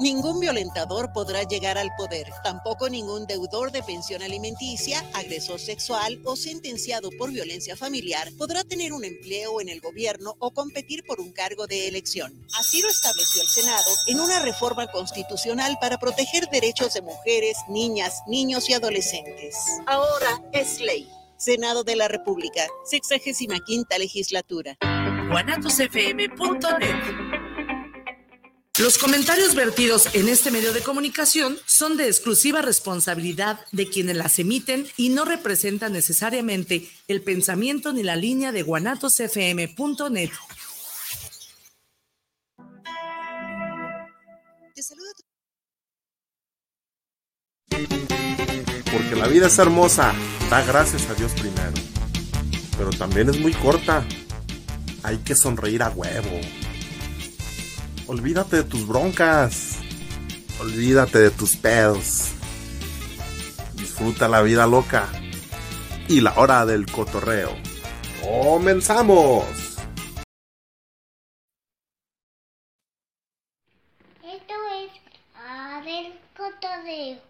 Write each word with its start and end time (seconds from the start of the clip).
Ningún 0.00 0.40
violentador 0.40 1.12
podrá 1.12 1.42
llegar 1.42 1.76
al 1.76 1.90
poder, 1.94 2.32
tampoco 2.42 2.88
ningún 2.88 3.26
deudor 3.26 3.70
de 3.70 3.82
pensión 3.82 4.22
alimenticia, 4.22 5.04
agresor 5.12 5.60
sexual 5.60 6.22
o 6.24 6.36
sentenciado 6.36 7.10
por 7.18 7.30
violencia 7.30 7.76
familiar 7.76 8.32
podrá 8.38 8.64
tener 8.64 8.94
un 8.94 9.04
empleo 9.04 9.60
en 9.60 9.68
el 9.68 9.82
gobierno 9.82 10.36
o 10.38 10.52
competir 10.52 11.04
por 11.04 11.20
un 11.20 11.32
cargo 11.32 11.66
de 11.66 11.86
elección. 11.86 12.32
Así 12.58 12.80
lo 12.80 12.88
estableció 12.88 13.42
el 13.42 13.48
Senado 13.48 13.90
en 14.06 14.20
una 14.20 14.40
reforma 14.40 14.90
constitucional 14.90 15.76
para 15.82 15.98
proteger 15.98 16.48
derechos 16.48 16.94
de 16.94 17.02
mujeres, 17.02 17.58
niñas, 17.68 18.22
niños 18.26 18.70
y 18.70 18.72
adolescentes. 18.72 19.54
Ahora 19.86 20.42
es 20.52 20.80
ley. 20.80 21.10
Senado 21.36 21.84
de 21.84 21.96
la 21.96 22.08
República, 22.08 22.66
65 22.84 23.54
quinta 23.66 23.98
legislatura. 23.98 24.78
Los 28.80 28.96
comentarios 28.96 29.54
vertidos 29.54 30.08
en 30.14 30.26
este 30.30 30.50
medio 30.50 30.72
de 30.72 30.80
comunicación 30.80 31.58
son 31.66 31.98
de 31.98 32.06
exclusiva 32.06 32.62
responsabilidad 32.62 33.60
de 33.72 33.86
quienes 33.86 34.16
las 34.16 34.38
emiten 34.38 34.86
y 34.96 35.10
no 35.10 35.26
representan 35.26 35.92
necesariamente 35.92 36.88
el 37.06 37.20
pensamiento 37.20 37.92
ni 37.92 38.02
la 38.02 38.16
línea 38.16 38.52
de 38.52 38.62
guanatosfm.net. 38.62 40.30
Porque 48.90 49.14
la 49.14 49.26
vida 49.26 49.48
es 49.48 49.58
hermosa, 49.58 50.14
da 50.48 50.64
gracias 50.64 51.06
a 51.10 51.14
Dios 51.14 51.32
primero. 51.32 51.74
Pero 52.78 52.88
también 52.90 53.28
es 53.28 53.38
muy 53.38 53.52
corta. 53.52 54.06
Hay 55.02 55.18
que 55.18 55.34
sonreír 55.34 55.82
a 55.82 55.90
huevo. 55.90 56.40
Olvídate 58.10 58.56
de 58.56 58.64
tus 58.64 58.88
broncas. 58.88 59.78
Olvídate 60.60 61.20
de 61.20 61.30
tus 61.30 61.56
pedos. 61.56 62.32
Disfruta 63.74 64.28
la 64.28 64.42
vida 64.42 64.66
loca. 64.66 65.06
Y 66.08 66.20
la 66.20 66.34
hora 66.36 66.66
del 66.66 66.90
cotorreo. 66.90 67.56
¡Comenzamos! 68.20 69.44
Esto 74.24 74.54
es 74.74 74.90
a 75.36 75.80
del 75.84 76.18
cotorreo. 76.36 77.20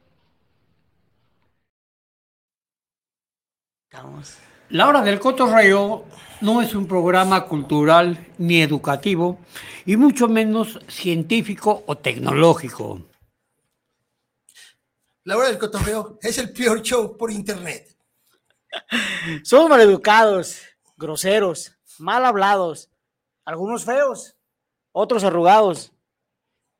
La 4.70 4.86
hora 4.86 5.02
del 5.02 5.18
cotorreo 5.18 6.04
no 6.42 6.62
es 6.62 6.76
un 6.76 6.86
programa 6.86 7.46
cultural 7.46 8.28
ni 8.38 8.62
educativo 8.62 9.40
y 9.84 9.96
mucho 9.96 10.28
menos 10.28 10.78
científico 10.86 11.82
o 11.88 11.98
tecnológico. 11.98 13.02
La 15.24 15.36
hora 15.36 15.48
del 15.48 15.58
cotorreo 15.58 16.20
es 16.22 16.38
el 16.38 16.52
peor 16.52 16.82
show 16.82 17.16
por 17.16 17.32
internet. 17.32 17.96
Somos 19.42 19.70
maleducados, 19.70 20.62
groseros, 20.96 21.76
mal 21.98 22.24
hablados, 22.24 22.92
algunos 23.44 23.84
feos, 23.84 24.36
otros 24.92 25.24
arrugados. 25.24 25.92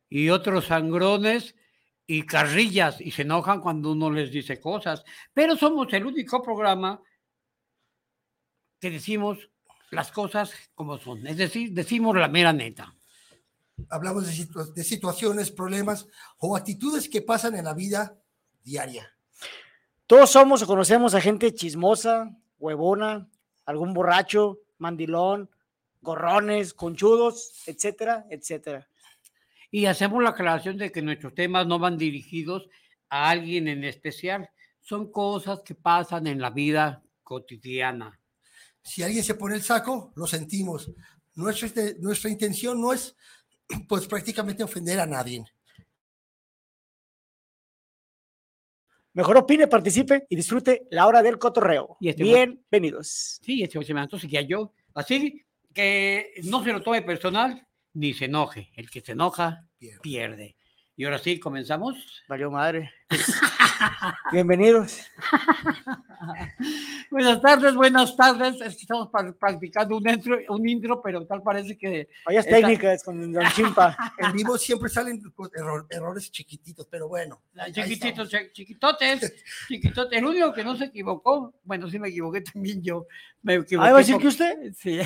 Y 0.09 0.31
otros 0.31 0.67
sangrones 0.67 1.57
y 2.07 2.23
carrillas 2.23 3.01
y 3.01 3.11
se 3.11 3.23
enojan 3.23 3.61
cuando 3.61 3.91
uno 3.91 4.13
les 4.13 4.31
dice 4.31 4.61
cosas. 4.61 5.03
Pero 5.35 5.57
somos 5.57 5.93
el 5.93 6.07
único 6.07 6.41
programa 6.41 7.01
que 8.81 8.91
decimos 8.91 9.39
las 9.91 10.11
cosas 10.13 10.53
como 10.75 10.99
son, 10.99 11.27
es 11.27 11.37
decir, 11.37 11.73
decimos 11.73 12.17
la 12.17 12.29
mera 12.29 12.53
neta. 12.53 12.95
Hablamos 13.89 14.27
de, 14.27 14.33
situ- 14.33 14.73
de 14.73 14.85
situaciones, 14.85 15.51
problemas 15.51 16.07
o 16.39 16.57
actitudes 16.57 17.09
que 17.09 17.23
pasan 17.23 17.57
en 17.57 17.65
la 17.65 17.75
vida 17.75 18.17
diaria. 18.63 19.11
Todos 20.07 20.31
somos 20.31 20.63
o 20.63 20.67
conocemos 20.67 21.15
a 21.15 21.21
gente 21.21 21.55
chismosa, 21.55 22.31
huevona, 22.59 23.29
algún 23.65 23.95
borracho, 23.95 24.59
mandilón, 24.79 25.49
gorrones, 26.03 26.75
conchudos, 26.75 27.63
etcétera, 27.67 28.27
etcétera. 28.31 28.87
Y 29.71 29.87
hacemos 29.87 30.23
la 30.23 30.31
aclaración 30.31 30.77
de 30.77 30.93
que 30.93 31.01
nuestros 31.03 31.35
temas 31.35 31.67
no 31.67 31.79
van 31.79 31.97
dirigidos 31.97 32.69
a 33.09 33.31
alguien 33.31 33.67
en 33.67 33.85
especial, 33.85 34.51
son 34.81 35.11
cosas 35.11 35.61
que 35.61 35.75
pasan 35.75 36.27
en 36.27 36.41
la 36.41 36.51
vida 36.51 37.03
cotidiana. 37.23 38.20
Si 38.83 39.03
alguien 39.03 39.23
se 39.25 39.35
pone 39.35 39.55
el 39.57 39.63
saco, 39.63 40.13
lo 40.17 40.27
sentimos. 40.27 40.91
Nuestra, 41.35 41.67
este- 41.69 41.97
nuestra 41.99 42.31
intención 42.31 42.81
no 42.81 42.93
es, 42.93 43.15
pues, 43.89 44.07
prácticamente 44.07 44.63
ofender 44.63 45.01
a 45.01 45.07
nadie. 45.07 45.45
Mejor 49.13 49.39
opine, 49.39 49.67
participe 49.67 50.25
y 50.29 50.37
disfrute 50.37 50.87
la 50.91 51.07
hora 51.07 51.23
del 51.23 51.39
cotorreo. 51.39 51.97
Y 52.01 52.11
este- 52.11 52.23
Bienvenidos. 52.23 53.41
Sí, 53.43 53.63
este 53.63 53.83
se 53.85 53.95
me 53.95 54.01
antoja 54.01 54.27
que 54.29 54.47
yo. 54.47 54.73
Así 54.95 55.45
que 55.75 56.33
no 56.45 56.63
se 56.63 56.73
lo 56.73 56.83
tome 56.83 57.03
personal 57.03 57.67
ni 57.93 58.15
se 58.15 58.27
enoje. 58.27 58.71
El 58.77 58.89
que 58.89 59.01
se 59.01 59.13
enoja 59.13 59.69
Pierde. 59.79 60.01
pierde. 60.01 60.57
Y 60.97 61.05
ahora 61.05 61.19
sí, 61.19 61.41
comenzamos. 61.41 62.23
Valió 62.29 62.51
madre. 62.51 62.93
Bienvenidos. 64.33 65.01
Buenas 67.11 67.41
tardes, 67.41 67.75
buenas 67.75 68.15
tardes. 68.15 68.61
Es 68.61 68.77
que 68.77 68.83
estamos 68.83 69.09
pra- 69.09 69.35
practicando 69.37 69.97
un 69.97 70.09
intro, 70.09 70.39
un 70.51 70.69
intro, 70.69 71.01
pero 71.03 71.27
tal 71.27 71.43
parece 71.43 71.77
que 71.79 72.09
Esta- 72.29 72.51
técnicas 72.51 73.03
con 73.03 73.33
Don 73.33 73.45
Chimpa. 73.55 73.97
En 74.19 74.33
vivo 74.33 74.59
siempre 74.59 74.91
salen 74.91 75.21
error- 75.55 75.87
errores 75.89 76.31
chiquititos, 76.31 76.87
pero 76.91 77.09
bueno. 77.09 77.41
chiquititos, 77.73 78.29
chiquitotes, 78.53 79.35
chiquitotes. 79.69 80.19
El 80.19 80.25
único 80.27 80.53
que 80.53 80.63
no 80.63 80.77
se 80.77 80.85
equivocó, 80.85 81.55
bueno, 81.65 81.89
sí 81.89 81.99
me 81.99 82.09
equivoqué 82.11 82.43
también 82.43 82.83
yo. 82.83 83.07
Me 83.43 83.55
equivoqué. 83.55 83.89
¿Ah, 83.89 83.93
va 83.93 83.97
a 83.99 84.01
decir 84.01 84.15
por- 84.17 84.23
que 84.23 84.29
usted? 84.29 84.73
Sí. 84.77 85.01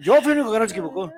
Yo 0.00 0.20
fui 0.20 0.32
el 0.32 0.38
único 0.40 0.52
que 0.52 0.58
no 0.58 0.66
se 0.68 0.72
equivocó. 0.72 1.10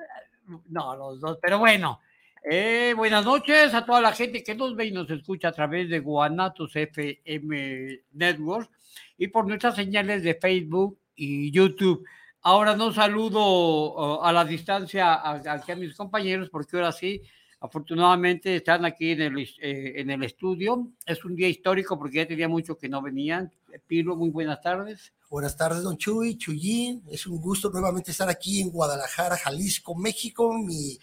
No, 0.69 0.95
los 0.95 1.19
dos, 1.19 1.37
pero 1.41 1.59
bueno. 1.59 1.99
Eh, 2.47 2.93
buenas 2.95 3.25
noches 3.25 3.73
a 3.73 3.83
toda 3.83 4.01
la 4.01 4.11
gente 4.11 4.43
que 4.43 4.53
nos 4.53 4.75
ve 4.75 4.85
y 4.85 4.91
nos 4.91 5.09
escucha 5.09 5.47
a 5.47 5.51
través 5.51 5.89
de 5.89 5.97
Guanatos 5.97 6.75
FM 6.75 8.01
Network 8.11 8.69
y 9.17 9.29
por 9.29 9.47
nuestras 9.47 9.75
señales 9.75 10.21
de 10.21 10.35
Facebook 10.35 10.99
y 11.15 11.49
YouTube. 11.49 12.05
Ahora 12.43 12.75
no 12.75 12.93
saludo 12.93 13.39
oh, 13.41 14.23
a 14.23 14.31
la 14.31 14.45
distancia 14.45 15.15
a, 15.15 15.75
mis 15.75 15.95
compañeros 15.95 16.51
porque 16.51 16.75
ahora 16.75 16.91
sí, 16.91 17.19
afortunadamente 17.61 18.57
están 18.57 18.85
aquí 18.85 19.13
en 19.13 19.21
el, 19.21 19.39
eh, 19.39 19.93
en 19.95 20.11
el 20.11 20.23
estudio. 20.23 20.91
Es 21.03 21.25
un 21.25 21.35
día 21.35 21.49
histórico 21.49 21.97
porque 21.97 22.17
ya 22.17 22.27
tenía 22.27 22.47
mucho 22.47 22.77
que 22.77 22.87
no 22.87 23.01
venían. 23.01 23.51
Pilo, 23.87 24.15
muy 24.15 24.29
buenas 24.29 24.61
tardes. 24.61 25.14
Buenas 25.29 25.57
tardes, 25.57 25.81
don 25.83 25.97
Chuy, 25.97 26.37
Chuyín. 26.37 27.03
Es 27.09 27.25
un 27.27 27.41
gusto 27.41 27.69
nuevamente 27.69 28.11
estar 28.11 28.29
aquí 28.29 28.61
en 28.61 28.69
Guadalajara, 28.69 29.35
Jalisco, 29.37 29.95
México, 29.95 30.53
mi, 30.53 30.97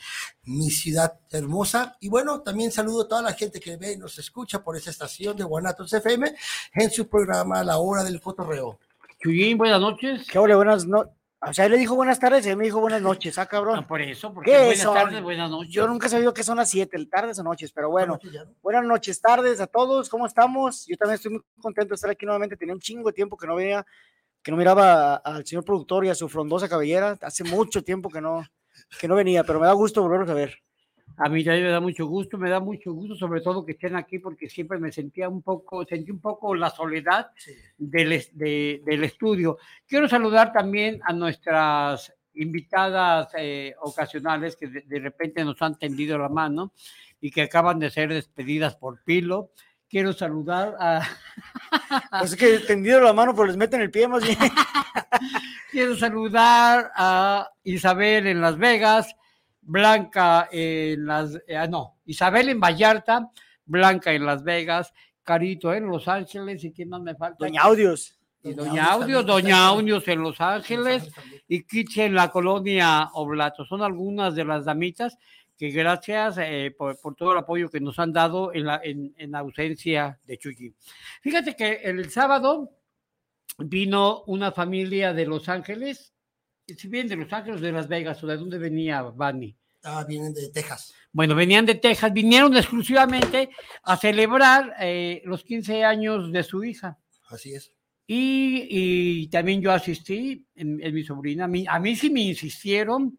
mi 0.45 0.71
ciudad 0.71 1.19
hermosa. 1.31 1.97
Y 2.01 2.09
bueno, 2.09 2.41
también 2.41 2.71
saludo 2.71 3.03
a 3.03 3.09
toda 3.09 3.23
la 3.23 3.33
gente 3.35 3.61
que 3.61 3.77
ve 3.77 3.93
y 3.93 3.97
nos 3.99 4.19
escucha 4.19 4.63
por 4.63 4.77
esa 4.77 4.91
estación 4.91 5.37
de 5.37 5.45
Guanatos 5.45 5.93
FM 5.93 6.35
en 6.75 6.91
su 6.91 7.09
programa 7.09 7.63
La 7.65 7.79
Hora 7.79 8.05
del 8.05 8.21
Cotorreo. 8.21 8.79
Chuyín, 9.23 9.59
buenas 9.59 9.81
noches. 9.81 10.27
Qué 10.31 10.39
ole, 10.39 10.55
buenas 10.55 10.87
noches. 10.87 11.13
O 11.45 11.53
sea, 11.53 11.65
él 11.65 11.73
le 11.73 11.79
dijo 11.79 11.97
buenas 11.97 12.21
tardes 12.21 12.47
y 12.47 12.51
él 12.51 12.57
me 12.57 12.63
dijo 12.67 12.79
buenas 12.79 13.03
noches, 13.03 13.37
ah, 13.37 13.43
Ah, 13.43 13.47
cabrón. 13.47 13.85
por 13.89 14.01
eso, 14.01 14.33
porque 14.33 14.53
¿Qué 14.53 14.59
buenas 14.59 14.79
son? 14.79 14.95
tardes, 14.95 15.21
buenas 15.25 15.51
noches. 15.51 15.73
Yo 15.75 15.89
nunca 15.89 16.07
he 16.07 16.11
sabido 16.11 16.33
que 16.33 16.45
son 16.45 16.57
las 16.59 16.71
7, 16.71 17.05
tardes 17.07 17.37
o 17.41 17.43
noches, 17.43 17.73
pero 17.73 17.91
bueno. 17.91 18.21
¿no? 18.23 18.45
Buenas 18.63 18.85
noches, 18.85 19.21
tardes 19.21 19.61
a 19.61 19.67
todos, 19.67 20.09
¿cómo 20.09 20.25
estamos? 20.27 20.87
Yo 20.87 20.97
también 20.97 21.17
estoy 21.17 21.33
muy 21.33 21.41
contento 21.61 21.89
de 21.89 21.95
estar 21.97 22.11
aquí 22.13 22.25
nuevamente. 22.25 22.57
Tenía 22.57 22.73
un 22.75 22.81
chingo 22.81 23.09
de 23.09 23.13
tiempo 23.15 23.37
que 23.37 23.49
no 23.49 23.57
veía, 23.57 23.85
que 24.43 24.51
no 24.51 24.57
miraba 24.57 25.17
al 25.17 25.47
señor 25.47 25.65
productor 25.65 26.05
y 26.05 26.09
a 26.09 26.15
su 26.15 26.29
frondosa 26.29 26.69
cabellera. 26.69 27.17
Hace 27.23 27.45
mucho 27.45 27.83
tiempo 27.85 28.09
que 28.11 28.21
no, 28.21 28.45
que 29.01 29.09
no 29.09 29.15
venía, 29.15 29.45
pero 29.45 29.61
me 29.61 29.67
da 29.67 29.73
gusto 29.73 30.03
volverlos 30.03 30.31
a 30.31 30.35
ver. 30.35 30.59
A 31.19 31.29
mí 31.29 31.45
también 31.45 31.65
me 31.67 31.71
da 31.71 31.81
mucho 31.81 32.07
gusto, 32.07 32.39
me 32.39 32.49
da 32.49 32.59
mucho 32.59 32.93
gusto, 32.93 33.15
sobre 33.15 33.43
todo 33.43 33.67
que 33.67 33.73
estén 33.73 33.97
aquí, 33.97 34.19
porque 34.19 34.49
siempre 34.49 34.79
me 34.79 34.91
sentía 34.91 35.29
un 35.29 35.43
poco, 35.43 35.85
sentí 35.85 36.11
un 36.11 36.21
poco 36.21 36.55
la 36.55 36.71
soledad 36.71 37.31
Sí. 37.37 37.53
del, 37.77 38.25
de- 38.33 38.83
del 38.85 39.05
estudio. 39.05 39.59
Quiero 39.87 40.09
saludar 40.09 40.53
también 40.53 41.01
a 41.05 41.13
nuestras 41.13 42.15
invitadas 42.35 43.29
eh, 43.37 43.75
ocasionales 43.83 44.57
que 44.57 44.67
de, 44.69 44.81
de 44.87 44.99
repente 45.01 45.45
nos 45.45 45.61
han 45.61 45.79
tendido 45.79 46.17
la 46.17 46.31
mano 46.31 46.73
y 47.21 47.31
que 47.31 47.43
acaban 47.43 47.79
de 47.79 47.91
ser 47.91 48.09
despedidas 48.09 48.75
por 48.77 49.03
Pilo. 49.05 49.51
Quiero 49.93 50.15
saludar 50.15 50.75
a, 50.81 51.03
Pues 52.19 52.33
es 52.33 52.39
que 52.39 52.59
tendido 52.61 52.99
la 52.99 53.13
mano, 53.13 53.35
pero 53.35 53.45
les 53.45 53.59
meten 53.59 53.83
el 53.83 53.91
pie 53.91 54.09
más 54.09 54.25
bien. 54.25 54.39
quiero 55.71 55.95
saludar 55.97 56.91
a 56.97 57.51
Isabel 57.63 58.27
en 58.27 58.41
Las 58.41 58.57
Vegas, 58.57 59.15
Blanca 59.61 60.49
en 60.51 61.05
las, 61.05 61.35
eh, 61.47 61.59
ah, 61.59 61.67
no, 61.67 61.99
Isabel 62.07 62.49
en 62.49 62.59
Vallarta, 62.59 63.31
Blanca 63.67 64.15
en 64.15 64.25
Las 64.25 64.43
Vegas, 64.43 64.95
Carito 65.23 65.75
en 65.75 65.87
Los 65.87 66.09
Ángeles 66.09 66.65
y 66.65 66.73
quién 66.73 66.89
más 66.89 67.03
me 67.03 67.15
falta. 67.15 67.45
Doña 67.45 67.61
Audios. 67.61 68.19
Y 68.43 68.55
Doña 68.55 68.71
Doña 68.71 68.93
Audios 68.93 69.27
Doña 69.27 69.67
Audios 69.67 70.09
en 70.09 70.23
Los 70.23 70.41
Ángeles 70.41 71.07
y 71.47 71.65
Kitche 71.65 72.07
en 72.07 72.15
la 72.15 72.31
colonia 72.31 73.11
Oblato. 73.13 73.67
Son 73.67 73.83
algunas 73.83 74.35
de 74.35 74.47
las 74.47 74.65
damitas 74.65 75.19
que 75.63 75.71
gracias 75.71 76.39
eh, 76.39 76.75
por, 76.77 77.01
por 77.01 77.15
todo 77.15 77.31
el 77.31 77.39
apoyo 77.39 77.71
que 77.71 77.79
nos 77.79 77.97
han 78.01 78.13
dado 78.13 78.53
en 78.53 78.65
la, 78.65 78.81
en, 78.83 79.15
en 79.17 79.33
ausencia 79.37 80.19
de 80.25 80.37
Chuyi. 80.37 80.75
Fíjate 81.21 81.55
que 81.55 81.75
el 81.85 82.11
sábado 82.11 82.81
vino 83.59 84.25
una 84.27 84.51
familia 84.51 85.13
de 85.13 85.25
Los 85.25 85.49
Ángeles, 85.49 86.15
si 86.67 86.89
bien 86.89 87.07
de 87.07 87.15
Los 87.15 87.33
Ángeles 87.33 87.61
de 87.61 87.71
Las 87.71 87.87
Vegas, 87.87 88.25
o 88.25 88.27
de 88.27 88.39
dónde 88.39 88.59
venía 88.59 89.03
Bani. 89.03 89.57
Ah, 89.85 90.05
vienen 90.05 90.35
de 90.35 90.49
Texas. 90.49 90.95
Bueno, 91.13 91.37
venían 91.37 91.65
de 91.65 91.77
Texas, 91.77 92.13
vinieron 92.13 92.57
exclusivamente 92.57 93.51
a 93.85 93.97
celebrar 93.97 94.75
eh, 94.81 95.23
los 95.27 95.45
15 95.45 95.85
años 95.85 96.33
de 96.33 96.43
su 96.43 96.65
hija. 96.65 96.99
Así 97.29 97.55
es. 97.55 97.73
Y, 98.05 98.67
y 98.69 99.29
también 99.29 99.63
yo 99.63 99.71
asistí, 99.71 100.45
en, 100.57 100.83
en 100.83 100.93
mi 100.93 101.05
sobrina, 101.05 101.45
a 101.45 101.49
mí, 101.49 101.65
a 101.69 101.79
mí 101.79 101.95
sí 101.95 102.11
me 102.11 102.23
insistieron, 102.23 103.17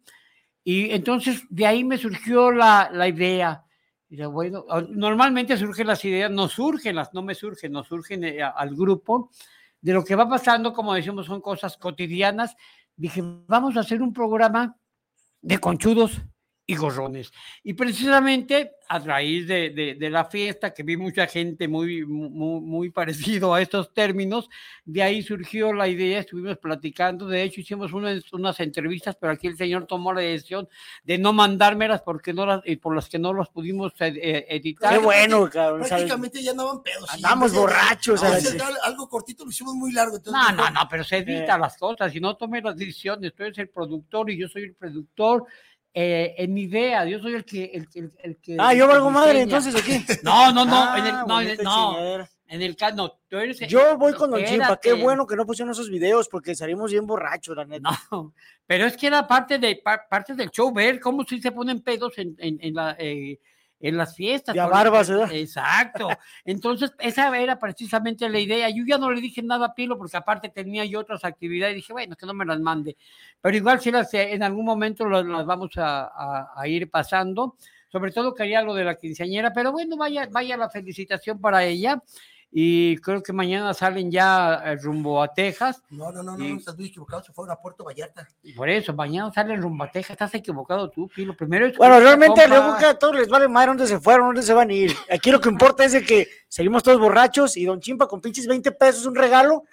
y 0.64 0.92
entonces 0.92 1.44
de 1.50 1.66
ahí 1.66 1.84
me 1.84 1.98
surgió 1.98 2.52
la, 2.52 2.90
la 2.92 3.08
idea. 3.08 3.64
Y 4.10 4.24
bueno, 4.26 4.66
ah, 4.70 4.84
normalmente 4.88 5.58
surgen 5.58 5.88
las 5.88 6.06
ideas, 6.06 6.30
no 6.30 6.48
surgen, 6.48 6.96
las, 6.96 7.14
no 7.14 7.24
me 7.24 7.34
surgen, 7.34 7.72
no 7.72 7.84
surgen 7.84 8.24
eh, 8.24 8.44
al 8.44 8.76
grupo. 8.76 9.32
De 9.82 9.92
lo 9.92 10.06
que 10.06 10.16
va 10.16 10.30
pasando, 10.30 10.72
como 10.72 10.94
decimos, 10.94 11.26
son 11.26 11.42
cosas 11.42 11.78
cotidianas. 11.78 12.56
Dije, 12.96 13.22
vamos 13.48 13.76
a 13.76 13.82
hacer 13.82 14.02
un 14.02 14.14
programa 14.14 14.78
de 15.42 15.58
conchudos 15.58 16.22
y 16.74 16.76
gorrones. 16.76 17.32
Y 17.64 17.74
precisamente 17.74 18.72
a 18.90 19.00
raíz 19.00 19.48
de, 19.48 19.70
de- 19.72 19.96
de 19.96 20.10
la 20.10 20.26
fiesta, 20.26 20.74
que 20.74 20.84
vi 20.84 20.98
mucha 20.98 21.26
gente 21.26 21.68
muy, 21.68 22.06
muy, 22.06 22.60
muy 22.62 22.90
parecido 22.92 23.54
a 23.54 23.62
estos 23.62 23.94
términos, 23.94 24.50
de 24.86 25.02
ahí 25.02 25.24
surgió 25.24 25.74
la 25.74 25.88
idea, 25.88 26.20
estuvimos 26.20 26.58
platicando, 26.58 27.28
de 27.28 27.42
hecho 27.44 27.62
hicimos 27.62 27.94
unas, 27.94 28.32
unas 28.34 28.60
entrevistas, 28.60 29.16
pero 29.20 29.32
aquí 29.34 29.48
el 29.48 29.58
señor 29.58 29.86
tomó 29.88 30.14
la 30.14 30.22
decisión 30.22 30.68
de 31.04 31.18
no 31.18 31.34
mandármelas 31.34 32.02
porque 32.02 32.34
no 32.34 32.46
las, 32.46 32.62
y 32.66 32.76
por 32.76 32.94
las 32.94 33.10
que 33.10 33.18
no 33.18 33.34
las 33.34 33.50
pudimos 33.50 33.94
eh, 34.00 34.14
eh, 34.22 34.46
editar. 34.50 34.94
Qué 34.94 35.00
bueno, 35.00 35.50
cabrón. 35.50 35.88
Prácticamente 35.88 36.44
ya 36.44 36.52
andaban 36.52 36.84
pedos. 36.84 37.10
Andamos 37.12 37.52
de- 37.54 37.60
borrachos, 37.60 38.22
a 38.22 38.28
al- 38.36 38.78
algo 38.84 39.08
cortito, 39.10 39.46
lo 39.46 39.50
hicimos 39.52 39.74
muy 39.76 39.92
largo. 39.94 40.18
entonces 40.18 40.34
No, 40.40 40.52
no, 40.52 40.70
no, 40.70 40.82
pero 40.90 41.04
se 41.04 41.18
edita 41.18 41.58
las 41.58 41.78
cosas 41.78 42.14
y 42.14 42.20
no 42.20 42.36
tome 42.36 42.62
las 42.62 42.76
decisiones. 42.76 43.34
Tú 43.34 43.44
eres 43.44 43.58
el 43.58 43.70
productor 43.70 44.30
y 44.30 44.38
yo 44.38 44.48
soy 44.50 44.64
el 44.64 44.76
productor. 44.76 45.46
Eh, 45.94 46.34
en 46.38 46.54
mi 46.54 46.64
idea, 46.64 47.06
yo 47.06 47.20
soy 47.20 47.34
el 47.36 47.46
que. 47.46 47.66
El, 47.74 47.88
el- 47.96 48.14
el 48.24 48.38
que 48.38 48.58
Ah, 48.60 48.74
yo 48.74 48.88
valgo 48.88 49.10
madre, 49.12 49.42
entonces 49.42 49.76
aquí. 49.76 50.04
No, 50.24 50.52
no, 50.52 50.66
no, 50.66 50.76
Ah, 50.76 50.96
en 51.00 51.06
el, 51.06 51.14
no, 51.28 51.42
en 51.42 51.48
el, 51.50 51.58
no, 51.64 52.28
en 52.48 52.62
el 52.62 52.76
caso, 52.76 52.96
no, 52.96 53.20
tú 53.28 53.38
eres. 53.38 53.60
Yo 53.68 53.98
voy 53.98 54.14
con 54.14 54.30
Don 54.32 54.40
Chimpa, 54.46 54.80
qué 54.80 54.94
bueno 54.94 55.26
que 55.28 55.36
no 55.36 55.46
pusieron 55.46 55.72
esos 55.72 55.90
videos 55.90 56.28
porque 56.30 56.54
salimos 56.56 56.92
bien 56.92 57.06
borrachos, 57.08 57.56
la 57.56 57.66
neta. 57.66 57.90
No, 58.12 58.34
pero 58.68 58.86
es 58.86 58.96
que 58.98 59.08
era 59.08 59.28
parte, 59.28 59.58
de, 59.58 59.76
pa- 59.84 60.06
parte 60.10 60.34
del 60.36 60.50
show, 60.52 60.72
ver 60.74 61.00
cómo 61.00 61.24
si 61.24 61.42
se 61.42 61.52
ponen 61.52 61.82
pedos 61.82 62.18
en, 62.18 62.36
en, 62.40 62.58
en 62.62 62.74
la, 62.76 62.96
eh, 63.00 63.40
en 63.84 63.98
las 63.98 64.16
fiestas. 64.16 64.56
De 64.56 64.62
a 64.62 64.64
por- 64.64 64.74
barbas, 64.74 65.10
¿verdad? 65.10 65.32
Exacto. 65.34 66.08
Entonces, 66.46 66.92
esa 67.00 67.38
era 67.38 67.60
precisamente 67.60 68.28
la 68.30 68.40
idea. 68.40 68.70
Yo 68.70 68.84
ya 68.88 68.98
no 68.98 69.12
le 69.12 69.22
dije 69.22 69.44
nada 69.44 69.68
a 69.68 69.74
Pilo 69.76 69.98
porque 69.98 70.18
aparte 70.18 70.50
tenía 70.50 70.86
yo 70.86 71.02
otras 71.02 71.24
actividades 71.26 71.74
y 71.74 71.76
dije, 71.78 71.94
bueno, 71.94 72.16
que 72.16 72.26
no 72.26 72.34
me 72.34 72.46
las 72.46 72.60
mande. 72.60 72.96
Pero 73.42 73.56
igual 73.58 73.80
si 73.82 73.92
las, 73.92 74.12
eh, 74.14 74.34
en 74.34 74.42
algún 74.42 74.66
momento 74.66 75.06
las, 75.08 75.26
las 75.26 75.46
vamos 75.46 75.70
a, 75.78 76.06
a- 76.06 76.52
a 76.56 76.68
ir 76.68 76.90
pasando. 76.90 77.56
Sobre 77.92 78.12
todo 78.12 78.34
quería 78.34 78.64
lo 78.64 78.74
de 78.74 78.86
la 78.86 78.96
quinceañera, 78.96 79.54
pero 79.54 79.72
bueno, 79.72 79.96
vaya, 79.98 80.28
vaya 80.32 80.58
la 80.58 80.68
felicitación 80.70 81.40
para 81.40 81.64
ella. 81.64 82.02
Y 82.56 82.98
creo 82.98 83.24
que 83.24 83.34
mañana 83.34 83.74
salen 83.74 84.12
ya 84.12 84.62
eh, 84.64 84.76
rumbo 84.76 85.24
a 85.24 85.34
Texas. 85.34 85.82
No, 85.90 86.12
no, 86.12 86.22
no, 86.22 86.38
no, 86.38 86.46
Y- 86.46 86.52
no, 86.54 86.60
estás 86.60 86.78
muy 86.78 86.86
equivocado, 86.86 87.24
se 87.24 87.34
fueron 87.34 87.52
a 87.52 87.60
Puerto 87.60 87.84
Vallarta. 87.84 88.28
Por 88.56 88.70
eso, 88.70 88.94
mañana 88.94 89.32
salen 89.34 89.60
rumbo 89.60 89.84
a 89.84 89.90
Texas. 89.92 90.12
Estás 90.12 90.36
equivocado 90.36 90.88
tú, 90.92 91.08
Pilo. 91.08 91.36
Primero 91.36 91.66
es 91.66 91.76
Bueno, 91.76 92.00
realmente 92.00 92.42
que 92.80 92.86
a 92.86 92.94
todos 93.00 93.16
les 93.16 93.28
vale 93.28 93.48
madre 93.48 93.70
dónde 93.70 93.88
se 93.88 94.00
fueron, 94.00 94.28
dónde 94.28 94.44
se 94.44 94.54
van 94.54 94.70
a 94.70 94.74
ir. 94.74 94.96
Aquí 95.12 95.32
lo 95.32 95.42
que 95.42 95.50
importa 95.50 95.84
es 95.84 95.94
de 95.94 96.04
que 96.04 96.28
salimos 96.48 96.84
todos 96.84 97.00
borrachos 97.00 97.58
y 97.58 97.66
Don 97.66 97.80
Chimpa 97.80 98.08
con 98.08 98.22
pinches 98.22 98.46
20 98.46 98.72
pesos 98.74 99.08
un 99.08 99.16
regalo. 99.16 99.64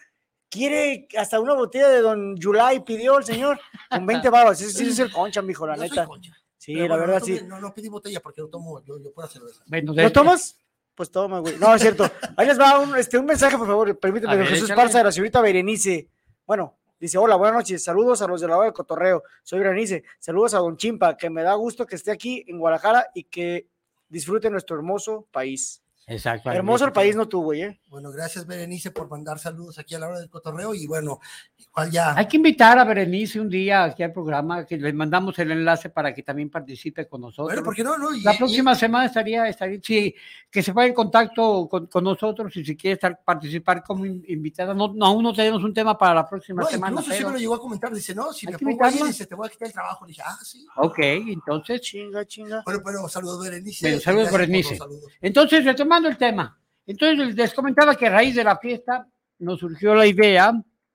Quiere 0.48 1.06
hasta 1.18 1.38
una 1.38 1.52
botella 1.54 1.88
de 1.90 2.00
Don 2.00 2.34
Yulai 2.36 2.82
pidió 2.82 3.18
el 3.18 3.24
señor 3.24 3.60
con 3.90 4.06
20 4.06 4.30
babas. 4.30 4.60
Ese 4.60 4.72
sí 4.72 4.88
es 4.88 4.98
el 4.98 5.12
concha, 5.12 5.42
mijo, 5.42 5.66
la 5.66 5.74
Yo 5.76 5.82
soy 5.82 5.90
neta. 5.90 6.06
concha. 6.06 6.32
Sí, 6.56 6.72
Pero 6.74 6.88
la 6.88 6.94
bueno, 6.96 7.12
verdad 7.12 7.20
no 7.20 7.26
sí. 7.26 7.38
tomé- 7.38 7.46
No, 7.48 7.60
no 7.60 7.74
pedí 7.74 7.88
botella 7.88 8.20
porque 8.20 8.40
no 8.40 8.48
tomo, 8.48 8.82
yo, 8.84 8.98
yo 8.98 9.12
puedo. 9.12 9.28
Bueno, 9.66 9.92
¿Lo 9.92 10.02
de- 10.02 10.10
tomas? 10.10 10.58
Pues 11.00 11.10
toma, 11.10 11.38
güey. 11.38 11.56
No, 11.56 11.74
es 11.74 11.80
cierto. 11.80 12.04
Ahí 12.36 12.46
les 12.46 12.60
va 12.60 12.78
un, 12.78 12.94
este, 12.94 13.16
un 13.16 13.24
mensaje, 13.24 13.56
por 13.56 13.66
favor. 13.66 13.98
Permíteme, 13.98 14.36
ver, 14.36 14.48
Jesús 14.48 14.64
échale. 14.64 14.82
Parza 14.82 14.98
de 14.98 15.04
la 15.04 15.10
señorita 15.10 15.40
Berenice. 15.40 16.10
Bueno, 16.46 16.76
dice: 16.98 17.16
Hola, 17.16 17.36
buenas 17.36 17.56
noches. 17.56 17.82
Saludos 17.82 18.20
a 18.20 18.26
los 18.26 18.42
de 18.42 18.48
la 18.48 18.58
hora 18.58 18.66
del 18.66 18.74
cotorreo. 18.74 19.22
Soy 19.42 19.60
Berenice. 19.60 20.04
Saludos 20.18 20.52
a 20.52 20.58
Don 20.58 20.76
Chimpa, 20.76 21.16
que 21.16 21.30
me 21.30 21.42
da 21.42 21.54
gusto 21.54 21.86
que 21.86 21.96
esté 21.96 22.10
aquí 22.10 22.44
en 22.48 22.58
Guadalajara 22.58 23.06
y 23.14 23.24
que 23.24 23.66
disfrute 24.10 24.50
nuestro 24.50 24.76
hermoso 24.76 25.26
país. 25.30 25.79
Exacto. 26.10 26.50
Hermoso 26.50 26.84
el 26.84 26.92
país, 26.92 27.14
no 27.14 27.26
güey, 27.26 27.62
¿eh? 27.62 27.80
Bueno, 27.88 28.10
gracias 28.10 28.44
Berenice 28.46 28.90
por 28.90 29.08
mandar 29.08 29.38
saludos 29.38 29.78
aquí 29.78 29.94
a 29.94 29.98
la 30.00 30.08
hora 30.08 30.18
del 30.18 30.28
cotorreo 30.28 30.74
y 30.74 30.86
bueno, 30.86 31.20
igual 31.56 31.90
ya. 31.90 32.14
Hay 32.16 32.26
que 32.26 32.36
invitar 32.36 32.78
a 32.78 32.84
Berenice 32.84 33.40
un 33.40 33.48
día 33.48 33.84
aquí 33.84 34.02
al 34.02 34.12
programa, 34.12 34.66
que 34.66 34.76
le 34.76 34.92
mandamos 34.92 35.38
el 35.38 35.52
enlace 35.52 35.88
para 35.90 36.12
que 36.12 36.22
también 36.24 36.50
participe 36.50 37.06
con 37.06 37.20
nosotros. 37.20 37.46
Bueno, 37.48 37.62
¿por 37.62 37.74
qué 37.76 37.84
no? 37.84 37.96
no? 37.96 38.12
Y- 38.14 38.22
La 38.22 38.34
y- 38.34 38.38
próxima 38.38 38.74
semana 38.74 39.06
estaría, 39.06 39.46
estaría 39.48 39.78
sí, 39.82 40.12
que 40.50 40.62
se 40.62 40.72
ponga 40.72 40.86
en 40.86 40.94
contacto 40.94 41.68
con, 41.68 41.86
con 41.86 42.02
nosotros 42.02 42.56
y 42.56 42.64
si 42.64 42.76
quiere 42.76 42.94
estar, 42.94 43.20
participar 43.24 43.84
como 43.84 44.04
in- 44.04 44.24
invitada. 44.28 44.74
No, 44.74 44.92
no, 44.92 45.06
aún 45.06 45.22
no 45.22 45.32
tenemos 45.32 45.62
un 45.62 45.72
tema 45.72 45.96
para 45.96 46.14
la 46.14 46.28
próxima 46.28 46.62
no, 46.62 46.68
semana. 46.68 46.92
incluso 46.92 47.10
sí 47.12 47.16
pero- 47.18 47.28
me 47.28 47.34
lo 47.34 47.38
llegó 47.40 47.54
a 47.54 47.60
comentar, 47.60 47.92
dice, 47.94 48.14
no, 48.16 48.32
si 48.32 48.46
me 48.48 48.58
pongo 48.58 48.84
ahí, 48.84 49.00
dice, 49.06 49.26
te 49.26 49.34
voy 49.36 49.46
a 49.46 49.50
quitar 49.50 49.66
el 49.68 49.72
trabajo. 49.74 50.04
Le 50.06 50.10
dije, 50.10 50.22
ah, 50.26 50.38
sí. 50.42 50.66
Ok, 50.76 50.98
entonces, 50.98 51.80
Chinga, 51.82 52.24
chinga. 52.26 52.62
Bueno, 52.64 52.80
pero 52.84 53.08
saludos 53.08 53.44
Berenice. 53.44 53.86
Bueno, 53.86 54.00
saludos, 54.00 54.32
Berenice. 54.32 54.76
saludos. 54.76 55.04
entonces 55.20 55.64
el 56.08 56.16
tema. 56.16 56.58
Entonces 56.86 57.34
les 57.34 57.54
comentaba 57.54 57.94
que 57.94 58.06
a 58.06 58.10
raíz 58.10 58.34
de 58.34 58.44
la 58.44 58.58
fiesta 58.58 59.06
nos 59.38 59.60
surgió 59.60 59.94
la 59.94 60.06
idea 60.06 60.52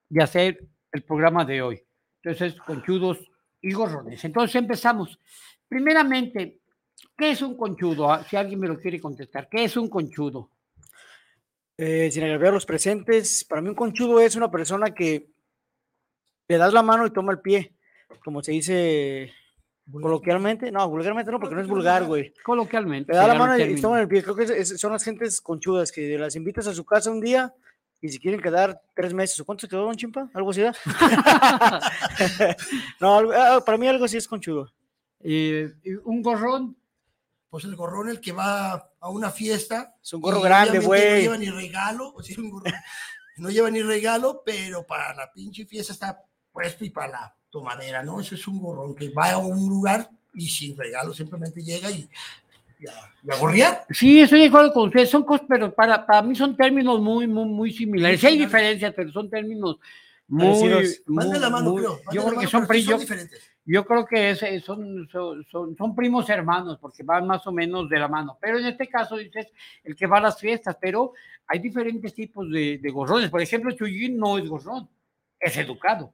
de 0.10 0.24
hacer 0.24 0.68
el 0.92 1.04
programa 1.04 1.46
de 1.46 1.62
hoy. 1.62 1.82
Entonces, 2.22 2.60
conchudos 2.62 3.20
y 3.62 3.72
gorrones. 3.74 4.24
Entonces 4.24 4.56
empezamos. 4.56 5.20
Primeramente, 5.68 6.62
¿qué 7.18 7.32
es 7.32 7.42
un 7.42 7.58
conchudo? 7.58 8.12
Ah, 8.12 8.24
Si 8.24 8.36
alguien 8.36 8.60
me 8.60 8.68
lo 8.68 8.80
quiere 8.80 9.00
contestar, 9.00 9.48
¿qué 9.50 9.64
es 9.64 9.78
un 9.78 9.90
conchudo? 9.90 10.52
Eh, 11.78 12.10
sin 12.12 12.24
agraviar 12.24 12.54
los 12.54 12.66
presentes, 12.66 13.44
para 13.44 13.62
mí 13.62 13.70
un 13.70 13.76
conchudo 13.76 14.20
es 14.20 14.36
una 14.36 14.50
persona 14.50 14.94
que 14.94 15.30
le 16.48 16.58
das 16.58 16.74
la 16.74 16.84
mano 16.84 17.06
y 17.06 17.12
toma 17.12 17.34
el 17.34 17.42
pie, 17.42 17.76
como 18.24 18.42
se 18.42 18.54
dice 18.54 19.34
coloquialmente. 19.92 20.72
No, 20.72 20.90
vulgarmente 20.90 21.32
no, 21.32 21.40
porque 21.40 21.56
no 21.56 21.62
es 21.62 21.68
vulgar, 21.68 22.04
güey. 22.06 22.34
Coloquialmente. 22.44 23.12
Le 23.12 23.18
da 23.18 23.28
la 23.28 23.36
mano 23.36 23.58
y 23.58 23.80
toman 23.82 24.02
el 24.02 24.08
pie. 24.08 24.24
Creo 24.24 24.36
que 24.36 24.44
es- 24.44 24.50
es- 24.72 24.80
son 24.80 24.92
las 24.92 25.04
gentes 25.04 25.40
conchudas 25.42 25.92
que 25.92 26.18
las 26.18 26.36
invitas 26.36 26.68
a 26.68 26.74
su 26.74 26.84
casa 26.86 27.12
un 27.12 27.22
día 27.22 27.54
y 28.02 28.10
si 28.10 28.20
quieren 28.20 28.42
quedar 28.42 28.82
tres 28.96 29.14
meses. 29.14 29.40
¿o 29.40 29.46
¿Cuánto 29.46 29.62
se 29.62 29.68
quedó, 29.70 29.84
don 29.86 29.96
Chimpa? 29.96 30.30
¿Algo 30.34 30.52
así? 30.52 30.62
da? 30.62 30.74
no, 33.00 33.32
ah, 33.32 33.64
para 33.66 33.78
mí 33.78 33.88
algo 33.88 34.06
así 34.06 34.18
es 34.18 34.28
conchudo. 34.28 34.72
Eh, 35.22 35.74
y 35.84 35.94
un 35.96 36.22
gorrón, 36.22 36.78
Pues 37.50 37.64
el 37.66 37.76
gorrón, 37.76 38.10
el 38.10 38.20
que 38.20 38.32
va 38.34 38.74
a 39.00 39.10
una 39.10 39.32
fiesta. 39.32 39.96
Es 40.04 40.14
un 40.14 40.22
gorro 40.22 40.42
grande, 40.42 40.80
güey. 40.80 41.14
No 41.14 41.20
lleva 41.22 41.38
ni 41.38 41.50
regalo, 41.50 42.14
o 42.16 42.22
sea, 42.22 42.36
un 42.38 42.52
gorro- 42.52 42.72
no 43.38 43.50
lleva 43.50 43.70
ni 43.72 43.82
regalo, 43.82 44.42
pero 44.46 44.86
para 44.86 45.14
la 45.16 45.32
pinche 45.32 45.66
fiesta 45.66 45.94
está 45.94 46.22
puesto 46.52 46.84
y 46.86 46.90
para 46.90 47.08
la 47.12 47.36
tomadera, 47.60 48.04
¿no? 48.04 48.20
Eso 48.20 48.36
es 48.36 48.46
un 48.50 48.60
gorrón 48.60 48.94
que 48.94 49.10
va 49.12 49.32
a 49.32 49.38
un 49.38 49.70
lugar 49.70 50.10
y 50.34 50.50
sin 50.50 50.76
regalo 50.78 51.14
simplemente 51.14 51.62
llega 51.64 51.90
y, 51.90 52.10
y 52.82 52.88
a, 52.88 52.94
y 53.24 53.32
a 53.32 53.38
gorrear. 53.40 53.86
Sí, 53.90 54.20
estoy 54.20 54.42
de 54.42 54.48
acuerdo 54.48 54.74
con 54.74 54.88
ustedes, 54.90 55.10
son 55.10 55.24
cosas, 55.24 55.46
pero 55.48 55.74
para, 55.74 56.06
para 56.06 56.22
mí 56.22 56.36
son 56.36 56.58
términos 56.58 57.00
muy, 57.00 57.28
muy, 57.28 57.46
muy 57.46 57.72
similares. 57.72 58.20
Sí 58.20 58.28
hay 58.28 58.38
diferencias, 58.40 58.94
pero 58.94 59.10
son 59.14 59.30
términos 59.30 59.78
muy... 60.28 60.70
La 61.08 61.50
mano, 61.50 61.76
creo. 61.76 62.00
yo 62.12 62.24
la 62.24 62.28
creo 62.30 62.40
que 62.42 62.48
son, 62.48 62.68
sí 62.68 62.84
yo, 62.84 62.98
diferentes. 62.98 63.42
yo 63.64 63.86
creo 63.86 64.06
que 64.06 64.32
es- 64.32 64.44
eh, 64.44 64.60
son, 64.60 65.08
son, 65.10 65.46
son, 65.50 65.78
son 65.78 65.96
primos 65.96 66.30
hermanos, 66.30 66.78
porque 66.82 67.04
van 67.04 67.26
más 67.26 67.48
o 67.48 67.54
menos 67.54 67.88
de 67.88 68.00
la 68.00 68.10
mano. 68.10 68.38
Pero 68.42 68.60
en 68.60 68.66
este 68.66 68.90
caso 68.90 69.16
dices 69.16 69.48
el 69.86 69.96
que 69.96 70.08
va 70.08 70.18
a 70.18 70.22
las 70.22 70.38
fiestas, 70.38 70.76
pero 70.82 71.14
hay 71.48 71.60
diferentes 71.60 72.14
tipos 72.14 72.52
de, 72.52 72.80
de 72.80 72.90
gorrones. 72.92 73.30
Por 73.30 73.42
ejemplo, 73.42 73.72
Chuyín 73.72 74.18
no 74.18 74.38
es 74.38 74.50
gorrón, 74.50 74.90
es 75.40 75.56
educado. 75.56 76.12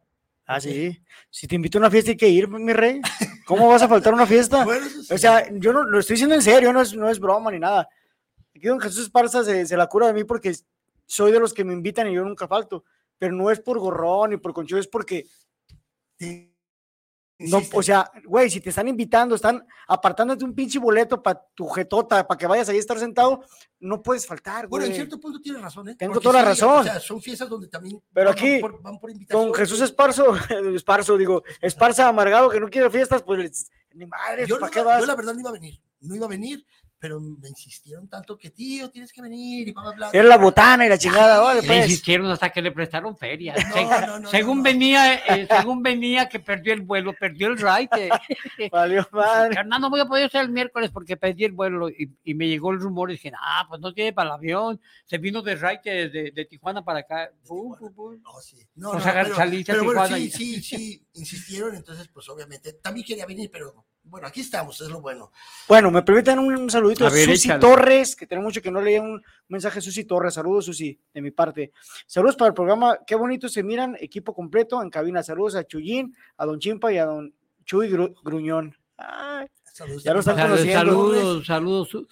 Ah, 0.54 0.60
sí. 0.60 1.02
Si 1.30 1.48
te 1.48 1.56
invito 1.56 1.78
a 1.78 1.80
una 1.80 1.90
fiesta 1.90 2.12
hay 2.12 2.18
que 2.18 2.28
ir, 2.28 2.46
mi 2.50 2.74
rey. 2.74 3.00
¿Cómo 3.46 3.70
vas 3.70 3.84
a 3.84 3.88
faltar 3.88 4.12
a 4.12 4.18
una 4.18 4.26
fiesta? 4.26 4.66
Bueno, 4.66 4.86
eso 4.86 5.02
sí. 5.02 5.14
O 5.14 5.18
sea, 5.18 5.50
yo 5.50 5.72
no 5.72 5.84
lo 5.84 6.00
estoy 6.00 6.16
diciendo 6.16 6.36
en 6.36 6.42
serio, 6.42 6.74
no 6.74 6.82
es, 6.82 6.94
no 6.94 7.10
es 7.10 7.22
broma 7.22 7.52
ni 7.52 7.60
nada. 7.60 7.88
Aquí 8.54 8.68
don 8.68 8.82
Jesús 8.82 9.10
Parza 9.10 9.46
se, 9.46 9.66
se 9.66 9.78
la 9.78 9.88
cura 9.88 10.08
de 10.08 10.14
mí 10.14 10.26
porque 10.26 10.54
soy 11.06 11.32
de 11.32 11.40
los 11.40 11.54
que 11.54 11.64
me 11.64 11.72
invitan 11.72 12.10
y 12.10 12.16
yo 12.16 12.26
nunca 12.26 12.50
falto. 12.50 12.84
Pero 13.18 13.34
no 13.34 13.50
es 13.50 13.62
por 13.62 13.80
gorrón 13.80 14.32
ni 14.32 14.38
por 14.38 14.52
conchudo, 14.52 14.82
es 14.82 14.88
porque 14.88 15.26
No, 17.50 17.58
Insiste. 17.58 17.78
o 17.78 17.84
sea, 17.84 18.12
güey, 18.26 18.50
si 18.50 18.62
te 18.62 18.70
están 18.70 18.88
invitando, 18.88 19.36
están 19.36 19.66
apartándote 19.88 20.46
un 20.46 20.54
pinche 20.54 20.80
boleto 20.80 21.22
para 21.22 21.42
tu 21.56 21.68
jetota, 21.68 22.28
para 22.28 22.38
que 22.38 22.48
vayas 22.48 22.70
ahí 22.70 22.78
a 22.78 22.80
estar 22.80 23.00
sentado, 23.00 23.44
no 23.80 24.02
puedes 24.02 24.26
faltar, 24.28 24.68
Bueno, 24.68 24.86
en 24.86 24.92
güey. 24.92 24.98
cierto 25.00 25.20
punto 25.20 25.42
tienes 25.42 25.62
razón, 25.62 25.90
¿eh? 25.90 25.96
Tengo 25.96 26.14
Porque 26.14 26.24
toda 26.24 26.42
la 26.42 26.54
sí, 26.54 26.62
razón. 26.62 26.80
O 26.80 26.84
sea, 26.84 27.00
son 27.00 27.22
fiestas 27.22 27.50
donde 27.50 27.68
también 27.68 28.02
Pero 28.14 28.30
van 28.30 28.38
aquí, 28.38 28.60
por, 28.60 28.82
van 28.82 29.00
por 29.00 29.10
invitación. 29.12 29.46
Con 29.48 29.54
Jesús 29.56 29.82
Esparzo, 29.82 30.36
Esparzo, 30.76 31.18
digo, 31.18 31.44
Esparza 31.62 32.08
amargado 32.08 32.50
que 32.50 32.60
no 32.60 32.70
quiere 32.70 32.90
fiestas, 32.90 33.24
pues 33.24 33.72
ni 33.94 34.06
madre, 34.06 34.46
yo, 34.48 34.56
¿para 34.60 34.68
no 34.68 34.72
qué 34.72 34.82
vas? 34.82 35.00
yo 35.02 35.06
la 35.06 35.16
verdad 35.16 35.34
no 35.34 35.40
iba 35.42 35.50
a 35.50 35.54
venir, 35.54 35.82
no 36.00 36.16
iba 36.16 36.26
a 36.26 36.30
venir, 36.30 36.66
pero 37.02 37.20
me 37.20 37.50
insistieron 37.50 38.08
tanto 38.08 38.38
que 38.38 38.52
tío, 38.52 38.92
tienes 38.92 39.12
que 39.12 39.24
venir 39.24 39.68
y 39.68 39.72
bla, 39.72 39.82
bla, 39.82 39.92
bla. 39.96 40.10
Era 40.14 40.24
la 40.24 40.38
botana 40.38 40.86
y 40.86 40.90
la 40.90 41.00
chingada, 41.00 41.40
vale, 41.40 41.62
Le 41.62 41.68
pues. 41.68 41.86
insistieron 41.86 42.28
hasta 42.30 42.52
que 42.52 42.62
le 42.62 42.72
prestaron 42.72 43.18
feria. 43.18 43.56
No, 43.56 43.74
Se- 43.74 43.84
no, 44.08 44.20
no, 44.20 44.30
según 44.30 44.62
venía, 44.62 45.16
eh, 45.16 45.48
según 45.50 45.82
venía 45.82 46.30
que 46.30 46.40
perdió 46.40 46.74
el 46.74 46.82
vuelo, 46.82 47.14
perdió 47.20 47.48
el 47.48 47.58
ride. 47.58 47.90
eh. 48.60 48.70
Valió 48.72 49.08
madre. 49.12 49.56
Hernán, 49.60 49.82
no 49.82 49.90
voy 49.90 50.00
a 50.00 50.06
poder 50.06 50.30
ser 50.30 50.42
el 50.42 50.50
miércoles 50.50 50.92
porque 50.94 51.18
perdí 51.18 51.46
el 51.46 51.54
vuelo 51.54 51.90
y, 51.90 52.16
y 52.24 52.36
me 52.36 52.48
llegó 52.48 52.70
el 52.72 52.80
rumor 52.80 53.10
y 53.10 53.14
dije, 53.14 53.32
ah, 53.36 53.66
pues 53.68 53.82
no 53.82 53.92
tiene 53.94 54.14
para 54.14 54.30
el 54.30 54.36
avión. 54.36 54.80
Se 55.06 55.18
vino 55.18 55.42
de 55.42 55.56
ride 55.56 56.10
de, 56.10 56.32
de 56.32 56.46
Tijuana 56.46 56.84
para 56.86 57.00
acá. 57.00 57.32
Pum, 57.48 57.76
pum, 57.80 57.94
pum. 57.96 58.22
No, 58.22 58.40
sí. 58.42 58.58
No, 58.76 58.92
Pues 58.92 59.04
no, 59.04 59.10
agar- 59.12 59.26
pero, 59.26 59.36
saliste 59.38 59.72
a 59.72 59.74
pero 59.76 59.86
bueno, 59.86 60.02
Tijuana 60.04 60.18
sí, 60.18 60.24
y- 60.26 60.30
sí, 60.30 60.62
sí, 60.62 61.06
insistieron, 61.16 61.76
entonces 61.76 62.08
pues 62.14 62.30
obviamente 62.30 62.74
también 62.74 63.08
quería 63.08 63.26
venir, 63.26 63.50
pero 63.52 63.86
bueno, 64.04 64.28
aquí 64.28 64.42
estamos, 64.42 64.80
es 64.82 64.90
lo 64.90 65.00
bueno. 65.02 65.32
Bueno, 65.68 65.92
me 65.92 66.02
permiten 66.02 66.40
un, 66.40 66.56
un 66.56 66.70
saludito 66.70 67.06
A 67.06 67.08
a, 67.08 67.12
ver, 67.12 67.26
Susi 67.30 67.48
échale. 67.48 67.60
Torres, 67.62 68.16
que 68.16 68.28
tenemos 68.28 68.50
mucho 68.50 68.62
que 68.62 68.72
no 68.72 68.82
leía 68.82 69.02
un 69.02 69.22
mensaje 69.48 69.76
de 69.76 69.82
Susi 69.82 70.04
Torres. 70.06 70.34
Saludos, 70.34 70.66
Susi, 70.66 71.00
de 71.14 71.22
mi 71.22 71.32
parte. 71.32 71.72
Saludos 72.08 72.36
para 72.36 72.50
el 72.50 72.54
programa. 72.54 72.98
Qué 73.06 73.16
bonito 73.16 73.48
se 73.48 73.64
miran, 73.64 73.96
equipo 74.00 74.34
completo 74.34 74.82
en 74.82 74.90
cabina. 74.90 75.24
Saludos 75.24 75.56
a 75.56 75.64
Chuyín, 75.66 76.16
a 76.38 76.46
Don 76.46 76.60
Chimpa 76.60 76.92
y 76.92 76.98
a 76.98 77.06
Don 77.06 77.34
Chuy 77.64 77.90
Gru- 77.90 78.14
Gruñón. 78.24 78.76
Ay, 78.98 79.48
Saludos. 79.72 80.04
Ya 80.04 80.14
lo 80.14 80.20
están 80.20 80.36
también. 80.36 80.58
Sal- 80.74 80.88
conociendo, 80.90 81.44
Saludos, 81.44 81.46
saludos. 81.46 82.08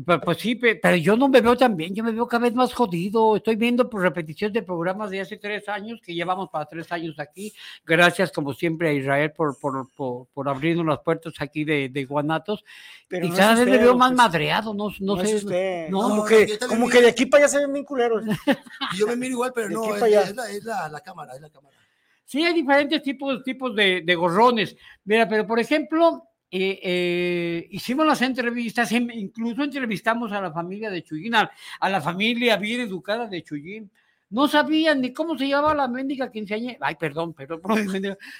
Su- 0.00 0.04
Pues, 0.04 0.20
pues 0.24 0.38
sí, 0.38 0.54
pe- 0.54 0.76
pero 0.76 0.96
yo 0.96 1.16
no 1.16 1.28
me 1.28 1.40
veo 1.40 1.56
tan 1.56 1.76
bien, 1.76 1.94
yo 1.94 2.02
me 2.02 2.12
veo 2.12 2.26
cada 2.26 2.44
vez 2.44 2.54
más 2.54 2.72
jodido. 2.72 3.36
Estoy 3.36 3.56
viendo 3.56 3.88
por 3.90 4.02
repetición 4.02 4.52
de 4.52 4.62
programas 4.62 5.10
de 5.10 5.20
hace 5.20 5.36
tres 5.36 5.68
años, 5.68 6.00
que 6.02 6.14
llevamos 6.14 6.48
para 6.50 6.64
tres 6.66 6.90
años 6.92 7.18
aquí. 7.18 7.52
Gracias, 7.84 8.32
como 8.32 8.54
siempre, 8.54 8.88
a 8.88 8.92
Israel 8.92 9.32
por, 9.32 9.58
por, 9.58 9.88
por, 9.94 10.26
por 10.28 10.48
abrirnos 10.48 10.86
las 10.86 11.00
puertas 11.00 11.34
aquí 11.40 11.64
de, 11.64 11.88
de 11.88 12.04
Guanatos. 12.04 12.64
pero 13.08 13.26
y 13.26 13.30
no 13.30 13.36
cada 13.36 13.50
vez 13.54 13.64
me 13.66 13.72
usted, 13.72 13.78
veo 13.82 13.88
don 13.90 13.98
más 13.98 14.12
madreado, 14.12 14.72
no, 14.74 14.88
no, 15.00 15.16
No, 15.16 15.22
es 15.22 15.28
sé. 15.30 15.36
usted. 15.36 15.88
no, 15.90 16.02
como 16.02 16.16
no, 16.16 16.24
que, 16.24 16.58
como 16.68 16.88
que 16.88 17.00
de 17.02 17.08
aquí 17.08 17.26
para 17.26 17.44
allá 17.44 17.48
se 17.52 17.58
ven 17.58 17.72
bien 17.72 17.84
culeros. 17.84 18.24
Y 18.94 18.98
Yo 18.98 19.06
me 19.06 19.16
miro 19.16 19.32
igual, 19.32 19.52
pero 19.54 19.68
De 19.68 19.74
no, 19.74 19.94
es, 19.96 20.02
es 20.02 20.34
la, 20.36 20.50
es 20.50 20.64
la, 20.64 20.88
la 20.88 21.00
cámara, 21.00 21.34
es 21.34 21.40
la 21.40 21.50
cámara. 21.50 21.76
Sí, 22.24 22.44
hay 22.44 22.54
diferentes 22.54 23.02
tipos, 23.02 23.42
tipos 23.42 23.74
de, 23.74 24.02
de 24.02 24.14
gorrones. 24.14 24.76
Mira, 25.04 25.28
pero 25.28 25.44
por 25.46 25.58
ejemplo, 25.58 26.29
eh, 26.50 26.80
eh, 26.82 27.68
hicimos 27.70 28.06
las 28.06 28.20
entrevistas, 28.22 28.90
em- 28.92 29.10
incluso 29.12 29.62
entrevistamos 29.62 30.32
a 30.32 30.40
la 30.40 30.52
familia 30.52 30.90
de 30.90 31.02
Chuyín, 31.02 31.34
a, 31.34 31.50
a 31.80 31.88
la 31.88 32.00
familia 32.00 32.56
bien 32.56 32.80
educada 32.80 33.26
de 33.26 33.42
Chuyín. 33.42 33.90
No 34.30 34.46
sabían 34.46 35.00
ni 35.00 35.12
cómo 35.12 35.36
se 35.36 35.48
llamaba 35.48 35.74
la 35.74 35.88
mendiga 35.88 36.30
quinceañera. 36.30 36.78
Ay, 36.80 36.94
perdón, 36.94 37.34
perdón, 37.34 37.60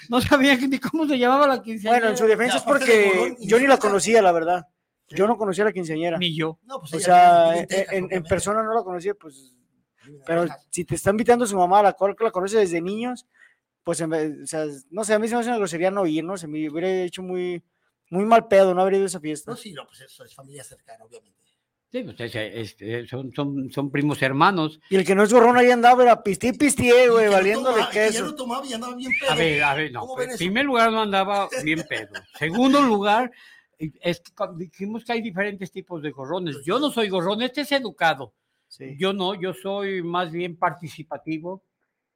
no 0.09 0.21
sabían 0.21 0.69
ni 0.69 0.79
cómo 0.79 1.05
se 1.05 1.17
llamaba 1.19 1.47
la 1.47 1.61
quinceañera. 1.61 1.99
Bueno, 1.99 2.11
en 2.11 2.17
su 2.17 2.25
defensa 2.25 2.57
es 2.57 2.63
porque 2.63 3.35
yo 3.39 3.59
ni 3.59 3.67
la 3.67 3.77
conocía, 3.77 4.21
la 4.21 4.31
verdad. 4.31 4.67
Yo 5.09 5.27
no 5.27 5.37
conocía 5.37 5.65
a 5.65 5.67
la 5.67 5.73
quinceañera. 5.73 6.17
Ni 6.17 6.33
yo. 6.33 6.57
No, 6.63 6.79
pues 6.79 6.93
O 6.93 6.99
sea, 6.99 7.51
vive 7.51 7.87
en, 7.91 8.07
en 8.09 8.23
persona 8.23 8.63
no 8.63 8.73
la 8.73 8.81
conocía, 8.83 9.13
pues 9.13 9.53
Pero 10.25 10.45
si 10.69 10.85
te 10.85 10.95
está 10.95 11.09
invitando 11.09 11.45
su 11.45 11.57
mamá, 11.57 11.79
a 11.79 11.83
la 11.83 11.93
cual 11.93 12.15
que 12.15 12.23
la 12.23 12.31
conoce 12.31 12.57
desde 12.57 12.79
niños, 12.81 13.25
pues, 13.83 13.99
en 13.99 14.09
vez- 14.11 14.43
o 14.43 14.47
sea, 14.47 14.65
no 14.91 15.03
sé, 15.03 15.13
a 15.13 15.19
mí 15.19 15.27
se 15.27 15.35
me 15.35 15.41
hace 15.41 15.49
una 15.49 15.57
grosería 15.57 15.91
no 15.91 16.05
ir, 16.05 16.23
¿no? 16.23 16.37
Se 16.37 16.47
me 16.47 16.69
hubiera 16.69 16.89
hecho 16.89 17.21
muy, 17.21 17.61
muy 18.11 18.25
mal 18.25 18.47
pedo 18.47 18.75
no 18.75 18.81
haber 18.81 18.93
ido 18.95 19.03
a 19.03 19.07
esa 19.07 19.19
fiesta. 19.19 19.49
No, 19.51 19.57
sí, 19.57 19.73
no, 19.73 19.87
pues 19.87 20.01
eso 20.01 20.23
es 20.23 20.35
familia 20.35 20.63
cercana, 20.63 21.03
obviamente. 21.03 21.39
Sí, 21.91 22.03
pues, 22.03 22.19
es- 22.21 22.35
es- 22.35 22.75
es- 22.79 23.09
son, 23.09 23.33
son, 23.33 23.69
son 23.71 23.91
primos 23.91 24.21
hermanos. 24.21 24.79
Y 24.89 24.95
el 24.95 25.05
que 25.05 25.13
no 25.15 25.23
es 25.23 25.33
gorrón 25.33 25.57
ahí 25.57 25.71
andaba, 25.71 26.03
era 26.03 26.23
pistí 26.23 26.49
y 26.49 26.53
pistie, 26.53 27.05
Y 27.05 27.07
güey, 27.09 27.27
valiéndole 27.27 27.75
tomaba- 27.77 27.91
que 27.91 27.99
Ya 27.99 28.07
queso. 28.07 28.25
no 28.25 28.35
tomaba 28.35 28.65
y 28.65 28.73
andaba 28.73 28.95
bien 28.95 29.11
pedo. 29.19 29.31
A 29.31 29.35
ver, 29.35 29.63
a 29.63 29.73
ver, 29.73 29.91
no. 29.91 29.99
¿Cómo 30.01 30.13
pues, 30.15 30.27
ven 30.27 30.29
En 30.29 30.35
eso? 30.35 30.37
primer 30.39 30.65
lugar, 30.65 30.91
no 30.91 31.01
andaba 31.01 31.49
bien 31.63 31.83
pedo. 31.89 32.11
Segundo 32.39 32.81
lugar, 32.81 33.31
es 33.77 34.21
dijimos 34.55 35.03
que 35.03 35.13
hay 35.13 35.21
diferentes 35.21 35.71
tipos 35.71 36.01
de 36.01 36.11
gorrones. 36.11 36.57
Yo 36.63 36.79
no 36.79 36.91
soy 36.91 37.09
gorrón, 37.09 37.41
este 37.41 37.61
es 37.61 37.71
educado. 37.73 38.33
Sí. 38.67 38.95
Yo 38.97 39.11
no, 39.11 39.33
yo 39.33 39.53
soy 39.53 40.01
más 40.01 40.31
bien 40.31 40.55
participativo. 40.55 41.63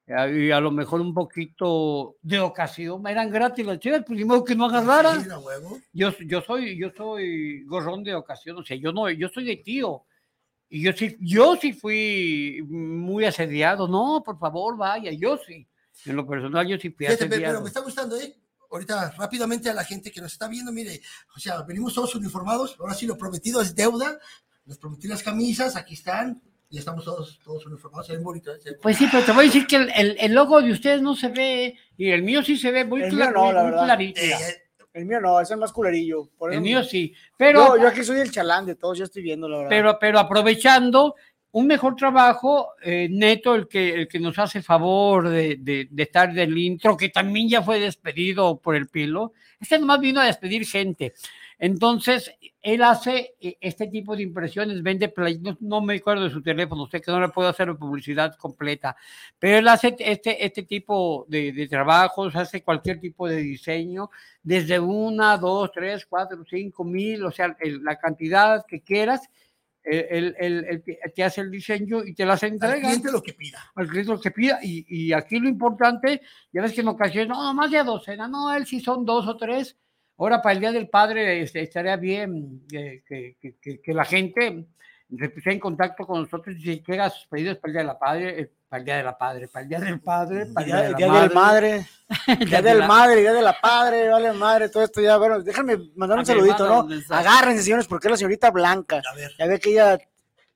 Y 0.08 0.52
a 0.52 0.60
lo 0.60 0.70
mejor 0.70 1.02
un 1.02 1.16
poquito 1.16 2.18
de 2.22 2.40
ocasión. 2.40 3.06
Eran 3.08 3.32
gratis 3.32 3.66
las 3.66 3.80
chivas, 3.80 4.04
pues 4.06 4.24
modo 4.24 4.44
que 4.44 4.56
no 4.56 4.66
agarraran. 4.66 5.24
Sí, 5.24 5.30
a 5.32 5.40
huevo. 5.40 5.80
Yo, 5.94 6.16
yo 6.20 6.42
soy, 6.42 6.78
yo 6.78 6.92
soy 6.96 7.64
gorrón 7.64 8.04
de 8.04 8.14
ocasión, 8.14 8.58
o 8.58 8.64
sea, 8.64 8.78
yo 8.78 8.92
no, 8.92 9.10
yo 9.10 9.30
soy 9.30 9.46
de 9.46 9.58
tío. 9.58 10.04
Y 10.70 10.84
yo 10.84 10.94
sí, 10.94 11.18
yo 11.20 11.56
sí 11.56 11.74
fui 11.74 12.64
muy 12.68 13.26
asediado. 13.26 13.88
No, 13.88 14.22
por 14.24 14.38
favor, 14.38 14.78
vaya, 14.78 15.12
yo 15.12 15.38
sí. 15.38 15.68
En 16.06 16.16
lo 16.16 16.28
personal, 16.28 16.68
yo 16.68 16.78
sí 16.78 16.90
fui 16.90 17.08
pero, 17.08 17.14
asediado. 17.14 17.44
pero 17.44 17.62
me 17.62 17.68
está 17.68 17.80
gustando, 17.80 18.16
¿eh? 18.18 18.36
Ahorita 18.70 19.12
rápidamente 19.12 19.70
a 19.70 19.74
la 19.74 19.84
gente 19.84 20.12
que 20.12 20.22
nos 20.22 20.34
está 20.34 20.48
viendo, 20.48 20.72
mire, 20.72 21.02
o 21.36 21.40
sea, 21.40 21.62
venimos 21.64 21.94
todos 21.94 22.14
uniformados, 22.16 22.76
ahora 22.80 22.94
sí 22.94 23.06
lo 23.08 23.18
prometido 23.18 23.62
es 23.62 23.74
deuda, 23.74 24.20
les 24.66 24.78
prometí 24.78 25.08
las 25.08 25.24
camisas, 25.24 25.76
aquí 25.76 25.94
están, 25.94 26.42
y 26.70 26.78
estamos 26.80 27.04
todos, 27.06 27.40
todos 27.44 27.66
uniformados, 27.66 28.08
se 28.08 28.14
ven 28.14 28.24
bonitos. 28.24 28.62
Se 28.62 28.72
ven 28.72 28.80
Pues 28.82 28.98
sí, 28.98 29.08
pero 29.12 29.24
te 29.24 29.32
voy 29.32 29.44
a 29.46 29.48
decir 29.48 29.68
que 29.68 29.76
el, 29.78 29.92
el- 29.96 30.18
el 30.20 30.34
logo 30.34 30.62
de 30.62 30.72
ustedes 30.72 31.02
no 31.02 31.16
se 31.16 31.30
ve, 31.30 31.78
y 31.98 32.10
el 32.10 32.24
mío 32.24 32.44
sí 32.44 32.58
se 32.58 32.72
ve 32.72 32.84
muy, 32.86 33.02
El 33.04 33.12
cla- 33.14 33.28
mío 33.28 33.32
no, 33.32 33.44
muy- 33.46 33.54
la 33.54 33.62
muy 33.64 33.72
verdad. 33.72 33.86
clarito. 33.86 34.20
Eh, 34.22 34.32
eh, 34.32 34.62
El 34.94 35.06
mío 35.06 35.20
no, 35.22 35.40
es 35.42 35.52
el 35.52 35.58
más 35.58 35.72
culerillo. 35.74 36.30
por 36.38 36.54
el 36.54 36.62
mío 36.62 36.84
sí. 36.84 37.14
Pero, 37.38 37.76
yo, 37.76 37.84
yo 37.84 37.88
aquí 37.90 38.04
soy 38.04 38.20
el 38.20 38.32
chalán 38.32 38.66
de 38.66 38.76
todos, 38.76 38.98
ya 38.98 39.04
estoy 39.06 39.22
viendo, 39.24 39.48
la 39.50 39.58
verdad. 39.58 39.70
pero, 39.70 39.98
pero 40.00 40.20
aprovechando 40.20 41.16
un 41.52 41.68
mejor 41.68 41.96
trabajo, 41.96 42.74
eh, 42.82 43.08
Neto, 43.10 43.56
el 43.56 43.68
que, 43.70 43.94
el 43.94 44.08
que 44.10 44.20
nos 44.20 44.38
hace 44.40 44.62
favor 44.62 45.30
de, 45.30 45.56
de- 45.60 45.88
de 45.90 46.04
estar 46.04 46.34
del 46.34 46.58
intro, 46.58 46.98
que 46.98 47.08
también 47.10 47.48
ya 47.48 47.62
fue 47.62 47.80
despedido 47.80 48.58
por 48.60 48.76
el 48.76 48.88
pilo, 48.88 49.32
este 49.60 49.80
nomás 49.80 50.00
vino 50.02 50.20
a 50.20 50.26
despedir 50.26 50.66
gente. 50.66 51.14
Entonces, 51.58 52.32
él 52.62 52.84
hace 52.84 53.36
eh, 53.40 53.58
este 53.62 53.88
tipo 53.88 54.16
de 54.16 54.24
impresiones, 54.24 54.82
vende 54.84 55.08
play, 55.10 55.40
no, 55.40 55.58
no 55.62 55.82
me 55.82 55.96
acuerdo 55.96 56.24
de 56.26 56.30
su 56.32 56.42
teléfono, 56.42 56.88
sé 56.88 57.00
que 57.02 57.12
no 57.12 57.20
le 57.22 57.30
puedo 57.30 57.48
hacer 57.48 57.74
publicidad 57.76 58.36
completa, 58.36 58.96
pero 59.40 59.58
él 59.60 59.68
hace 59.68 59.96
este, 60.00 60.44
este 60.46 60.64
tipo 60.64 61.26
de, 61.30 61.52
de 61.52 61.68
trabajos, 61.68 62.36
hace 62.36 62.64
cualquier 62.64 63.00
tipo 63.00 63.28
de 63.28 63.38
diseño, 63.38 64.10
desde 64.44 64.80
una, 64.80 65.38
dos, 65.38 65.72
tres, 65.72 66.06
cuatro, 66.06 66.44
cinco 66.50 66.84
mil, 66.84 67.24
o 67.24 67.32
sea, 67.32 67.56
el- 67.60 67.84
la 67.84 67.98
cantidad 67.98 68.66
que 68.68 68.82
quieras, 68.82 69.22
él, 69.84 70.36
él- 70.40 70.66
él 70.68 70.84
te- 71.14 71.24
hace 71.24 71.42
el 71.42 71.52
diseño 71.52 72.04
y 72.04 72.16
te 72.16 72.26
las 72.26 72.42
al 72.42 72.50
entrega 72.54 72.80
cliente 72.88 73.12
lo 73.12 73.22
que 73.22 73.34
pida. 73.34 73.72
al 73.76 73.88
cliente 73.88 74.12
lo 74.12 74.20
que 74.20 74.32
pida. 74.32 74.60
Y, 74.64 74.84
y 74.90 75.14
aquí 75.14 75.38
lo 75.38 75.48
importante, 75.48 76.22
ya 76.52 76.64
ves 76.64 76.74
que 76.74 76.82
en 76.82 76.88
ocasiones, 76.88 77.30
no, 77.30 77.54
más 77.54 77.70
de 77.70 77.78
a 77.78 77.84
docena, 77.84 78.28
no, 78.28 78.52
él 78.56 78.66
sí 78.66 78.80
son 78.80 79.06
dos 79.06 79.28
o 79.28 79.38
tres. 79.38 79.78
Ahora, 80.18 80.42
para 80.42 80.54
el 80.54 80.60
Día 80.62 80.72
del 80.72 80.88
Padre, 80.90 81.42
este, 81.42 81.62
estaría 81.62 81.96
bien 81.98 82.62
eh, 82.72 83.04
que, 83.06 83.36
que- 83.40 83.56
que- 83.60 83.82
que 83.82 83.94
la 83.94 84.06
gente 84.06 84.66
se 85.10 85.30
pusiera 85.30 85.54
en 85.54 85.60
contacto 85.60 86.06
con 86.08 86.22
nosotros 86.22 86.56
y 86.58 86.62
se 86.64 86.76
llega 86.82 87.10
sus 87.10 87.28
pedidos 87.28 87.58
para 87.58 87.70
el 87.70 87.74
Día 87.74 87.82
de 87.82 87.88
la 87.88 88.00
Padre, 88.00 88.40
eh, 88.42 88.52
para 88.70 88.80
el 88.80 88.86
Día 88.86 88.98
de 88.98 89.04
la 89.04 89.18
Padre, 89.18 89.48
para 89.50 89.64
el 89.64 89.70
Día 89.70 89.80
del 89.80 90.00
Padre, 90.02 90.46
para 90.48 90.66
el 90.66 90.66
Día, 90.66 90.76
Día, 90.76 90.84
de 90.86 90.92
la 90.92 90.98
día 90.98 91.08
madre, 91.08 91.28
del 91.28 91.34
madre, 91.36 91.86
Día 92.28 92.46
día 92.46 92.62
de 92.62 92.70
del 92.70 92.80
la- 92.80 92.88
madre, 92.88 93.16
día 93.22 93.34
de 93.34 93.42
la 93.42 93.60
padre, 93.62 94.10
vale 94.10 94.34
madre, 94.34 94.70
todo 94.70 94.84
esto 94.84 95.02
ya, 95.02 95.18
bueno, 95.18 95.42
déjenme 95.42 95.78
mandar 95.96 96.18
un 96.20 96.26
saludito, 96.26 96.68
¿no? 96.68 96.84
un. 96.86 97.04
Agárrense, 97.10 97.64
señores, 97.64 97.88
porque 97.88 98.08
es 98.08 98.12
la 98.12 98.18
señorita 98.18 98.52
Blanca. 98.52 99.02
A 99.12 99.16
ver, 99.16 99.32
Ya 99.38 99.46
ve 99.48 99.60
que 99.60 99.72
ella 99.72 99.98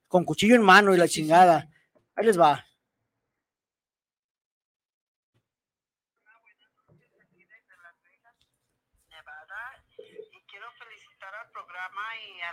con 0.07 0.23
cuchillo 0.25 0.55
en 0.55 0.61
mano 0.63 0.95
y 0.95 0.97
la 0.97 1.07
chingada. 1.07 1.67
Ahí 2.15 2.25
les 2.25 2.39
va. 2.39 2.65
Nevada 9.09 9.83
y 9.97 10.41
quiero 10.49 10.67
felicitar 10.73 11.33
al 11.35 11.51
programa 11.51 12.01
y 12.27 12.41
a 12.41 12.51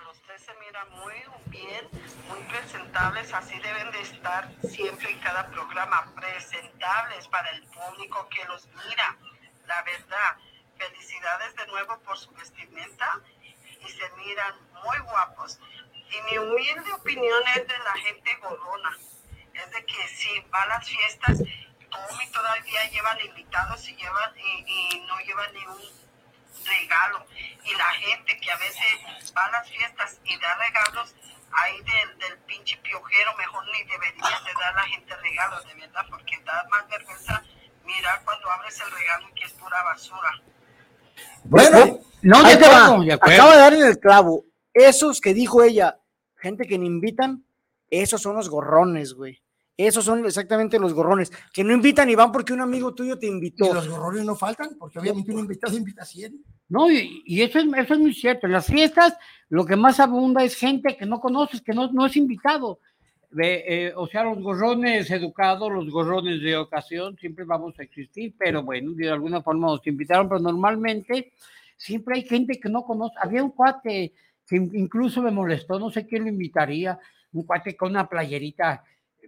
muy 0.84 1.14
bien, 1.46 1.88
muy 2.28 2.40
presentables, 2.48 3.32
así 3.32 3.58
deben 3.60 3.90
de 3.92 4.00
estar 4.00 4.48
siempre 4.68 5.10
en 5.10 5.18
cada 5.20 5.46
programa, 5.48 6.12
presentables 6.14 7.26
para 7.28 7.50
el 7.50 7.62
público 7.62 8.28
que 8.28 8.44
los 8.44 8.66
mira, 8.66 9.16
la 9.66 9.82
verdad. 9.82 10.36
Felicidades 10.76 11.56
de 11.56 11.66
nuevo 11.68 11.98
por 12.00 12.18
su 12.18 12.30
vestimenta 12.32 13.20
y 13.42 13.88
se 13.88 14.10
miran 14.18 14.54
muy 14.84 14.98
guapos. 14.98 15.58
Y 16.10 16.20
mi 16.30 16.38
humilde 16.38 16.92
opinión 16.92 17.42
es 17.54 17.66
de 17.66 17.78
la 17.78 17.92
gente 17.94 18.34
gorrona, 18.36 18.96
es 19.54 19.70
de 19.70 19.86
que 19.86 20.08
si 20.08 20.40
va 20.54 20.62
a 20.62 20.66
las 20.66 20.86
fiestas, 20.86 21.38
como 21.90 22.20
y 22.20 22.30
todavía 22.30 22.90
llevan 22.90 23.18
invitados 23.20 23.88
y, 23.88 23.96
llevan, 23.96 24.38
y 24.38 25.00
no 25.06 25.18
llevan 25.20 25.54
ni 25.54 25.66
un 25.66 26.05
regalo 26.64 27.26
y 27.64 27.74
la 27.74 27.90
gente 28.00 28.38
que 28.40 28.50
a 28.50 28.56
veces 28.56 29.34
va 29.36 29.44
a 29.46 29.50
las 29.52 29.68
fiestas 29.70 30.20
y 30.24 30.38
da 30.38 30.54
regalos 30.58 31.14
ahí 31.52 31.76
del, 31.78 32.18
del 32.18 32.38
pinche 32.46 32.76
piojero 32.78 33.34
mejor 33.36 33.64
ni 33.72 33.82
deberías 33.84 34.44
de 34.44 34.52
dar 34.60 34.72
a 34.72 34.76
la 34.76 34.82
gente 34.88 35.14
regalos 35.16 35.66
de 35.66 35.74
verdad 35.74 36.02
porque 36.10 36.38
da 36.44 36.66
más 36.70 36.88
vergüenza 36.88 37.42
mirar 37.84 38.20
cuando 38.24 38.50
abres 38.50 38.80
el 38.80 38.90
regalo 38.90 39.28
y 39.30 39.34
que 39.34 39.44
es 39.44 39.52
pura 39.52 39.82
basura 39.84 40.30
Bueno, 41.44 42.00
No, 42.22 42.42
de 42.42 42.48
Ahí 42.50 42.58
te 42.58 42.68
va. 42.68 42.84
acuerdo, 42.86 43.04
de 43.04 43.12
acuerdo. 43.12 43.34
Acaba 43.34 43.52
de 43.54 43.60
dar 43.60 43.74
en 43.74 43.84
el 43.86 43.98
clavo. 43.98 44.44
Esos 44.74 45.20
que 45.20 45.32
dijo 45.34 45.62
ella, 45.62 45.98
gente 46.36 46.66
que 46.66 46.78
no 46.78 46.84
invitan, 46.84 47.44
esos 47.88 48.20
son 48.20 48.34
los 48.36 48.48
gorrones, 48.50 49.14
güey. 49.14 49.40
Esos 49.76 50.04
son 50.06 50.24
exactamente 50.24 50.78
los 50.78 50.94
gorrones, 50.94 51.30
que 51.52 51.62
no 51.62 51.74
invitan 51.74 52.08
y 52.08 52.14
van 52.14 52.32
porque 52.32 52.52
un 52.54 52.62
amigo 52.62 52.94
tuyo 52.94 53.18
te 53.18 53.26
y 53.26 53.30
invitó. 53.30 53.74
los 53.74 53.88
gorrones 53.88 54.24
no 54.24 54.34
faltan, 54.34 54.70
porque 54.78 54.98
obviamente 54.98 55.32
un 55.32 55.40
invitado 55.40 55.76
invita 55.76 56.02
a 56.02 56.06
100. 56.06 56.42
No, 56.70 56.90
y, 56.90 57.22
y 57.26 57.42
eso, 57.42 57.58
es, 57.58 57.66
eso 57.66 57.94
es 57.94 58.00
muy 58.00 58.14
cierto. 58.14 58.46
En 58.46 58.52
las 58.52 58.66
fiestas 58.66 59.16
lo 59.50 59.66
que 59.66 59.76
más 59.76 60.00
abunda 60.00 60.42
es 60.42 60.56
gente 60.56 60.96
que 60.96 61.04
no 61.04 61.20
conoces, 61.20 61.60
que 61.60 61.72
no, 61.74 61.92
no 61.92 62.06
es 62.06 62.16
invitado. 62.16 62.80
Eh, 63.38 63.92
o 63.96 64.06
sea, 64.06 64.24
los 64.24 64.38
gorrones 64.40 65.10
educados, 65.10 65.70
los 65.70 65.90
gorrones 65.90 66.40
de 66.40 66.56
ocasión, 66.56 67.16
siempre 67.18 67.44
vamos 67.44 67.78
a 67.78 67.82
existir, 67.82 68.34
pero 68.38 68.62
bueno, 68.62 68.92
de 68.94 69.10
alguna 69.10 69.42
forma 69.42 69.66
nos 69.66 69.86
invitaron, 69.86 70.26
pero 70.28 70.40
normalmente 70.40 71.32
siempre 71.76 72.16
hay 72.16 72.22
gente 72.22 72.58
que 72.58 72.70
no 72.70 72.82
conoce. 72.82 73.14
Había 73.20 73.44
un 73.44 73.50
cuate 73.50 74.14
que 74.46 74.56
in- 74.56 74.70
incluso 74.74 75.20
me 75.20 75.30
molestó, 75.30 75.78
no 75.78 75.90
sé 75.90 76.06
quién 76.06 76.22
lo 76.22 76.30
invitaría, 76.30 76.98
un 77.32 77.44
cuate 77.44 77.76
con 77.76 77.90
una 77.90 78.08
playerita, 78.08 78.82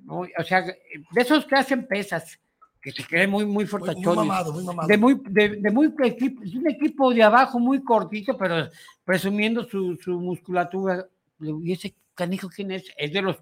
o 0.06 0.44
sea, 0.44 0.62
de 0.62 1.20
esos 1.20 1.44
que 1.44 1.56
hacen 1.56 1.86
pesas, 1.86 2.38
que 2.80 2.92
se 2.92 3.04
creen 3.04 3.30
muy, 3.30 3.44
muy 3.44 3.46
Muy, 3.46 3.64
muy 3.64 3.66
fortachones 3.66 4.16
mamado, 4.16 4.52
muy 4.52 4.64
mamado. 4.64 4.88
de 4.88 4.96
muy, 4.96 5.20
de, 5.28 5.48
de 5.56 5.70
muy 5.70 5.92
equipo, 6.04 6.42
es 6.42 6.54
un 6.54 6.70
equipo 6.70 7.12
de 7.12 7.22
abajo 7.22 7.58
muy 7.58 7.82
cortito, 7.82 8.36
pero 8.36 8.68
presumiendo 9.04 9.68
su, 9.68 9.96
su 9.96 10.20
musculatura. 10.20 11.06
¿Y 11.40 11.72
ese 11.72 11.94
canijo 12.14 12.48
quién 12.48 12.70
es? 12.72 12.84
Es 12.96 13.12
de 13.12 13.22
los 13.22 13.36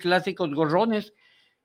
clásicos 0.00 0.54
gorrones, 0.54 1.12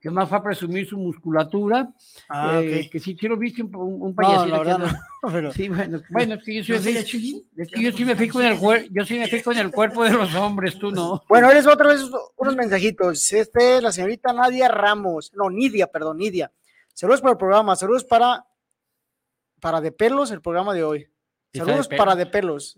que 0.02 0.10
más 0.10 0.30
va 0.32 0.38
a 0.38 0.42
presumir 0.42 0.84
su 0.86 0.98
musculatura. 0.98 1.88
Ah, 2.28 2.60
eh. 2.60 2.90
Que 2.90 2.98
si 2.98 3.14
quiero 3.16 3.36
viste 3.36 3.62
un, 3.62 3.72
un 3.76 4.08
No, 4.10 4.14
payasito. 4.16 4.56
anda- 4.56 4.78
no, 5.22 5.30
pero- 5.32 5.52
Sí, 5.52 5.68
bueno, 5.68 6.02
bueno, 6.10 6.34
es 6.34 6.42
que 6.44 6.60
yo 6.62 6.74
¿No 6.74 6.82
me 6.82 7.04
Chuyín? 7.04 7.48
es 7.56 7.68
que 7.70 7.82
yo 7.82 7.92
sí 7.92 8.04
me 8.04 8.16
fijo 8.16 8.40
en 8.40 8.48
el 8.48 8.58
cuerpo, 8.58 8.88
yo 8.90 9.04
sí 9.06 9.16
me 9.16 9.28
fijo 9.28 9.52
en 9.52 9.58
el 9.58 9.70
cuerpo 9.70 10.02
de 10.02 10.10
los 10.10 10.34
hombres, 10.34 10.76
tú 10.76 10.90
no. 10.90 11.22
Bueno, 11.28 11.48
eres 11.50 11.68
otra 11.68 11.86
vez 11.88 12.02
unos 12.36 12.56
mensajitos. 12.56 13.32
Este 13.32 13.76
es 13.76 13.82
la 13.82 13.92
señorita 13.92 14.32
Nadia 14.32 14.66
Ramos. 14.66 15.32
No, 15.34 15.48
Nidia, 15.48 15.86
perdón, 15.86 16.18
Nidia. 16.18 16.50
Saludos 16.92 17.20
para 17.20 17.32
el 17.32 17.38
programa. 17.38 17.76
Saludos 17.76 18.02
para 18.04 18.44
para 19.60 19.80
de 19.80 19.92
pelos 19.92 20.32
el 20.32 20.42
programa 20.42 20.74
de 20.74 20.82
hoy. 20.82 21.06
Saludos 21.54 21.88
de 21.88 21.96
para 21.96 22.16
de 22.16 22.26
pelos. 22.26 22.76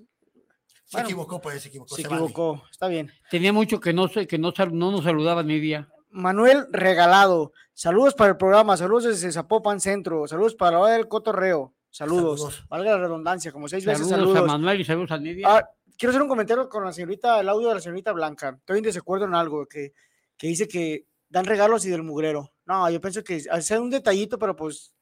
Se 0.84 0.96
Bueno, 0.98 1.08
equivocó, 1.08 1.40
pues, 1.40 1.62
se 1.62 1.68
equivocó. 1.70 1.96
Se 1.96 2.02
se 2.02 2.08
vale. 2.08 2.22
equivocó. 2.22 2.62
Está 2.70 2.88
bien. 2.88 3.10
Tenía 3.30 3.54
mucho 3.54 3.80
que 3.80 3.94
no 3.94 4.08
sé, 4.08 4.26
que 4.26 4.36
no, 4.36 4.52
no 4.72 4.90
nos 4.92 5.04
saludaba 5.04 5.42
ni 5.42 5.58
día. 5.58 5.88
Manuel 6.14 6.66
Regalado. 6.70 7.52
Saludos 7.72 8.14
para 8.14 8.30
el 8.30 8.36
programa. 8.36 8.76
Saludos 8.76 9.04
desde 9.04 9.32
Zapopan 9.32 9.80
Centro. 9.80 10.26
Saludos 10.28 10.54
para 10.54 10.72
la 10.72 10.78
hora 10.78 10.92
del 10.94 11.08
cotorreo. 11.08 11.74
Saludos. 11.90 12.40
Saludos. 12.40 12.64
Valga 12.68 12.90
la 12.92 12.98
redundancia, 12.98 13.52
como 13.52 13.68
seis 13.68 13.84
veces 13.84 14.08
Saludos, 14.08 14.32
saludos. 14.34 14.50
a 14.50 14.52
Manuel 14.58 14.80
y 14.80 14.84
saludos 14.84 15.10
a 15.10 15.18
Nidia. 15.18 15.46
Ah, 15.48 15.68
quiero 15.98 16.10
hacer 16.10 16.22
un 16.22 16.28
comentario 16.28 16.68
con 16.68 16.84
la 16.84 16.92
señorita, 16.92 17.40
el 17.40 17.48
audio 17.48 17.68
de 17.68 17.74
la 17.74 17.80
señorita 17.80 18.12
Blanca. 18.12 18.56
Estoy 18.58 18.78
en 18.78 18.84
desacuerdo 18.84 19.26
en 19.26 19.34
algo 19.34 19.66
que, 19.66 19.92
que 20.36 20.46
dice 20.48 20.66
que 20.68 21.06
dan 21.28 21.44
regalos 21.44 21.84
y 21.84 21.90
del 21.90 22.02
mugrero. 22.04 22.52
No, 22.64 22.88
yo 22.90 23.00
pienso 23.00 23.22
que 23.24 23.42
hacer 23.50 23.80
un 23.80 23.90
detallito, 23.90 24.38
pero 24.38 24.54
pues, 24.56 24.92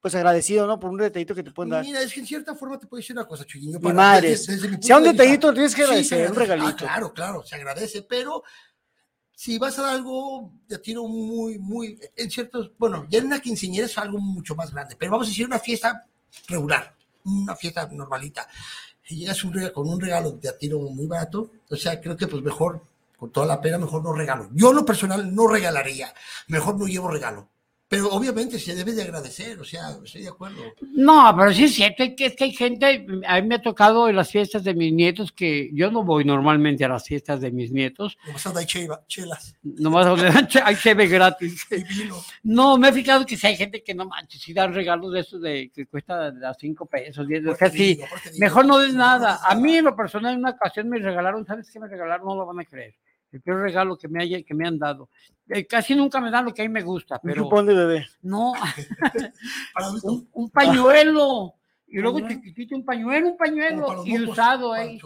pues 0.00 0.14
agradecido, 0.14 0.66
¿no? 0.66 0.78
Por 0.78 0.90
un 0.90 0.98
detallito 0.98 1.34
que 1.34 1.42
te 1.42 1.50
pueden 1.50 1.70
dar. 1.70 1.84
Mira, 1.84 2.00
es 2.02 2.12
que 2.12 2.20
en 2.20 2.26
cierta 2.26 2.54
forma 2.54 2.78
te 2.78 2.86
puedo 2.86 2.98
decir 3.00 3.16
una 3.16 3.26
cosa, 3.26 3.44
Chuyín. 3.44 3.72
yo 3.72 3.80
Mi 3.80 3.92
madre. 3.92 4.30
desde- 4.30 4.52
desde 4.54 4.68
mi 4.68 4.82
Sea 4.82 4.96
un 4.98 5.04
punto 5.04 5.22
de 5.22 5.28
vista, 5.28 5.36
detallito, 5.48 5.52
tienes 5.54 5.74
que 5.74 5.82
sí, 5.82 5.86
agradecer, 5.86 6.18
un 6.18 6.24
agradece. 6.42 6.52
Ah, 6.52 6.56
regalito. 6.56 6.84
claro, 6.84 7.12
claro, 7.12 7.42
se 7.42 7.54
agradece, 7.56 8.02
pero 8.08 8.42
si 9.42 9.58
vas 9.58 9.76
a 9.76 9.82
dar 9.82 9.94
algo 9.94 10.52
de 10.68 10.78
tiro 10.78 11.08
muy, 11.08 11.58
muy, 11.58 11.98
en 12.14 12.30
ciertos, 12.30 12.70
bueno, 12.78 13.08
ya 13.10 13.18
en 13.18 13.26
una 13.26 13.40
quinceañera 13.40 13.86
es 13.86 13.98
algo 13.98 14.20
mucho 14.20 14.54
más 14.54 14.72
grande, 14.72 14.94
pero 14.96 15.10
vamos 15.10 15.26
a 15.26 15.30
decir 15.30 15.46
una 15.46 15.58
fiesta 15.58 16.06
regular, 16.46 16.94
una 17.24 17.56
fiesta 17.56 17.88
normalita. 17.90 18.46
Y 19.08 19.16
llegas 19.16 19.42
un 19.42 19.52
rega- 19.52 19.72
con 19.72 19.88
un 19.88 20.00
regalo 20.00 20.30
de 20.30 20.52
tiro 20.52 20.78
muy 20.78 21.08
barato, 21.08 21.50
o 21.68 21.74
sea, 21.74 22.00
creo 22.00 22.16
que 22.16 22.28
pues 22.28 22.40
mejor, 22.40 22.86
con 23.16 23.32
toda 23.32 23.46
la 23.46 23.60
pena, 23.60 23.78
mejor 23.78 24.04
no 24.04 24.12
regalo. 24.12 24.48
Yo 24.52 24.72
lo 24.72 24.84
personal 24.84 25.34
no 25.34 25.48
regalaría, 25.48 26.14
mejor 26.46 26.78
no 26.78 26.86
llevo 26.86 27.08
regalo. 27.10 27.48
Pero 27.92 28.08
obviamente 28.08 28.58
se 28.58 28.74
debe 28.74 28.92
de 28.94 29.02
agradecer, 29.02 29.60
o 29.60 29.64
sea, 29.64 29.90
estoy 30.02 30.22
de 30.22 30.28
acuerdo. 30.30 30.62
No, 30.94 31.34
pero 31.36 31.52
sí 31.52 31.64
es 31.64 31.74
cierto, 31.74 32.02
es 32.02 32.14
que, 32.16 32.24
es 32.24 32.34
que 32.36 32.44
hay 32.44 32.52
gente, 32.54 33.06
a 33.26 33.38
mí 33.38 33.46
me 33.48 33.56
ha 33.56 33.60
tocado 33.60 34.08
en 34.08 34.16
las 34.16 34.30
fiestas 34.30 34.64
de 34.64 34.72
mis 34.72 34.94
nietos, 34.94 35.30
que 35.30 35.68
yo 35.74 35.90
no 35.90 36.02
voy 36.02 36.24
normalmente 36.24 36.86
a 36.86 36.88
las 36.88 37.06
fiestas 37.06 37.42
de 37.42 37.50
mis 37.50 37.70
nietos, 37.70 38.16
Nomás 38.24 38.46
anda 38.46 38.60
ahí 38.60 38.66
cheva- 38.66 39.04
chelas 39.06 39.54
nomás 39.62 40.06
donde 40.06 40.28
hay 40.64 40.76
cheve 40.76 41.06
gratis. 41.06 41.66
No, 42.42 42.78
me 42.78 42.88
he 42.88 42.92
fijado 42.94 43.26
que 43.26 43.36
si 43.36 43.46
hay 43.46 43.56
gente 43.56 43.82
que 43.82 43.92
no 43.94 44.06
manches, 44.06 44.40
si 44.40 44.54
dan 44.54 44.72
regalos 44.72 45.12
de 45.12 45.20
esos 45.20 45.42
de 45.42 45.70
que 45.74 45.84
cuesta 45.84 46.28
a 46.28 46.54
5 46.54 46.86
pesos, 46.86 47.28
10, 47.28 47.46
o 47.46 47.54
sea, 47.56 47.68
sí, 47.68 48.00
mejor 48.38 48.64
no 48.64 48.78
des 48.78 48.94
nada. 48.94 49.40
A 49.44 49.54
mí 49.54 49.76
en 49.76 49.84
lo 49.84 49.94
personal 49.94 50.32
en 50.32 50.38
una 50.38 50.50
ocasión 50.52 50.88
me 50.88 50.98
regalaron, 50.98 51.44
¿sabes 51.44 51.70
qué 51.70 51.78
me 51.78 51.88
regalaron? 51.88 52.26
No 52.26 52.36
lo 52.36 52.46
van 52.46 52.60
a 52.60 52.64
creer. 52.64 52.94
El 53.32 53.40
peor 53.40 53.62
regalo 53.62 53.96
que 53.96 54.08
me, 54.08 54.22
haya, 54.22 54.42
que 54.42 54.54
me 54.54 54.68
han 54.68 54.78
dado. 54.78 55.08
Eh, 55.48 55.66
casi 55.66 55.94
nunca 55.94 56.20
me 56.20 56.30
dan 56.30 56.44
lo 56.44 56.54
que 56.54 56.62
a 56.62 56.64
mí 56.64 56.68
me 56.68 56.82
gusta, 56.82 57.16
Un 57.16 57.20
pero 57.22 57.44
chupón 57.44 57.66
de 57.66 57.74
bebé. 57.74 58.06
no, 58.22 58.52
un, 60.04 60.28
un 60.32 60.50
pañuelo. 60.50 61.54
Y 61.88 61.98
luego 61.98 62.20
chiquitito, 62.26 62.74
un 62.74 62.84
pañuelo, 62.84 63.28
un 63.28 63.36
pañuelo. 63.36 64.02
Y 64.06 64.18
usado, 64.18 64.74
¿eh? 64.76 64.98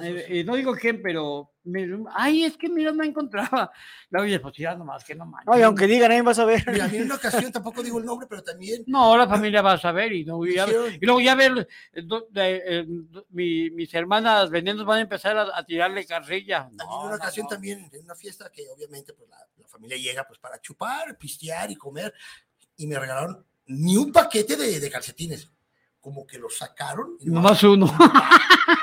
Eh, 0.00 0.42
no 0.44 0.56
digo 0.56 0.74
quién, 0.74 1.02
pero 1.02 1.50
me- 1.64 1.86
ay, 2.14 2.44
es 2.44 2.56
que 2.56 2.68
mira, 2.68 2.92
no 2.92 3.04
encontraba. 3.04 3.70
La 4.10 4.22
oye, 4.22 4.40
pues 4.40 4.56
ya 4.56 4.74
nomás, 4.74 5.04
que 5.04 5.14
no 5.14 5.26
manches. 5.26 5.46
No, 5.46 5.58
y 5.58 5.62
aunque 5.62 5.86
digan, 5.86 6.10
ahí 6.10 6.20
vas 6.22 6.38
a 6.38 6.44
ver. 6.46 6.64
Mira, 6.70 6.86
a 6.86 6.88
mí 6.88 6.96
en 6.96 7.04
una 7.04 7.16
ocasión, 7.16 7.52
tampoco 7.52 7.82
digo 7.82 7.98
el 7.98 8.04
nombre, 8.06 8.26
pero 8.28 8.42
también 8.42 8.84
No, 8.86 9.16
la 9.16 9.28
familia 9.28 9.60
va 9.62 9.74
a 9.74 9.78
saber 9.78 10.12
y, 10.12 10.24
no, 10.24 10.44
y, 10.46 10.54
ya- 10.54 10.66
y 11.00 11.04
luego 11.04 11.20
ya 11.20 11.34
ver, 11.34 11.68
eh, 11.92 12.02
do- 12.02 12.26
de- 12.30 12.62
eh, 12.64 12.84
do- 12.86 13.26
mi- 13.30 13.70
mis 13.70 13.92
hermanas 13.94 14.48
venenos 14.50 14.84
van 14.86 14.98
a 14.98 15.02
empezar 15.02 15.36
a, 15.36 15.56
a 15.58 15.64
tirarle 15.64 16.06
carrilla. 16.06 16.62
a 16.62 16.68
mí 16.70 16.76
No, 16.76 16.84
en 16.84 17.00
una 17.06 17.10
no, 17.10 17.16
ocasión 17.16 17.44
no. 17.44 17.50
también, 17.50 17.90
en 17.92 18.04
una 18.04 18.14
fiesta 18.14 18.50
que 18.50 18.68
obviamente 18.74 19.12
pues 19.12 19.28
la, 19.28 19.38
la 19.58 19.68
familia 19.68 19.96
llega 19.98 20.24
pues 20.26 20.38
para 20.38 20.60
chupar, 20.60 21.16
pistear 21.18 21.70
y 21.70 21.76
comer, 21.76 22.14
y 22.76 22.86
me 22.86 22.98
regalaron 22.98 23.44
ni 23.66 23.96
un 23.96 24.10
paquete 24.10 24.56
de, 24.56 24.80
de 24.80 24.90
calcetines. 24.90 25.50
Como 26.02 26.26
que 26.26 26.38
los 26.38 26.58
sacaron. 26.58 27.16
y 27.20 27.30
Nomás 27.30 27.62
uno. 27.62 27.86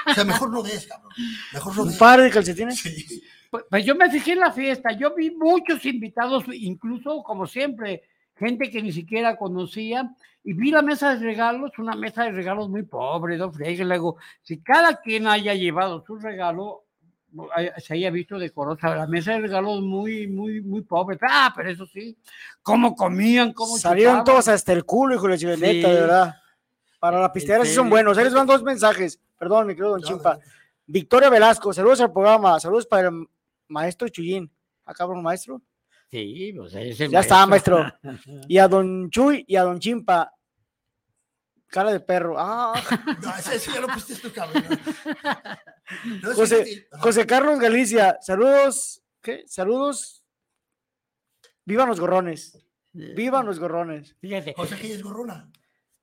O 0.10 0.14
sea, 0.14 0.24
mejor 0.24 0.50
no 0.50 0.64
des, 0.64 0.88
cabrón. 0.88 1.12
Mejor 1.54 1.76
no 1.76 1.82
Un 1.84 1.90
des. 1.90 1.98
par 1.98 2.20
de 2.20 2.32
calcetines. 2.32 2.80
Sí. 2.80 3.22
Pues, 3.52 3.64
pues 3.70 3.86
yo 3.86 3.94
me 3.96 4.10
fijé 4.10 4.32
en 4.32 4.40
la 4.40 4.52
fiesta, 4.52 4.92
yo 4.94 5.14
vi 5.14 5.30
muchos 5.32 5.86
invitados, 5.86 6.46
incluso 6.52 7.22
como 7.24 7.46
siempre, 7.46 8.02
gente 8.36 8.72
que 8.72 8.82
ni 8.82 8.92
siquiera 8.92 9.38
conocía, 9.38 10.10
y 10.44 10.54
vi 10.54 10.72
la 10.72 10.82
mesa 10.82 11.14
de 11.16 11.20
regalos, 11.24 11.78
una 11.78 11.96
mesa 11.96 12.24
de 12.24 12.32
regalos 12.32 12.70
muy 12.70 12.84
pobre, 12.84 13.38
no 13.38 13.52
fregues, 13.52 13.86
luego, 13.86 14.18
si 14.42 14.62
cada 14.62 15.00
quien 15.00 15.28
haya 15.28 15.54
llevado 15.54 16.04
su 16.06 16.18
regalo, 16.18 16.86
se 17.78 17.94
haya 17.94 18.10
visto 18.10 18.40
decorosa, 18.40 18.96
la 18.96 19.08
mesa 19.08 19.34
de 19.34 19.42
regalos 19.42 19.82
muy, 19.82 20.28
muy, 20.28 20.62
muy 20.62 20.82
pobre, 20.82 21.18
ah, 21.22 21.54
pero 21.56 21.70
eso 21.70 21.86
sí, 21.86 22.18
cómo 22.64 22.96
comían, 22.96 23.54
cómo 23.54 23.78
Salieron 23.78 24.14
chupaban. 24.16 24.26
todos 24.26 24.48
hasta 24.48 24.74
el 24.74 24.86
culo, 24.86 25.16
hijo 25.16 25.28
de 25.28 25.38
Sí. 25.38 25.46
de 25.82 25.82
verdad. 25.84 26.36
Para 27.00 27.22
la 27.22 27.32
pistera 27.32 27.64
sí 27.66 27.74
son 27.74 27.90
buenos. 27.90 28.18
Ahí 28.18 28.26
les 28.26 28.34
van 28.34 28.46
dos 28.46 28.62
mensajes. 28.62 29.20
Perdón, 29.38 29.68
mi 29.68 29.74
querido 29.74 29.92
Don 29.92 30.02
Chimpa. 30.02 30.38
Victoria 30.86 31.30
Velasco, 31.30 31.72
saludos 31.72 32.02
al 32.02 32.12
programa. 32.12 32.60
Saludos 32.60 32.86
para 32.86 33.08
el 33.08 33.28
maestro 33.68 34.10
Chuyín. 34.10 34.52
Acá, 34.86 35.06
un 35.06 35.24
maestro. 35.24 35.62
Sí, 36.10 36.54
pues 36.58 36.74
ese 36.74 37.08
Ya 37.08 37.20
está, 37.20 37.46
maestro. 37.46 37.86
Y 38.48 38.58
a 38.58 38.68
Don 38.68 39.10
Chuy 39.10 39.46
y 39.48 39.56
a 39.56 39.64
Don 39.64 39.80
Chimpa. 39.80 40.34
Cara 41.68 41.92
de 41.92 42.00
perro. 42.00 42.36
Ah, 42.38 42.74
No, 43.22 43.36
ese, 43.38 43.56
ese 43.56 43.72
ya 43.72 43.80
lo 43.80 43.88
pusiste 43.88 44.28
tú, 44.28 44.34
cabrón. 44.34 44.64
No, 46.24 46.34
José, 47.00 47.26
Carlos 47.28 47.60
Galicia, 47.60 48.18
saludos. 48.22 49.04
¿Qué? 49.22 49.44
Saludos. 49.48 50.24
Vivan 51.66 51.88
los 51.88 52.00
gorrones. 52.00 52.58
Vivan 52.92 53.46
los 53.46 53.60
gorrones. 53.60 54.16
Fíjate, 54.20 54.56
José 54.58 54.76
que 54.78 54.94
es 54.94 55.04
gorrona. 55.04 55.52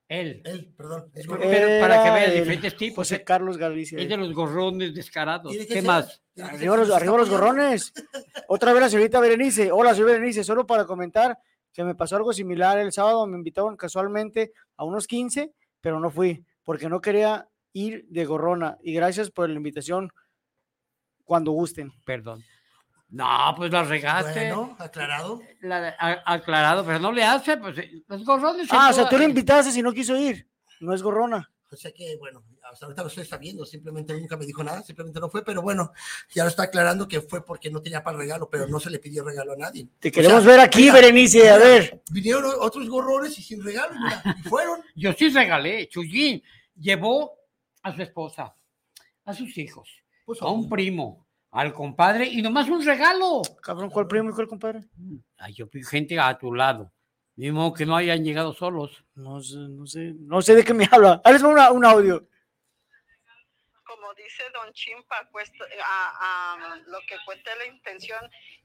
Él, 0.09 0.41
Él, 0.45 0.73
perdón. 0.77 1.11
Es 1.15 1.27
Pero 1.27 1.81
para 1.81 2.03
que 2.03 2.25
el 2.27 2.35
diferentes 2.39 2.77
tipos, 2.77 2.97
José 2.97 3.17
eh. 3.17 3.25
Carlos 3.25 3.57
Galicia. 3.59 3.99
es 3.99 4.09
de 4.09 4.17
los 4.17 4.33
gorrones 4.33 4.95
descarados. 4.95 5.53
¿Qué 5.53 5.67
ser, 5.67 5.83
más? 5.83 6.23
Arriba 6.41 6.77
los, 6.77 6.91
arriba 6.91 7.25
gorrones. 7.25 7.93
Otra 8.49 8.73
vez 8.73 8.83
la 8.83 8.89
señorita 8.89 9.19
Berenice. 9.19 9.73
Hola, 9.73 9.95
soy 9.95 10.05
Berenice. 10.05 10.45
Solo 10.45 10.65
para 10.65 10.85
comentar 10.85 11.37
que 11.73 11.83
me 11.83 11.97
pasó 11.97 12.17
algo 12.17 12.33
similar 12.33 12.79
el 12.79 12.93
sábado. 12.93 13.27
Me 13.27 13.37
invitaron 13.37 13.77
casualmente 13.77 14.53
a 14.77 14.85
unos 14.85 15.09
15, 15.09 15.53
pero 15.81 15.99
no 15.99 16.11
fui 16.11 16.45
porque 16.63 16.89
no 16.89 17.01
quería 17.01 17.49
ir 17.73 18.07
de 18.09 18.25
gorrona. 18.27 18.79
Y 18.83 18.93
gracias 18.93 19.31
por 19.31 19.49
la 19.49 19.57
invitación 19.57 20.11
cuando 21.25 21.51
gusten. 21.51 21.91
Perdón. 22.05 22.45
No, 23.09 23.55
pues 23.57 23.71
la 23.71 23.85
regaste. 23.85 24.33
Bueno, 24.53 24.77
aclarado. 24.79 25.41
La- 25.61 25.95
a- 25.99 26.35
aclarado, 26.35 26.85
pero 26.85 26.99
no 26.99 27.13
le 27.13 27.23
hace, 27.25 27.57
pues 27.57 27.77
los 28.09 28.25
gorrones. 28.25 28.67
Ah, 28.71 28.89
o 28.91 28.93
sea, 28.93 29.09
tú 29.09 29.17
le 29.17 29.25
invitaste 29.25 29.71
si 29.71 29.83
no 29.83 29.93
quiso 29.93 30.17
ir. 30.17 30.49
No 30.81 30.93
es 30.93 31.03
gorrona. 31.03 31.51
O 31.71 31.77
sea 31.77 31.91
que, 31.93 32.17
bueno, 32.19 32.45
hasta 32.71 32.87
ahorita 32.87 33.03
lo 33.03 33.09
estoy 33.09 33.25
sabiendo, 33.25 33.65
simplemente 33.67 34.13
nunca 34.19 34.37
me 34.37 34.47
dijo 34.47 34.63
nada, 34.63 34.83
simplemente 34.83 35.19
no 35.19 35.29
fue, 35.29 35.45
pero 35.45 35.63
bueno, 35.63 35.93
ya 36.33 36.45
lo 36.45 36.49
está 36.51 36.63
aclarando 36.65 37.09
que 37.09 37.21
fue 37.21 37.45
porque 37.45 37.71
no 37.71 37.83
tenía 37.83 38.03
para 38.05 38.17
el 38.17 38.23
regalo, 38.23 38.49
pero 38.49 38.69
no 38.69 38.79
se 38.79 38.89
le 38.89 38.99
pidió 39.01 39.25
regalo 39.25 39.53
a 39.53 39.57
nadie. 39.57 39.89
Te 39.99 40.09
O 40.09 40.13
queremos 40.13 40.43
sea, 40.45 40.53
ver 40.53 40.61
aquí, 40.61 40.83
mira, 40.83 40.95
Berenice. 40.95 41.51
A 41.51 41.57
mira, 41.57 41.69
ver. 41.69 42.03
Vinieron 42.11 42.45
otros 42.61 42.89
gorrones 42.89 43.37
y 43.39 43.43
sin 43.43 43.63
regalo, 43.65 43.95
mira, 44.01 44.23
y 44.39 44.43
fueron. 44.49 44.81
Yo 44.95 45.13
sí 45.13 45.29
regalé, 45.31 45.89
Chuyín. 45.89 46.43
llevó 46.79 47.33
a 47.83 47.95
su 47.95 48.01
esposa, 48.03 48.55
a 49.25 49.35
sus 49.35 49.59
hijos, 49.59 49.89
Pues, 50.25 50.41
a 50.43 50.47
un 50.47 50.69
primo, 50.69 51.26
al 51.57 51.73
compadre 51.73 52.27
y 52.27 52.43
nomás 52.43 52.69
un 52.69 52.85
regalo. 52.85 53.43
Cabrón, 53.63 53.91
¿cuál 53.91 54.07
primo 54.07 54.31
y 54.31 54.33
cuál 54.35 54.47
compadre? 54.49 54.81
Ay, 55.39 55.55
yo 55.55 55.67
vi 55.73 55.83
gente 55.83 56.19
a 56.21 56.37
tu 56.37 56.53
lado. 56.55 56.93
Mismo 57.35 57.73
que 57.75 57.85
no 57.87 57.97
hayan 57.97 58.25
llegado 58.25 58.53
solos. 58.55 59.05
No 59.15 59.41
sé, 59.43 59.57
no 59.57 59.87
sé, 59.87 60.13
no 60.19 60.41
sé 60.43 60.55
de 60.55 60.65
qué 60.65 60.75
me 60.75 60.89
habla. 60.91 61.21
Ahí 61.25 61.33
les 61.33 61.45
va 61.45 61.49
una- 61.49 61.71
un 61.73 61.85
audio. 61.85 62.29
como 63.85 64.13
dice 64.15 64.43
Don 64.53 64.73
Chimpa, 64.73 65.29
cuesta- 65.31 65.65
a- 65.85 66.55
a 66.55 66.77
lo 66.87 66.99
que 67.09 67.17
cuenta 67.25 67.55
la 67.57 67.67
intención, 67.67 68.21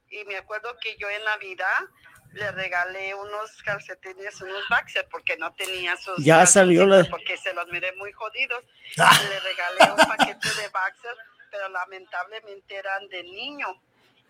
y 0.09 0.25
me 0.25 0.35
acuerdo 0.35 0.75
que 0.81 0.97
yo 0.97 1.09
en 1.09 1.23
Navidad 1.23 1.79
le 2.33 2.51
regalé 2.51 3.13
unos 3.15 3.61
calcetines, 3.63 4.41
unos 4.41 4.63
boxers, 4.69 5.07
porque 5.11 5.37
no 5.37 5.53
tenía 5.53 5.95
sus 5.97 6.23
Ya 6.23 6.45
salió 6.45 6.85
la- 6.85 7.05
porque 7.09 7.37
se 7.37 7.53
los 7.53 7.67
miré 7.71 7.93
muy 7.97 8.11
jodidos. 8.13 8.63
Y 8.95 9.29
le 9.29 9.39
regalé 9.39 9.91
un 9.91 10.07
paquete 10.07 10.47
de 10.49 10.67
boxers, 10.69 11.19
pero 11.51 11.69
lamentablemente 11.69 12.75
eran 12.75 13.07
de 13.09 13.23
niño. 13.23 13.67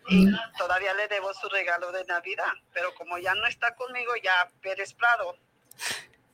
Y 0.08 0.26
todavía 0.58 0.92
le 0.94 1.06
debo 1.06 1.32
su 1.32 1.48
regalo 1.48 1.92
de 1.92 2.04
Navidad, 2.06 2.52
pero 2.74 2.92
como 2.96 3.18
ya 3.18 3.34
no 3.36 3.46
está 3.46 3.74
conmigo, 3.76 4.10
ya 4.22 4.32
Pérez 4.60 4.92
Prado, 4.94 5.36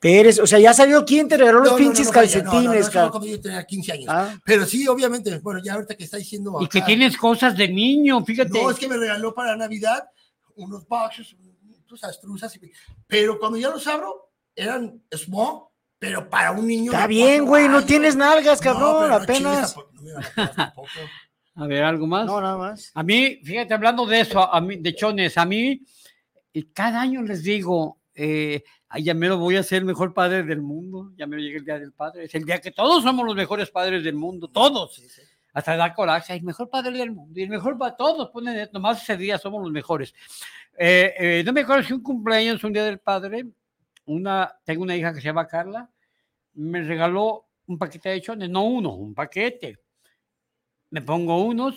Pérez, 0.01 0.39
o 0.39 0.47
sea, 0.47 0.59
ya 0.61 0.73
salió 0.73 1.05
quién 1.05 1.29
te 1.29 1.37
regaló 1.37 1.59
los 1.59 1.73
No, 1.73 1.79
no, 1.79 1.79
no, 1.79 1.85
pinches 1.91 2.07
no, 2.07 2.13
no, 2.13 2.21
no, 2.21 2.23
no, 2.23 2.53
calcetines, 2.53 2.89
cara. 2.91 3.11
cuando 3.11 3.27
yo 3.29 3.41
tenía 3.41 3.65
15 3.67 3.93
años. 3.93 4.07
Ah. 4.09 4.39
Pero 4.45 4.65
sí, 4.65 4.87
obviamente, 4.87 5.39
bueno, 5.41 5.61
ya 5.63 5.75
ahorita 5.75 5.97
que 5.97 6.05
está 6.05 6.17
diciendo. 6.19 6.57
Y 6.61 6.69
que 6.69 6.81
tienes 6.83 7.17
cosas 7.17 7.57
de 7.57 7.69
niño, 7.69 8.25
fíjate. 8.25 8.51
No, 8.63 8.71
es 8.71 8.79
que 8.79 8.87
me 8.89 8.97
regaló 8.97 9.35
para 9.35 9.57
Navidad 9.57 10.09
unos 10.55 10.87
boxers, 10.87 11.35
tus 11.85 12.05
astruzas, 12.05 12.55
y- 12.57 12.73
pero 13.09 13.39
cuando 13.41 13.59
ya 13.59 13.71
los 13.71 13.85
abro, 13.89 14.31
eran 14.55 15.03
small, 15.13 15.65
pero 15.99 16.29
para 16.29 16.53
un 16.53 16.67
niño. 16.67 16.93
Está 16.93 17.07
bien, 17.07 17.45
güey, 17.45 17.69
no 17.69 17.85
tienes 17.85 18.17
nalgas, 18.17 18.61
cabrón, 18.61 19.09
no 19.09 19.15
apenas. 19.17 19.77
no 19.77 19.85
a. 20.37 20.73
A 21.55 21.67
ver, 21.67 21.83
¿algo 21.83 22.07
más? 22.07 22.25
No, 22.27 22.41
nada 22.41 22.57
más. 22.57 22.93
A 22.95 23.03
mí, 23.03 23.41
fíjate, 23.43 23.75
hablando 23.75 24.07
de 24.07 24.21
eso, 24.21 24.41
a 24.41 24.61
mí, 24.61 24.77
de 24.77 24.95
chones, 24.95 25.37
a 25.37 25.45
mí, 25.45 25.83
y 26.53 26.63
cada 26.73 27.01
año 27.01 27.21
les 27.23 27.43
digo, 27.43 27.99
eh, 28.15 28.63
ay, 28.89 29.03
ya 29.03 29.15
me 29.15 29.27
lo 29.27 29.39
voy 29.39 29.57
a 29.57 29.65
ser 29.65 29.79
el 29.79 29.85
mejor 29.85 30.15
padre 30.15 30.45
del 30.45 30.63
mundo, 30.63 31.11
ya 31.17 31.27
me 31.27 31.37
llega 31.39 31.59
el 31.59 31.65
día 31.65 31.81
del 31.81 31.93
padre, 31.93 32.25
es 32.27 32.35
el 32.37 32.45
día 32.45 32.61
que 32.61 32.71
todos 32.71 33.03
somos 33.03 33.27
los 33.27 33.35
mejores 33.35 33.71
padres 33.71 34.05
del 34.05 34.15
mundo, 34.15 34.47
todos, 34.47 34.95
Sí, 34.95 35.09
sí. 35.09 35.23
hasta 35.53 35.77
da 35.77 35.93
coraje, 35.95 36.33
el 36.35 36.45
mejor 36.45 36.71
padre 36.71 36.97
del 36.97 37.11
mundo, 37.11 37.41
y 37.41 37.43
el 37.43 37.51
mejor 37.51 37.77
para 37.77 37.97
todos, 37.97 38.31
ponen, 38.31 38.69
nomás 38.73 39.03
ese 39.03 39.17
día 39.17 39.37
somos 39.37 39.61
los 39.61 39.73
mejores. 39.73 40.15
Eh, 40.79 41.13
eh, 41.19 41.43
no 41.45 41.53
me 41.53 41.63
acuerdo 41.63 41.83
si 41.83 41.93
un 41.93 42.05
cumpleaños, 42.05 42.63
un 42.63 42.73
día 42.73 42.85
del 42.85 43.01
padre, 43.01 43.47
una, 44.09 44.53
tengo 44.65 44.83
una 44.83 44.97
hija 44.97 45.13
que 45.15 45.21
se 45.21 45.27
llama 45.27 45.47
Carla, 45.47 45.89
me 46.55 46.83
regaló 46.83 47.47
un 47.67 47.79
paquete 47.79 48.09
de 48.11 48.21
chones, 48.21 48.51
no 48.51 48.65
uno, 48.65 48.95
un 48.95 49.15
paquete. 49.15 49.79
Me 50.91 51.03
pongo 51.03 51.45
unos 51.45 51.77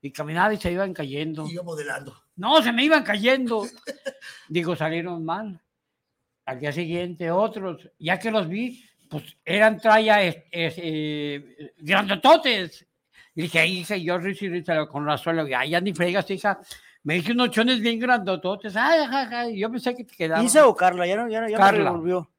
y 0.00 0.10
caminaba 0.12 0.54
y 0.54 0.56
se 0.56 0.72
iban 0.72 0.92
cayendo. 0.94 1.46
Y 1.46 1.54
yo 1.54 1.64
modelando. 1.64 2.16
No, 2.36 2.62
se 2.62 2.72
me 2.72 2.84
iban 2.84 3.02
cayendo. 3.04 3.64
Digo, 4.48 4.74
salieron 4.76 5.24
mal. 5.24 5.60
Al 6.44 6.58
día 6.60 6.72
siguiente 6.72 7.30
otros, 7.30 7.88
ya 7.98 8.18
que 8.18 8.30
los 8.30 8.48
vi, 8.48 8.84
pues 9.08 9.36
eran 9.44 9.78
traya 9.78 10.22
es- 10.22 10.42
es, 10.50 10.74
eh, 10.78 11.72
grandototes. 11.78 12.86
Y 13.34 13.42
dije, 13.42 13.60
"Ay, 13.60 13.78
hija, 13.78 13.96
yo 13.96 14.18
con 14.88 15.06
razón, 15.06 15.36
le 15.36 15.44
digo, 15.44 15.56
ay, 15.58 15.70
ya 15.70 15.80
ni 15.80 15.92
fregas, 15.94 16.28
hija. 16.30 16.60
Me 17.04 17.16
hice 17.16 17.32
unos 17.32 17.50
chones 17.50 17.80
bien 17.80 17.98
grandototes. 17.98 18.76
Ay, 18.76 19.00
ay, 19.10 19.26
ay, 19.32 19.58
yo 19.58 19.70
pensé 19.70 19.94
que 19.94 20.04
te 20.04 20.14
quedaban. 20.14 20.44
¿Isa 20.44 20.66
o 20.66 20.74
Carla? 20.76 21.06
Ya 21.06 21.16
no, 21.16 21.28
ya 21.28 21.40
no, 21.40 21.48
ya 21.48 21.56
Carla. 21.58 21.78
me 21.78 21.84
revolvió. 21.90 22.30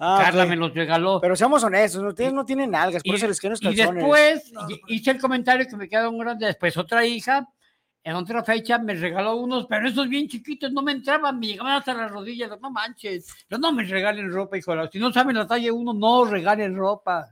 Ah, 0.00 0.20
Carla 0.24 0.46
me 0.46 0.56
los 0.56 0.72
regaló. 0.74 1.20
Pero 1.20 1.34
seamos 1.36 1.62
honestos, 1.64 2.02
ustedes 2.02 2.32
no 2.32 2.44
tienen 2.44 2.70
nalgas, 2.70 3.02
por 3.02 3.14
Y- 3.14 3.16
eso 3.16 3.26
les 3.28 3.40
quedan 3.40 3.52
los 3.52 3.62
Y 3.62 3.64
calzones. 3.64 3.94
después 3.94 4.52
No, 4.52 4.62
no, 4.62 4.76
hice 4.88 5.10
el 5.12 5.20
comentario 5.20 5.66
que 5.68 5.76
me 5.76 5.88
quedaron 5.88 6.16
grandes. 6.18 6.48
Después 6.48 6.76
otra 6.76 7.04
hija, 7.04 7.48
en 8.04 8.14
otra 8.14 8.42
fecha, 8.44 8.78
me 8.78 8.94
regaló 8.94 9.36
unos, 9.36 9.66
pero 9.66 9.88
esos 9.88 10.08
bien 10.08 10.28
chiquitos 10.28 10.72
no 10.72 10.82
me 10.82 10.92
entraban, 10.92 11.38
me 11.38 11.48
llegaban 11.48 11.72
hasta 11.72 11.94
las 11.94 12.10
rodillas. 12.10 12.50
No 12.60 12.70
manches, 12.70 13.26
yo 13.50 13.58
no 13.58 13.72
me 13.72 13.82
regalen 13.84 14.32
ropa, 14.32 14.56
hijo. 14.56 14.72
Si 14.90 14.98
no 15.00 15.12
saben 15.12 15.36
la 15.36 15.46
talla 15.46 15.72
uno, 15.72 15.92
no 15.92 16.24
regalen 16.24 16.76
ropa. 16.76 17.26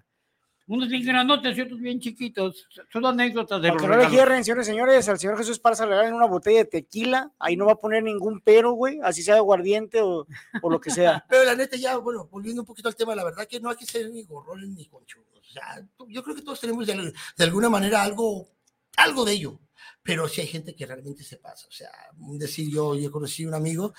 Unos 0.68 0.88
bien 0.88 1.04
grandotes 1.04 1.56
y 1.56 1.60
otros 1.60 1.78
bien 1.78 2.00
chiquitos. 2.00 2.66
Son 2.92 3.06
anécdotas 3.06 3.62
de 3.62 3.68
Para 3.68 3.80
que 3.80 3.86
no 3.86 3.96
le 3.96 4.08
quieran, 4.08 4.44
señores, 4.44 4.66
señores, 4.66 5.08
al 5.08 5.18
señor 5.18 5.38
Jesús 5.38 5.60
Parza 5.60 5.86
le 5.86 5.94
dan 5.94 6.12
una 6.12 6.26
botella 6.26 6.58
de 6.58 6.64
tequila, 6.64 7.30
ahí 7.38 7.56
no 7.56 7.66
va 7.66 7.72
a 7.72 7.80
poner 7.80 8.02
ningún 8.02 8.40
pero, 8.40 8.72
güey, 8.72 8.98
así 9.02 9.22
sea 9.22 9.36
aguardiente 9.36 10.02
o, 10.02 10.26
o 10.62 10.70
lo 10.70 10.80
que 10.80 10.90
sea. 10.90 11.24
Pero 11.30 11.44
la 11.44 11.54
neta, 11.54 11.76
ya, 11.76 11.96
bueno, 11.98 12.28
volviendo 12.30 12.62
un 12.62 12.66
poquito 12.66 12.88
al 12.88 12.96
tema, 12.96 13.14
la 13.14 13.24
verdad 13.24 13.46
que 13.46 13.60
no 13.60 13.70
hay 13.70 13.76
que 13.76 13.86
ser 13.86 14.10
ni 14.10 14.24
gorrones 14.24 14.68
ni 14.70 14.86
conchudos. 14.86 15.26
O 15.38 15.52
sea, 15.52 15.86
yo 16.08 16.22
creo 16.22 16.34
que 16.34 16.42
todos 16.42 16.60
tenemos 16.60 16.86
de, 16.86 17.12
de 17.36 17.44
alguna 17.44 17.68
manera 17.68 18.02
algo, 18.02 18.48
algo 18.96 19.24
de 19.24 19.32
ello. 19.32 19.60
Pero 20.02 20.28
sí 20.28 20.40
hay 20.40 20.46
gente 20.46 20.74
que 20.74 20.86
realmente 20.86 21.24
se 21.24 21.36
pasa. 21.36 21.66
O 21.68 21.72
sea, 21.72 21.90
un 22.18 22.38
decir, 22.38 22.70
yo, 22.70 22.94
yo 22.94 23.10
conocí 23.10 23.44
un 23.44 23.54
amigo 23.54 23.92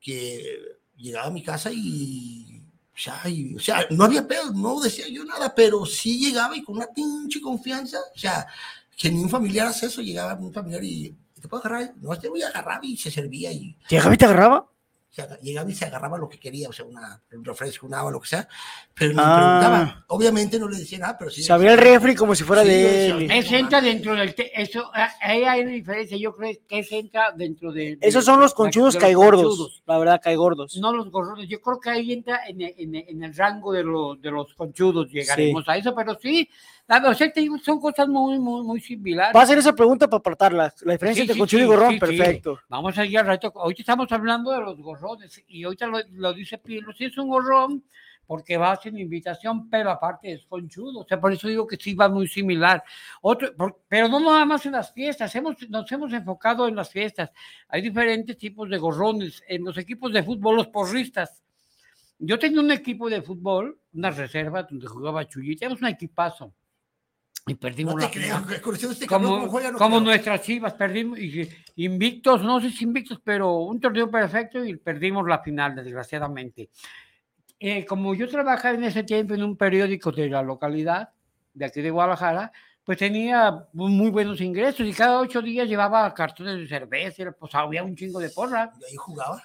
que 0.00 0.60
llegaba 0.96 1.26
a 1.26 1.30
mi 1.30 1.42
casa 1.42 1.70
y, 1.72 2.45
o 2.96 2.98
sea, 2.98 3.20
y- 3.28 3.54
o 3.54 3.58
sea, 3.58 3.86
no 3.90 4.04
había 4.04 4.26
pedo, 4.26 4.50
no 4.52 4.80
decía 4.80 5.06
yo 5.08 5.22
nada, 5.24 5.54
pero 5.54 5.84
sí 5.84 6.18
llegaba 6.18 6.56
y 6.56 6.62
con 6.62 6.76
una 6.76 6.86
pinche 6.88 7.40
confianza. 7.42 7.98
O 8.14 8.18
sea, 8.18 8.46
que 8.96 9.10
ni 9.10 9.18
un 9.22 9.28
familiar 9.28 9.66
hace 9.68 9.86
eso, 9.86 10.00
llegaba 10.00 10.34
un 10.34 10.52
familiar 10.52 10.82
y 10.82 11.14
te 11.40 11.46
puedo 11.46 11.62
agarrar, 11.64 11.94
no 12.00 12.18
te 12.18 12.28
voy 12.28 12.40
a 12.42 12.48
agarrar 12.48 12.82
y 12.82 12.96
se 12.96 13.10
servía 13.10 13.52
y 13.52 13.76
¿Llegaba 13.90 14.14
y 14.14 14.16
te 14.16 14.24
agarraba? 14.24 14.66
Llegaba 15.42 15.70
y 15.70 15.74
se 15.74 15.84
agarraba 15.84 16.18
lo 16.18 16.28
que 16.28 16.38
quería, 16.38 16.68
o 16.68 16.72
sea, 16.72 16.84
una, 16.84 17.22
un 17.32 17.44
refresco, 17.44 17.86
un 17.86 17.94
agua, 17.94 18.10
lo 18.10 18.20
que 18.20 18.28
sea, 18.28 18.48
pero 18.94 19.12
ni 19.12 19.18
Ah. 19.20 19.58
preguntaba. 19.60 20.04
Obviamente 20.08 20.58
no 20.58 20.68
le 20.68 20.78
decía 20.78 20.98
nada, 20.98 21.16
pero 21.18 21.30
sí. 21.30 21.42
Se 21.42 21.52
abría 21.52 21.72
el 21.72 21.78
refri 21.78 22.14
como 22.14 22.34
si 22.34 22.44
fuera 22.44 22.62
Sí, 22.62 22.68
de 22.68 23.06
él. 23.08 23.30
entra 23.30 23.80
dentro 23.80 24.14
del... 24.14 24.34
te- 24.34 24.60
Eso, 24.60 24.90
ah, 24.94 25.10
ahí 25.22 25.44
hay 25.44 25.60
una 25.62 25.72
diferencia. 25.72 26.16
Yo 26.16 26.34
creo 26.34 26.52
que 26.68 26.78
eso 26.80 26.94
entra 26.96 27.32
dentro 27.32 27.72
de... 27.72 27.96
de- 27.96 27.98
Esos 28.06 28.24
son 28.24 28.40
los 28.40 28.54
conchudos 28.54 28.96
caigordos, 28.96 29.42
conchudos. 29.46 29.82
la 29.86 29.98
verdad, 29.98 30.20
caigordos. 30.22 30.76
No 30.76 30.92
los 30.92 31.10
gorrones, 31.10 31.48
yo 31.48 31.60
creo 31.60 31.80
que 31.80 31.90
ahí 31.90 32.12
entra 32.12 32.46
en, 32.46 32.60
el- 32.62 32.74
en 32.76 32.94
el- 32.94 33.04
en 33.08 33.22
el 33.24 33.34
rango 33.36 33.72
de, 33.72 33.82
los 33.84 34.20
de 34.20 34.30
los 34.30 34.52
conchudos, 34.54 35.08
llegaremos 35.10 35.68
a 35.68 35.76
eso, 35.76 35.94
pero 35.94 36.18
sí, 36.20 36.48
o 36.88 37.14
sea, 37.14 37.32
te 37.32 37.40
digo, 37.40 37.58
son 37.58 37.80
cosas 37.80 38.08
muy, 38.08 38.38
muy, 38.38 38.62
muy 38.62 38.80
similares. 38.80 39.34
Va 39.34 39.40
a 39.40 39.42
hacer 39.44 39.58
esa 39.58 39.74
pregunta 39.74 40.08
para 40.08 40.18
apartarla, 40.18 40.72
la 40.82 40.92
diferencia 40.92 41.20
Sí, 41.24 41.30
entre 41.30 41.34
sí, 41.34 41.38
conchudo 41.40 41.60
y 41.60 41.62
sí, 41.62 41.68
gorrón, 41.68 41.88
sí, 41.90 41.94
sí. 41.94 42.00
perfecto. 42.00 42.58
Vamos 42.68 42.96
a 42.98 43.04
ir 43.04 43.18
al 43.18 43.26
rato, 43.26 43.52
ahorita 43.56 43.82
estamos 43.82 44.10
hablando 44.12 44.52
de 44.52 44.60
los 44.60 44.78
gorrones, 44.80 45.42
y 45.48 45.64
ahorita 45.64 45.86
lo, 45.86 45.98
lo 46.12 46.32
dice 46.32 46.58
Pilo, 46.58 46.92
sí 46.92 47.06
es 47.06 47.18
un 47.18 47.28
gorrón, 47.28 47.84
porque 48.28 48.56
va 48.56 48.74
sin 48.76 48.98
invitación, 48.98 49.70
pero 49.70 49.88
aparte 49.90 50.32
es 50.32 50.46
conchudo, 50.46 51.00
o 51.00 51.06
sea, 51.06 51.20
por 51.20 51.32
eso 51.32 51.46
digo 51.46 51.64
que 51.66 51.76
sí 51.76 51.94
va 51.94 52.08
muy 52.08 52.26
similar. 52.26 52.82
Otro, 53.20 53.54
por- 53.56 53.80
pero 53.88 54.08
no 54.08 54.18
nada 54.18 54.44
más 54.44 54.66
en 54.66 54.72
las 54.72 54.92
fiestas, 54.92 55.32
hemos, 55.36 55.56
nos 55.68 55.90
hemos 55.92 56.12
enfocado 56.12 56.66
en 56.66 56.74
las 56.74 56.90
fiestas. 56.90 57.30
Hay 57.68 57.82
diferentes 57.82 58.36
tipos 58.36 58.68
de 58.68 58.78
gorrones. 58.78 59.44
En 59.46 59.64
los 59.64 59.78
equipos 59.78 60.12
de 60.12 60.24
fútbol, 60.24 60.56
los 60.56 60.66
porristas. 60.66 61.40
Yo 62.18 62.36
tenía 62.36 62.60
un 62.60 62.70
equipo 62.72 63.08
de 63.08 63.22
fútbol, 63.22 63.78
una 63.94 64.10
reserva 64.10 64.64
donde 64.64 64.88
jugaba 64.88 65.24
Chuyita, 65.28 65.66
éramos 65.66 65.82
un 65.82 65.88
equipazo. 65.88 66.52
Y 67.48 67.54
perdimos 67.54 67.94
No 67.94 68.00
la 68.00 68.10
te 68.10 68.18
creo, 68.18 68.90
este 68.90 69.06
Como, 69.06 69.48
juega, 69.48 69.70
no 69.70 69.78
como 69.78 69.96
creo. 69.98 70.06
nuestras 70.06 70.42
chivas, 70.42 70.74
perdimos 70.74 71.16
y- 71.20 71.48
invictos, 71.76 72.42
no 72.42 72.60
sé 72.60 72.70
si 72.70 72.82
invictos, 72.84 73.20
pero 73.22 73.58
un 73.58 73.78
torneo 73.80 74.10
perfecto 74.10 74.64
y 74.64 74.74
perdimos 74.76 75.24
la 75.28 75.38
final, 75.38 75.76
desgraciadamente. 75.76 76.70
Eh, 77.60 77.86
como 77.86 78.14
yo 78.16 78.28
trabajaba 78.28 78.74
en 78.74 78.82
ese 78.84 79.04
tiempo 79.04 79.34
en 79.34 79.44
un 79.44 79.56
periódico 79.56 80.10
de 80.10 80.28
la 80.28 80.42
localidad, 80.42 81.10
de 81.54 81.64
aquí 81.66 81.80
de 81.80 81.90
Guadalajara, 81.90 82.50
pues 82.84 82.98
tenía 82.98 83.66
muy 83.72 84.10
buenos 84.10 84.40
ingresos 84.40 84.84
y 84.86 84.92
cada 84.92 85.20
ocho 85.20 85.40
días 85.40 85.68
llevaba 85.68 86.12
cartones 86.14 86.56
de 86.58 86.66
cerveza, 86.66 87.30
pues 87.38 87.54
había 87.54 87.84
un 87.84 87.94
chingo 87.94 88.18
de 88.18 88.28
porra, 88.30 88.72
Y 88.80 88.84
ahí 88.90 88.96
jugaba. 88.96 89.40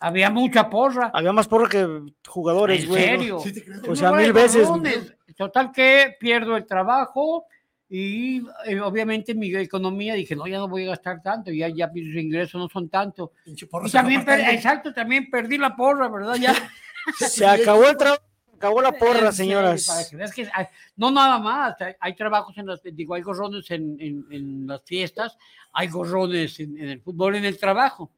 Había 0.00 0.30
mucha 0.30 0.68
porra. 0.70 1.10
Había 1.14 1.32
más 1.32 1.48
porra 1.48 1.68
que 1.68 2.00
jugadores, 2.26 2.82
¿En 2.84 2.88
güey. 2.88 3.02
¿no? 3.02 3.08
serio? 3.18 3.40
Sí 3.40 3.52
te 3.52 3.64
creo. 3.64 3.80
O 3.92 3.96
sea, 3.96 4.10
No, 4.10 4.16
mil 4.16 4.26
hay 4.26 4.32
veces. 4.32 4.66
gorrones. 4.66 5.14
Total 5.36 5.70
que 5.72 6.16
pierdo 6.18 6.56
el 6.56 6.66
trabajo 6.66 7.44
y 7.88 8.38
eh, 8.64 8.80
obviamente 8.80 9.34
mi 9.34 9.54
economía 9.54 10.14
dije, 10.14 10.34
no, 10.34 10.46
ya 10.46 10.58
no 10.58 10.66
voy 10.68 10.84
a 10.86 10.90
gastar 10.90 11.22
tanto, 11.22 11.50
ya, 11.52 11.68
ya 11.68 11.88
mis 11.88 12.16
ingresos 12.16 12.58
no 12.60 12.68
son 12.68 12.88
tanto. 12.88 13.32
Pinche 13.44 13.66
porra 13.66 13.86
Y 13.86 13.90
también, 13.90 14.22
exacto, 14.28 14.92
también 14.92 15.30
perdí 15.30 15.58
la 15.58 15.76
porra, 15.76 16.08
¿verdad? 16.08 16.36
Ya. 16.36 16.54
Se 17.18 17.46
acabó 17.46 17.86
el 17.88 17.96
trabajo, 17.96 18.22
acabó 18.56 18.80
la 18.82 18.92
porra, 18.98 19.26
En 19.26 19.32
señoras. 19.32 19.86
para 19.86 20.08
que 20.08 20.16
veas 20.16 20.32
que 20.34 20.48
hay- 20.52 20.66
no 20.96 21.10
nada 21.10 21.38
más, 21.38 21.80
hay, 21.80 21.92
hay 22.00 22.14
trabajos 22.16 22.56
en 22.58 22.66
las, 22.66 22.80
digo, 22.82 23.14
hay 23.14 23.22
gorrones 23.22 23.70
en, 23.70 23.96
en- 24.00 24.26
en 24.30 24.66
las 24.66 24.82
fiestas, 24.82 25.36
hay 25.72 25.88
gorrones 25.88 26.58
en, 26.60 26.76
en 26.78 26.88
el 26.88 27.00
fútbol, 27.02 27.36
en 27.36 27.44
el 27.44 27.58
trabajo. 27.58 28.10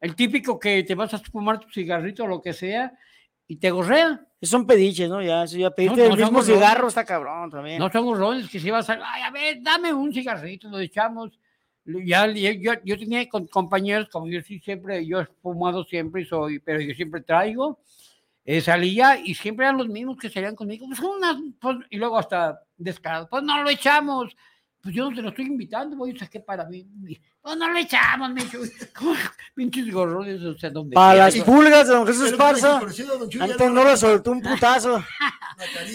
El 0.00 0.14
típico 0.14 0.58
que 0.58 0.82
te 0.84 0.94
vas 0.94 1.12
a 1.14 1.18
fumar 1.18 1.58
tu 1.58 1.68
cigarrito 1.70 2.24
o 2.24 2.26
lo 2.26 2.40
que 2.40 2.52
sea 2.52 2.92
y 3.46 3.56
te 3.56 3.70
gorrea. 3.70 4.20
Son 4.42 4.66
pediches, 4.66 5.08
¿no? 5.08 5.20
Ya, 5.22 5.42
eso 5.44 5.56
ya 5.58 5.70
pedirte 5.70 5.96
no 5.96 6.04
el 6.04 6.10
son 6.10 6.18
mismo 6.32 6.42
cigarro 6.42 6.88
está 6.88 7.04
cabrón 7.04 7.50
también. 7.50 7.78
No 7.78 7.90
son 7.90 8.04
gorrones 8.04 8.48
que 8.48 8.60
si 8.60 8.70
vas 8.70 8.88
a, 8.90 8.98
ay, 9.02 9.22
a 9.22 9.30
ver, 9.30 9.58
dame 9.60 9.92
un 9.92 10.12
cigarrito, 10.12 10.68
lo 10.68 10.78
echamos. 10.78 11.38
Ya, 11.84 12.26
ya- 12.26 12.52
yo, 12.52 12.72
yo 12.84 12.98
tenía 12.98 13.26
con 13.28 13.46
compañeros, 13.46 14.08
como 14.10 14.28
yo 14.28 14.40
sí 14.42 14.60
siempre, 14.60 15.04
yo 15.06 15.20
he 15.20 15.26
fumado 15.42 15.84
siempre 15.84 16.22
y 16.22 16.26
soy, 16.26 16.58
pero 16.60 16.80
yo 16.80 16.94
siempre 16.94 17.22
traigo. 17.22 17.80
eh, 18.44 18.60
salía 18.62 19.18
y 19.22 19.34
siempre 19.34 19.66
eran 19.66 19.76
los 19.76 19.88
mismos 19.88 20.16
que 20.16 20.30
salían 20.30 20.54
conmigo. 20.56 20.86
Pues, 20.86 21.00
unas, 21.00 21.36
pues, 21.60 21.76
y 21.90 21.96
luego 21.98 22.16
hasta 22.18 22.60
descarado, 22.76 23.28
pues 23.28 23.42
no 23.42 23.62
lo 23.62 23.68
echamos. 23.70 24.34
Pues 24.80 24.94
yo 24.94 25.10
no 25.10 25.16
te 25.16 25.22
lo 25.22 25.30
estoy 25.30 25.46
invitando, 25.46 25.96
voy 25.96 26.14
a 26.14 26.18
sacar 26.18 26.44
para 26.44 26.64
mí. 26.64 26.86
Pues 27.40 27.56
no 27.56 27.70
lo 27.70 27.78
echamos, 27.78 28.30
me 28.30 28.42
Pinches 29.54 29.92
gorrones, 29.92 30.40
o 30.42 30.56
sea, 30.56 30.70
donde. 30.70 30.94
Para 30.94 31.18
las 31.18 31.36
pulgas 31.38 31.88
de 31.88 31.94
don 31.94 32.06
Jesús 32.06 32.26
Pero 32.26 32.38
Parza. 32.38 32.78
conocido, 32.78 33.18
don 33.18 33.28
Chuy, 33.28 33.40
ya 33.40 33.44
Antes 33.46 33.70
no 33.72 33.84
le 33.84 33.96
soltó 33.96 34.32
un 34.32 34.40
putazo. 34.40 35.02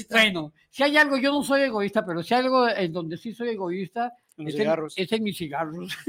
Bueno, 0.10 0.54
si 0.70 0.84
hay 0.84 0.98
algo, 0.98 1.18
yo 1.18 1.32
no 1.32 1.44
soy 1.44 1.62
egoísta, 1.62 2.06
pero 2.06 2.22
si 2.22 2.34
hay 2.34 2.42
algo 2.42 2.68
en 2.68 2.92
donde 2.92 3.18
sí 3.18 3.34
soy 3.34 3.50
egoísta, 3.50 4.12
es 4.38 4.48
en, 4.48 4.52
cigarros. 4.52 4.94
es 4.98 5.12
en 5.12 5.24
mis 5.24 5.38
cigarros. 5.38 5.98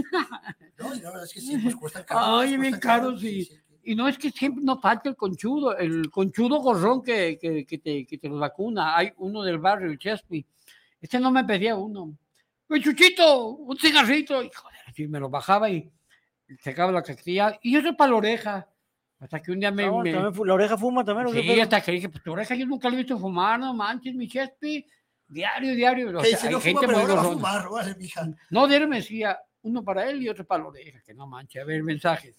No, 0.77 0.93
y 0.93 1.01
la 1.01 1.11
verdad 1.11 1.25
es 1.25 1.33
que 1.33 1.41
sí, 1.41 1.57
pues 1.57 1.77
cuestan 1.77 2.03
caros. 2.03 2.25
Ay, 2.27 2.57
bien 2.57 2.73
cuestan 2.73 2.81
caros, 2.81 3.21
sí. 3.21 3.49
Y 3.85 3.95
no 3.95 4.09
es 4.09 4.19
que 4.19 4.33
siempre 4.33 4.65
no 4.65 4.81
falta 4.81 5.09
el 5.09 5.15
conchudo, 5.15 5.77
el 5.77 6.11
conchudo 6.11 6.59
gorrón 6.59 7.01
que, 7.01 7.39
que, 7.41 7.65
que 7.65 7.79
te, 7.79 8.05
que 8.05 8.19
te 8.19 8.29
los 8.29 8.41
vacuna. 8.41 8.97
Hay 8.97 9.13
uno 9.19 9.43
del 9.43 9.59
barrio, 9.59 9.89
el 9.89 9.99
Chespi. 9.99 10.45
Este 11.01 11.21
no 11.21 11.31
me 11.31 11.45
pedía 11.45 11.77
uno. 11.77 12.17
¡Oye, 12.69 12.83
Chuchito! 12.83 13.49
¡Un 13.49 13.77
cigarrito! 13.79 14.43
Y 14.43 14.51
joder, 14.55 14.79
así 14.87 15.07
me 15.09 15.21
lo 15.21 15.29
bajaba 15.29 15.69
y 15.71 15.91
sacaba 16.61 16.93
la 16.93 17.03
casquilla 17.03 17.59
y 17.63 17.77
eso 17.77 17.97
para 17.97 18.11
la 18.13 18.17
oreja. 18.19 18.69
Hasta 19.21 19.41
que 19.41 19.53
un 19.53 19.61
día 19.61 19.71
me. 19.71 19.87
No, 19.87 20.01
me- 20.01 20.13
la 20.13 20.55
oreja 20.55 20.77
fuma 20.77 21.05
también. 21.05 21.29
¿o 21.29 21.33
qué 21.33 21.43
sí, 21.43 21.49
pedo? 21.49 21.63
hasta 21.63 21.81
que 21.81 21.93
dije, 21.93 22.09
pues 22.09 22.23
tu 22.23 22.33
oreja 22.33 22.55
yo 22.55 22.67
nunca 22.67 22.89
lo 22.89 22.95
he 22.95 22.99
visto 22.99 23.19
fumar, 23.19 23.59
no 23.61 23.73
manches, 23.75 24.15
mi 24.15 24.29
Chespi. 24.29 24.85
Diario, 25.27 25.75
diario. 25.75 26.19
O 26.19 26.23
Que 26.23 26.29
sea, 26.37 26.49
hay 26.49 26.55
no 26.55 26.61
fuma, 26.61 26.81
gente 26.81 26.87
pero 26.87 26.99
ahora 26.99 27.15
va 27.15 27.21
a 27.21 27.25
gorrona. 27.25 27.37
fumar, 27.37 27.69
vale, 27.71 27.95
mija. 27.97 28.29
No, 28.51 28.67
diario 28.67 28.87
me 28.89 28.97
decía, 28.97 29.39
uno 29.63 29.83
para 29.83 30.09
él 30.11 30.23
y 30.23 30.29
otro 30.29 30.45
para 30.47 30.63
la 30.65 30.69
oreja, 30.69 31.01
que 31.01 31.15
no 31.15 31.27
manches. 31.27 31.63
A 31.63 31.65
ver, 31.65 31.83
mensajes. 31.83 32.37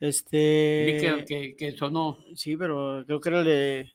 Este. 0.00 0.98
que, 1.00 1.24
que, 1.26 1.56
que 1.56 1.72
sonó. 1.72 2.18
Sí, 2.34 2.56
pero 2.56 3.04
creo 3.06 3.20
que 3.20 3.28
era 3.28 3.38
el 3.40 3.44
de 3.44 3.92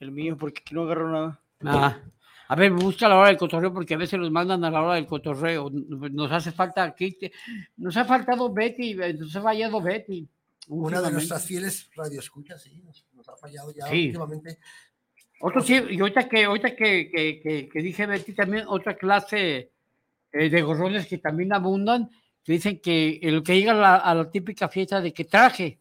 el 0.00 0.10
mío, 0.10 0.36
porque 0.36 0.60
aquí 0.60 0.74
no 0.74 0.82
agarro 0.82 1.10
nada. 1.12 1.40
Ah, 1.64 2.00
a 2.48 2.54
ver, 2.54 2.72
busca 2.72 3.08
la 3.08 3.16
hora 3.16 3.28
del 3.28 3.36
cotorreo 3.36 3.72
porque 3.72 3.94
a 3.94 3.98
veces 3.98 4.18
los 4.18 4.30
mandan 4.30 4.64
a 4.64 4.70
la 4.70 4.82
hora 4.82 4.94
del 4.94 5.06
cotorreo. 5.06 5.70
Nos 5.70 6.30
hace 6.30 6.52
falta 6.52 6.84
aquí, 6.84 7.18
nos 7.76 7.96
ha 7.96 8.04
faltado 8.04 8.52
Betty, 8.52 8.94
nos 8.94 9.34
ha 9.34 9.42
fallado 9.42 9.80
Betty. 9.80 10.28
Una 10.68 11.00
de 11.00 11.12
nuestras 11.12 11.44
fieles 11.44 11.88
radioescuchas, 11.94 12.62
sí, 12.62 12.82
nos, 12.84 13.06
nos 13.14 13.28
ha 13.28 13.36
fallado 13.36 13.72
ya 13.72 13.86
Sí. 13.86 14.06
últimamente. 14.06 14.58
Otro 15.40 15.60
sí, 15.60 15.74
y 15.90 16.00
ahorita 16.00 16.28
que, 16.28 16.44
ahorita 16.44 16.74
que, 16.74 17.10
que, 17.10 17.40
que, 17.40 17.68
que 17.68 17.82
dije 17.82 18.06
Betty, 18.06 18.32
también 18.32 18.64
otra 18.66 18.96
clase 18.96 19.70
eh, 20.32 20.50
de 20.50 20.62
gorrones 20.62 21.06
que 21.06 21.18
también 21.18 21.52
abundan, 21.52 22.10
que 22.42 22.52
dicen 22.52 22.80
que 22.80 23.18
el 23.22 23.42
que 23.42 23.58
llega 23.58 23.72
a 23.72 23.74
la, 23.74 23.96
a 23.96 24.14
la 24.14 24.30
típica 24.30 24.68
fiesta 24.68 25.00
de 25.00 25.12
que 25.12 25.24
traje, 25.24 25.78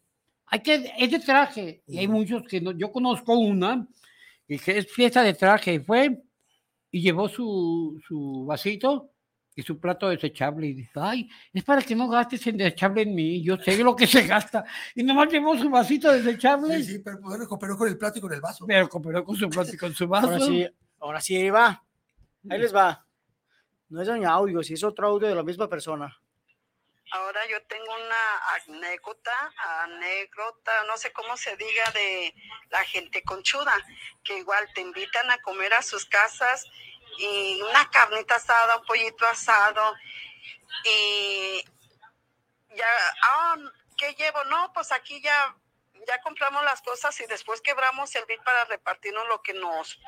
hay 0.47 0.59
que, 0.61 0.91
es 0.97 1.11
de 1.11 1.19
traje, 1.19 1.83
y 1.87 1.97
hay 1.99 2.07
muchos 2.07 2.43
que 2.43 2.61
no, 2.61 2.71
yo 2.71 2.91
conozco 2.91 3.37
una, 3.37 3.87
y 4.47 4.59
que 4.59 4.77
es 4.77 4.91
fiesta 4.91 5.23
de 5.23 5.33
traje, 5.33 5.73
y 5.75 5.79
fue 5.79 6.21
y 6.95 7.01
llevó 7.01 7.27
su, 7.27 8.01
su 8.07 8.45
vasito 8.45 9.11
y 9.53 9.61
su 9.63 9.77
plato 9.81 10.07
desechable, 10.07 10.67
y 10.67 10.73
dice, 10.75 10.91
ay, 10.95 11.29
es 11.51 11.61
para 11.61 11.81
que 11.81 11.93
no 11.93 12.07
gastes 12.07 12.47
en 12.47 12.55
desechable 12.55 13.01
en 13.01 13.13
mí, 13.13 13.43
yo 13.43 13.57
sé 13.57 13.83
lo 13.83 13.93
que 13.97 14.07
se 14.07 14.25
gasta, 14.25 14.63
y 14.95 15.03
nomás 15.03 15.29
llevó 15.29 15.57
su 15.57 15.69
vasito 15.69 16.09
desechable, 16.09 16.77
Sí, 16.77 16.93
sí, 16.93 16.99
pero 16.99 17.19
bueno, 17.19 17.45
cooperó 17.49 17.77
con 17.77 17.89
el 17.89 17.97
plato 17.97 18.19
y 18.19 18.21
con 18.21 18.31
el 18.31 18.39
vaso. 18.39 18.65
pero 18.65 18.87
cooperó 18.87 19.25
con 19.25 19.35
su 19.35 19.49
plato 19.49 19.71
y 19.73 19.77
con 19.77 19.93
su 19.93 20.07
vaso. 20.07 20.29
Ahora 20.29 20.39
sí, 20.45 20.67
ahora 21.01 21.19
sí, 21.19 21.35
ahí 21.35 21.49
va. 21.49 21.83
Ahí 22.49 22.59
les 22.59 22.73
va. 22.73 23.05
No 23.89 24.01
es 24.01 24.07
doña 24.07 24.31
audio, 24.31 24.63
si 24.63 24.73
es 24.73 24.83
otro 24.83 25.07
audio 25.07 25.27
de 25.27 25.35
la 25.35 25.43
misma 25.43 25.67
persona. 25.67 26.17
Ahora 27.11 27.45
yo 27.45 27.61
tengo 27.67 27.93
una 27.93 28.37
anécdota, 28.55 29.53
anécdota, 29.83 30.83
no 30.83 30.97
sé 30.97 31.13
cómo 31.13 31.37
se 31.37 31.55
diga, 31.55 31.91
de 31.91 32.33
la 32.69 32.83
gente 32.83 33.23
conchuda, 33.23 33.75
que 34.23 34.37
igual 34.39 34.67
te 34.73 34.81
invitan 34.81 35.29
a 35.29 35.41
comer 35.41 35.73
a 35.73 35.81
sus 35.81 36.05
casas 36.05 36.65
y 37.17 37.61
una 37.61 37.89
carnita 37.91 38.35
asada, 38.35 38.77
un 38.77 38.85
pollito 38.85 39.25
asado 39.27 39.95
y 40.83 41.63
ya, 42.75 42.87
ah, 43.21 43.55
¿qué 43.97 44.13
llevo? 44.15 44.43
No, 44.45 44.73
pues 44.73 44.91
aquí 44.91 45.21
ya, 45.21 45.55
ya 46.07 46.21
compramos 46.21 46.63
las 46.63 46.81
cosas 46.81 47.19
y 47.19 47.25
después 47.27 47.61
quebramos 47.61 48.13
el 48.15 48.25
para 48.43 48.65
repartirnos 48.65 49.27
lo 49.27 49.41
que 49.41 49.53
nos, 49.53 49.99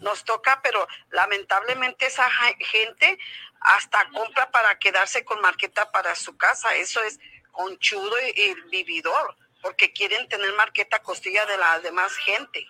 nos 0.00 0.24
toca, 0.24 0.60
pero 0.62 0.86
lamentablemente 1.10 2.06
esa 2.06 2.28
gente 2.60 3.18
hasta 3.60 3.98
compra 4.12 4.50
para 4.50 4.78
quedarse 4.78 5.24
con 5.24 5.40
marqueta 5.40 5.90
para 5.90 6.14
su 6.14 6.36
casa. 6.36 6.74
Eso 6.76 7.02
es 7.02 7.18
conchudo 7.50 8.12
y, 8.34 8.40
y 8.40 8.54
vividor, 8.70 9.36
porque 9.62 9.92
quieren 9.92 10.28
tener 10.28 10.52
marqueta 10.54 11.00
costilla 11.00 11.44
de 11.46 11.56
la 11.58 11.80
demás 11.80 12.12
gente. 12.16 12.66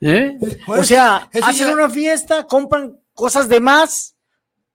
¿Eh? 0.00 0.36
Bueno, 0.66 0.82
o 0.82 0.84
sea, 0.84 1.28
hacen 1.42 1.68
ya- 1.68 1.72
una 1.72 1.90
fiesta, 1.90 2.46
compran 2.46 3.00
cosas 3.14 3.48
de 3.48 3.60
más 3.60 4.14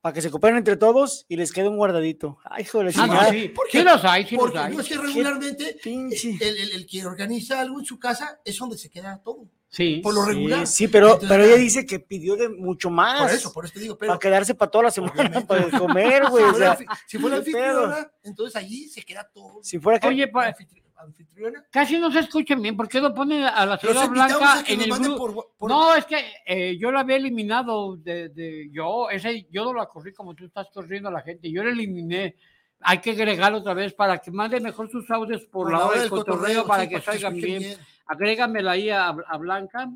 para 0.01 0.13
que 0.13 0.21
se 0.21 0.29
cooperen 0.29 0.57
entre 0.57 0.75
todos 0.75 1.25
y 1.29 1.37
les 1.37 1.53
quede 1.53 1.69
un 1.69 1.77
guardadito. 1.77 2.37
Ay, 2.43 2.63
hijo 2.63 2.79
de 2.79 2.85
la 2.85 2.91
Ah, 3.03 3.07
no, 3.07 3.29
sí. 3.29 3.47
¿Por 3.49 3.67
Sí 3.71 3.77
qué? 3.77 3.83
los 3.85 4.03
hay, 4.03 4.25
sí 4.27 4.35
los 4.35 4.43
Porque 4.43 4.59
hay. 4.59 4.75
no 4.75 4.81
es 4.81 4.87
que 4.89 4.97
regularmente 4.97 5.79
Pinche. 5.81 6.37
el, 6.41 6.57
el- 6.57 6.71
el 6.73 6.85
que 6.85 7.05
organiza 7.05 7.61
algo 7.61 7.79
en 7.79 7.85
su 7.85 7.97
casa 7.99 8.39
es 8.43 8.57
donde 8.57 8.77
se 8.77 8.89
queda 8.89 9.21
todo. 9.23 9.45
Sí. 9.73 10.01
Por 10.03 10.13
lo 10.13 10.21
Sí, 10.21 10.27
regular. 10.29 10.67
sí, 10.67 10.87
pero, 10.87 11.07
Entonces, 11.07 11.29
pero 11.29 11.43
ella 11.45 11.55
dice 11.55 11.83
que 11.83 11.99
pidió 11.99 12.35
de 12.35 12.47
mucho 12.47 12.91
más. 12.91 13.21
Por 13.23 13.31
eso, 13.31 13.51
por 13.51 13.65
eso 13.65 13.73
te 13.73 13.79
digo, 13.79 13.97
pero 13.97 14.09
para 14.11 14.19
quedarse 14.19 14.53
para 14.53 14.69
toda 14.69 14.83
la 14.83 14.91
semana, 14.91 15.13
Obviamente. 15.13 15.45
para 15.47 15.79
comer, 15.79 16.29
güey. 16.29 16.45
si 17.07 17.17
fuera, 17.17 17.37
anfitriona, 17.37 18.11
entonces 18.21 18.55
allí 18.55 18.87
se 18.87 19.01
queda 19.01 19.27
todo. 19.33 19.63
si 19.63 19.79
fuera 19.79 19.99
que. 19.99 20.07
Oye, 20.09 20.31
anfitriona. 20.95 21.65
casi 21.71 21.97
no 21.97 22.11
se 22.11 22.19
escuchan 22.19 22.61
bien. 22.61 22.77
¿Por 22.77 22.87
qué 22.87 23.01
lo 23.01 23.15
ponen 23.15 23.45
a 23.45 23.65
la 23.65 23.79
invitamos 23.81 24.09
Blanca 24.11 24.63
en 24.67 24.81
el 24.81 24.91
grupo? 24.91 25.17
por, 25.17 25.49
por- 25.57 25.69
No, 25.71 25.95
es 25.95 26.05
que 26.05 26.23
eh, 26.45 26.77
yo 26.77 26.91
la 26.91 26.99
había 26.99 27.15
eliminado 27.15 27.95
de, 27.97 28.29
de- 28.29 28.69
yo, 28.71 29.09
ese, 29.09 29.47
yo 29.49 29.65
no 29.65 29.73
la 29.73 29.87
corrí 29.87 30.13
como 30.13 30.35
tú 30.35 30.45
estás 30.45 30.67
corriendo 30.71 31.09
a 31.09 31.11
la 31.13 31.21
gente, 31.21 31.51
yo 31.51 31.63
la 31.63 31.71
eliminé. 31.71 32.35
Hay 32.85 32.99
que 32.99 33.11
agregarlo 33.11 33.59
otra 33.59 33.73
vez 33.73 33.93
para 33.93 34.19
que 34.19 34.29
mande 34.29 34.59
mejor 34.59 34.89
sus 34.91 35.09
audios 35.09 35.45
por, 35.45 35.71
la 35.71 35.85
hora 35.85 35.99
del 36.01 36.09
cotorreo 36.09 36.67
para 36.67 36.83
sí, 36.83 36.89
que 36.89 37.01
salgan 37.01 37.33
bien. 37.33 37.77
Agrégamela 38.05 38.71
ahí 38.71 38.89
a, 38.89 39.07
a 39.09 39.37
Blanca, 39.37 39.89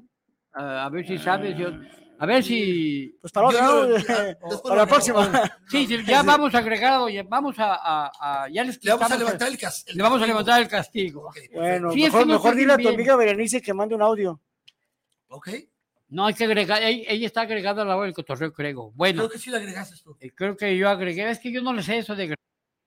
a, 0.53 0.85
a 0.85 0.89
ver 0.89 1.05
si 1.07 1.17
sabes. 1.17 1.57
yo- 1.57 1.71
a 2.19 2.25
ver 2.25 2.43
si. 2.43 3.15
Pues 3.21 3.31
para 3.31 3.51
la 3.51 3.59
Yo- 3.59 3.87
la 4.75 4.87
próxima. 4.87 5.31
Sí, 5.69 5.85
sí, 5.85 6.03
ya 6.03 6.23
vamos 6.23 6.55
a 6.55 6.57
agregar, 6.59 6.99
oye, 7.01 7.21
vamos 7.21 7.59
a, 7.59 7.75
a- 7.75 8.11
a- 8.45 8.49
ya 8.49 8.63
les 8.63 8.83
Le 8.83 8.91
vamos 8.91 9.11
a 9.11 9.17
levantar 9.17 9.47
el- 9.49 9.53
el 9.53 9.59
cas- 9.59 9.83
el 9.87 9.97
le 9.97 10.01
vamos 10.03 10.17
a 10.17 10.19
castigo. 10.21 10.27
levantar 10.39 10.61
el 10.63 10.67
castigo. 10.67 11.31
Bueno, 11.53 11.91
Sí, 11.91 12.03
es 12.03 12.07
mejor, 12.07 12.21
que 12.21 12.25
no 12.27 12.33
mejor 12.33 12.55
dile 12.55 12.73
a 12.73 12.77
tu 12.77 12.89
amiga 12.89 13.15
Berenice 13.15 13.61
que 13.61 13.73
mande 13.73 13.93
un 13.95 14.01
audio. 14.01 14.41
Ok, 15.29 15.49
No, 16.09 16.25
hay 16.25 16.33
que 16.33 16.45
agregar, 16.45 16.81
ella, 16.81 17.03
ella 17.11 17.27
está 17.27 17.41
agregada 17.41 17.81
a 17.81 17.85
la 17.85 17.97
hora 17.97 18.05
del 18.05 18.15
cotorreo, 18.15 18.53
creo. 18.53 18.91
Bueno, 18.95 19.19
creo 19.23 19.29
que 19.29 19.37
sí 19.39 19.51
le 19.51 19.57
agregaste 19.57 19.97
tú. 20.01 20.15
eh, 20.21 20.31
creo 20.33 20.55
que 20.55 20.75
yo 20.77 20.87
agregué, 20.89 21.29
es 21.29 21.37
que 21.39 21.51
yo 21.51 21.61
no 21.61 21.73
le 21.73 21.83
sé 21.83 21.97
eso 21.97 22.15
de 22.15 22.23
agregar, 22.23 22.39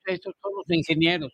estos 0.06 0.34
son 0.42 0.52
los 0.56 0.64
ingenieros. 0.76 1.30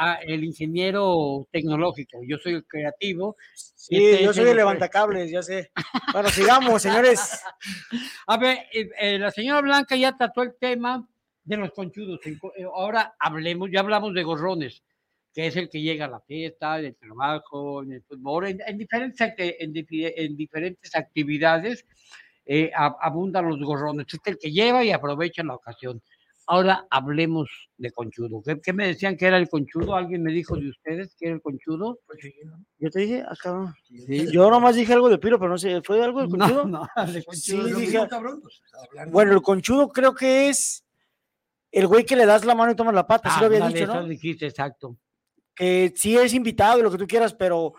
Ah, 0.00 0.20
el 0.22 0.44
ingeniero 0.44 1.48
tecnológico, 1.50 2.20
yo 2.24 2.38
soy 2.38 2.54
el 2.54 2.64
creativo. 2.66 3.36
Sí, 3.54 3.96
Este 3.96 4.22
yo 4.22 4.32
soy 4.32 4.44
el- 4.44 4.50
el 4.50 4.56
levantacables, 4.56 5.28
ya 5.30 5.42
sé. 5.42 5.72
Bueno, 6.12 6.28
sigamos, 6.28 6.82
señores. 6.82 7.20
A 8.28 8.36
ver, 8.36 8.58
eh, 8.72 8.88
eh, 9.00 9.18
la 9.18 9.32
señora 9.32 9.60
Blanca 9.60 9.96
ya 9.96 10.16
trató 10.16 10.42
el 10.42 10.54
tema 10.60 11.04
de 11.42 11.56
los 11.56 11.72
conchudos. 11.72 12.20
en 12.26 12.38
co- 12.38 12.52
eh, 12.56 12.62
Ahora 12.62 13.16
hablemos, 13.18 13.70
ya 13.72 13.80
hablamos 13.80 14.14
de 14.14 14.22
gorrones, 14.22 14.84
que 15.34 15.48
es 15.48 15.56
el 15.56 15.68
que 15.68 15.80
llega 15.80 16.04
a 16.04 16.08
la 16.08 16.20
fiesta, 16.20 16.76
del 16.76 16.94
trabajo, 16.94 17.82
en 17.82 17.92
el 17.94 18.02
fútbol, 18.02 18.46
en, 18.46 18.60
en 18.66 18.78
diferentes, 18.78 19.20
en, 19.38 19.74
en 19.76 20.78
actividades 20.94 21.84
eh, 22.46 22.70
ab- 22.74 22.96
abundan 23.00 23.48
los 23.48 23.58
gorrones. 23.60 24.06
Es 24.12 24.20
el 24.26 24.38
que 24.38 24.52
lleva 24.52 24.84
y 24.84 24.92
aprovecha 24.92 25.42
la 25.42 25.54
ocasión. 25.54 26.00
Ahora 26.50 26.86
hablemos 26.90 27.50
de 27.76 27.90
conchudo. 27.92 28.42
¿Qué, 28.42 28.58
qué 28.62 28.72
me 28.72 28.86
decían 28.86 29.18
que 29.18 29.26
era 29.26 29.36
el 29.36 29.50
conchudo? 29.50 29.94
¿Alguien 29.94 30.22
me 30.22 30.32
dijo 30.32 30.56
de 30.56 30.70
ustedes 30.70 31.14
que 31.14 31.26
era 31.26 31.34
el 31.34 31.42
conchudo? 31.42 31.98
Yo 32.78 32.90
te 32.90 33.00
dije, 33.00 33.22
acá. 33.28 33.74
Sí. 33.84 34.32
Yo 34.32 34.50
nomás 34.50 34.74
dije 34.74 34.94
algo 34.94 35.10
de 35.10 35.18
piro, 35.18 35.38
pero 35.38 35.50
no 35.50 35.58
sé, 35.58 35.82
¿fue 35.82 36.02
algo 36.02 36.22
de 36.22 36.28
No, 36.28 36.38
conchudo? 36.38 36.64
no, 36.64 36.88
de 37.12 37.20
Sí, 37.20 37.24
conchudo. 37.26 37.68
Lo 37.68 37.78
dije- 37.78 38.08
cabrón, 38.08 38.40
pues. 38.40 38.62
Bueno, 39.12 39.32
el 39.34 39.42
conchudo 39.42 39.88
creo 39.90 40.14
que 40.14 40.48
es 40.48 40.84
el 41.70 41.86
güey 41.86 42.06
que 42.06 42.16
le 42.16 42.24
das 42.24 42.46
la 42.46 42.54
mano 42.54 42.72
y 42.72 42.76
tomas 42.76 42.94
la 42.94 43.06
pata, 43.06 43.28
sí 43.30 43.40
lo 43.40 43.46
había 43.46 43.68
dicho, 43.68 43.86
¿no? 43.86 44.04
dijiste, 44.08 44.46
exacto. 44.46 44.96
Que 45.54 45.92
sí 45.94 46.16
es 46.16 46.32
invitado 46.32 46.78
y 46.78 46.82
lo 46.82 46.90
que 46.90 46.96
tú 46.96 47.06
quieras, 47.06 47.34
pero 47.34 47.74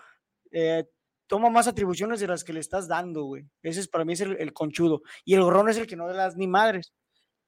eh, 0.52 0.86
toma 1.26 1.50
más 1.50 1.68
atribuciones 1.68 2.20
de 2.20 2.28
las 2.28 2.44
que 2.44 2.54
le 2.54 2.60
estás 2.60 2.88
dando, 2.88 3.24
güey. 3.24 3.46
Ese 3.64 3.80
es 3.80 3.88
para 3.88 4.06
mí 4.06 4.14
es 4.14 4.22
el, 4.22 4.36
el 4.40 4.54
conchudo. 4.54 5.02
Y 5.26 5.34
el 5.34 5.42
gorrón 5.42 5.70
es 5.70 5.78
el 5.78 5.88
que 5.88 5.96
no 5.96 6.08
le 6.08 6.14
das 6.14 6.36
ni 6.38 6.46
madres. 6.48 6.94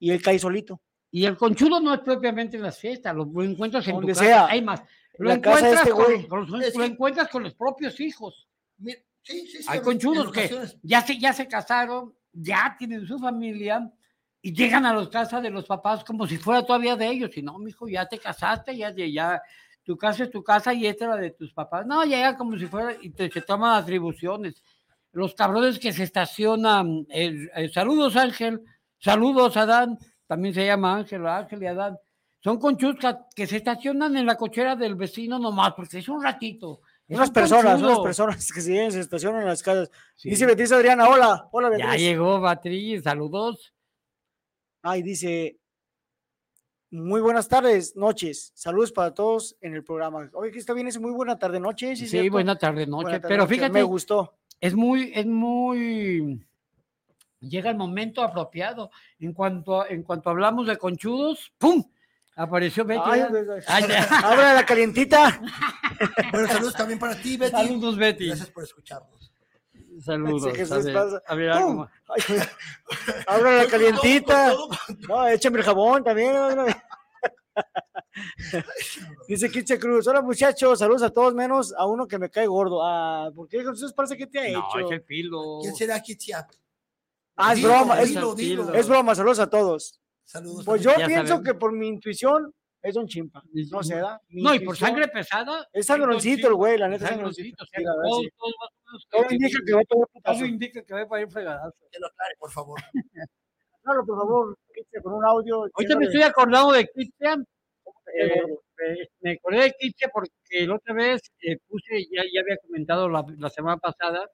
Y 0.00 0.10
él 0.10 0.20
cae 0.20 0.38
solito. 0.40 0.80
Y 1.14 1.24
el 1.26 1.36
conchudo 1.36 1.78
no 1.78 1.92
es 1.94 2.00
propiamente 2.00 2.56
en 2.56 2.62
las 2.64 2.78
fiestas, 2.78 3.14
lo, 3.14 3.26
lo 3.26 3.44
encuentras 3.44 3.86
en 3.86 4.00
tu 4.00 4.08
casa. 4.08 4.20
sea. 4.24 4.46
Hay 4.46 4.62
más. 4.62 4.82
Lo 5.18 5.28
la 5.28 5.40
casa 5.40 5.66
de 5.68 5.72
encuentras, 5.74 6.16
este 6.16 6.28
con, 6.28 6.40
los- 6.50 6.62
Es 6.64 6.74
lo 6.74 6.80
que- 6.80 6.86
encuentras 6.86 7.28
con 7.28 7.42
los 7.44 7.54
propios 7.54 8.00
hijos. 8.00 8.48
Mira, 8.78 8.98
sí, 9.22 9.46
sí, 9.46 9.58
sí, 9.58 9.64
Hay 9.68 9.80
conchudos 9.80 10.32
que 10.32 10.50
ya 10.82 11.02
se, 11.02 11.18
ya 11.18 11.32
se 11.34 11.46
casaron, 11.46 12.14
ya 12.32 12.74
tienen 12.78 13.06
su 13.06 13.18
familia 13.18 13.92
y 14.40 14.52
llegan 14.54 14.86
a 14.86 14.94
las 14.94 15.08
casas 15.08 15.42
de 15.42 15.50
los 15.50 15.66
papás 15.66 16.02
como 16.02 16.26
si 16.26 16.38
fuera 16.38 16.64
todavía 16.64 16.96
de 16.96 17.06
ellos. 17.08 17.30
Y 17.36 17.42
no, 17.42 17.58
mijo, 17.58 17.86
ya 17.88 18.06
te 18.06 18.18
casaste, 18.18 18.74
ya, 18.74 18.90
ya, 18.90 19.06
ya, 19.06 19.42
tu 19.84 19.98
casa 19.98 20.24
es 20.24 20.30
tu 20.30 20.42
casa 20.42 20.72
y 20.72 20.86
esta 20.86 21.04
es 21.04 21.10
la 21.10 21.16
de 21.18 21.30
tus 21.32 21.52
papás. 21.52 21.86
No, 21.86 22.04
llega 22.04 22.36
como 22.38 22.56
si 22.58 22.64
fuera 22.66 22.96
y 23.02 23.10
te, 23.10 23.30
se 23.30 23.42
toman 23.42 23.74
atribuciones. 23.76 24.62
Los 25.12 25.34
cabrones 25.34 25.78
que 25.78 25.92
se 25.92 26.04
estacionan, 26.04 27.06
eh, 27.10 27.48
eh, 27.54 27.68
saludos 27.68 28.16
Ángel, 28.16 28.62
saludos 28.98 29.58
Adán, 29.58 29.98
también 30.32 30.54
se 30.54 30.64
llama 30.64 30.96
Ángel, 30.96 31.26
Ángel 31.26 31.62
y 31.62 31.66
Adán. 31.66 31.98
Son 32.40 32.58
conchuzcas 32.58 33.18
que 33.36 33.46
se 33.46 33.58
estacionan 33.58 34.16
en 34.16 34.24
la 34.24 34.36
cochera 34.36 34.74
del 34.74 34.94
vecino 34.94 35.38
nomás, 35.38 35.74
porque 35.74 35.98
es 35.98 36.08
un 36.08 36.22
ratito. 36.22 36.80
Es 37.06 37.16
Unas 37.18 37.28
un 37.28 37.34
personas, 37.34 37.64
unas 37.64 37.82
conchudo. 37.82 38.02
personas 38.02 38.50
que 38.52 38.60
se, 38.62 38.90
se 38.90 39.00
estacionan 39.00 39.42
en 39.42 39.48
las 39.48 39.62
casas. 39.62 39.90
Sí. 40.16 40.30
Dice 40.30 40.46
Beatriz 40.46 40.72
Adriana, 40.72 41.06
hola, 41.08 41.48
hola 41.52 41.68
Ya 41.72 41.76
Beatriz. 41.76 42.00
llegó 42.00 42.40
Beatriz, 42.40 43.02
saludos. 43.02 43.74
Ay, 44.82 45.02
dice, 45.02 45.58
muy 46.90 47.20
buenas 47.20 47.46
tardes, 47.46 47.94
noches. 47.94 48.52
Saludos 48.54 48.90
para 48.90 49.12
todos 49.12 49.54
en 49.60 49.74
el 49.74 49.84
programa. 49.84 50.30
Oye, 50.32 50.50
que 50.50 50.58
está 50.58 50.72
bien, 50.72 50.88
es 50.88 50.98
muy 50.98 51.12
buena 51.12 51.38
tarde, 51.38 51.60
noche. 51.60 51.94
Sí, 51.94 52.28
buena 52.30 52.56
tarde, 52.56 52.86
noche. 52.86 53.02
Buena 53.04 53.20
tarde, 53.20 53.28
Pero 53.34 53.42
noche, 53.44 53.54
fíjate, 53.54 53.72
Me 53.72 53.82
gustó. 53.82 54.38
es 54.60 54.74
muy, 54.74 55.12
es 55.14 55.26
muy, 55.26 56.42
llega 57.42 57.70
el 57.70 57.76
momento 57.76 58.22
apropiado. 58.22 58.90
En 59.18 59.32
cuanto, 59.32 59.86
en 59.88 60.02
cuanto 60.02 60.30
hablamos 60.30 60.66
de 60.66 60.76
conchudos, 60.78 61.52
¡pum! 61.58 61.82
Apareció 62.34 62.84
Betty. 62.86 63.20
Abre 63.66 64.54
la 64.54 64.64
calientita. 64.66 65.40
Bueno, 66.32 66.48
saludos 66.48 66.74
también 66.74 66.98
para 66.98 67.14
ti, 67.14 67.36
Betty. 67.36 67.52
Saludos, 67.52 67.96
Betty. 67.96 68.26
Gracias 68.26 68.50
por 68.50 68.64
escucharnos. 68.64 69.32
Saludos. 70.00 70.50
Sí, 70.50 70.56
Jesús 70.58 70.72
a 70.72 70.78
ver, 70.80 70.94
pasa. 70.94 71.22
a 71.28 71.34
ver, 71.36 71.50
algo 71.50 71.68
¡Pum! 71.68 71.76
más. 71.76 71.90
Ay, 72.08 72.22
Abre 73.28 73.56
la 73.58 73.66
calientita. 73.66 74.52
No, 75.08 75.28
échame 75.28 75.58
el 75.58 75.64
jabón 75.64 76.02
también. 76.02 76.34
Dice 79.28 79.50
Kitche 79.50 79.78
Cruz, 79.78 80.06
hola 80.06 80.22
muchachos, 80.22 80.78
saludos 80.78 81.02
a 81.02 81.10
todos 81.10 81.34
menos 81.34 81.74
a 81.76 81.86
uno 81.86 82.06
que 82.06 82.18
me 82.18 82.30
cae 82.30 82.46
gordo. 82.46 82.82
Ah, 82.84 83.30
¿por 83.34 83.48
qué 83.48 83.62
Jesús 83.64 83.92
parece 83.92 84.16
que 84.16 84.26
te 84.26 84.38
ha 84.40 84.52
No, 84.52 84.68
hecho? 84.70 84.86
es 84.86 84.90
el 84.92 85.02
pilo. 85.02 85.58
¿Quién 85.62 85.74
será 85.76 86.00
Kitia? 86.00 86.46
Ah, 87.36 87.52
es 87.52 87.58
Dilo, 87.58 87.68
broma, 87.70 88.00
es, 88.02 88.08
dilo, 88.10 88.34
dilo. 88.34 88.74
es 88.74 88.88
broma, 88.88 89.14
saludos 89.14 89.38
a 89.40 89.48
todos. 89.50 90.00
Saludos. 90.24 90.64
Pues 90.64 90.82
yo 90.82 90.94
pienso 90.94 91.14
sabemos. 91.26 91.42
que 91.44 91.54
por 91.54 91.72
mi 91.72 91.88
intuición 91.88 92.52
es 92.82 92.94
Don 92.94 93.06
Chimpa. 93.06 93.42
No 93.70 93.82
sé, 93.82 93.96
¿da? 93.96 94.20
Mi 94.28 94.42
No, 94.42 94.54
y 94.54 94.60
por 94.60 94.76
sangre 94.76 95.08
pesada. 95.08 95.66
Es 95.72 95.86
sangroncito 95.86 96.48
el 96.48 96.54
güey, 96.54 96.78
la 96.78 96.88
neta 96.88 97.04
es 97.04 97.10
sangroncito. 97.10 97.64
todo- 99.10 99.26
indica 99.30 99.58
que 99.66 99.72
va 99.72 99.80
a 99.80 99.84
putazo. 99.84 100.38
todo 100.38 100.46
indica 100.46 100.82
que 100.82 100.92
va 101.04 101.16
a 101.16 101.20
ir 101.20 101.30
fregadazo. 101.30 101.76
Que 101.90 101.98
lo 101.98 102.06
aclare, 102.06 102.34
por 102.38 102.50
favor. 102.50 102.80
Claro, 103.84 104.06
por 104.06 104.16
favor, 104.16 104.56
con 105.02 105.12
un 105.14 105.24
audio. 105.26 105.64
Ahorita 105.74 105.96
me 105.98 106.04
estoy 106.04 106.22
acordando 106.22 106.70
de 106.70 106.86
Cristian. 106.86 107.44
Eh, 108.16 108.28
eh, 108.28 109.08
me 109.22 109.32
acordé 109.32 109.62
de 109.64 109.72
Kitche 109.76 110.06
porque 110.12 110.30
la 110.68 110.76
otra 110.76 110.94
vez 110.94 111.20
eh, 111.40 111.56
puse, 111.66 112.04
ya, 112.12 112.22
ya 112.32 112.42
había 112.42 112.56
comentado 112.64 113.08
la, 113.08 113.24
la 113.38 113.50
semana 113.50 113.78
pasada, 113.78 114.24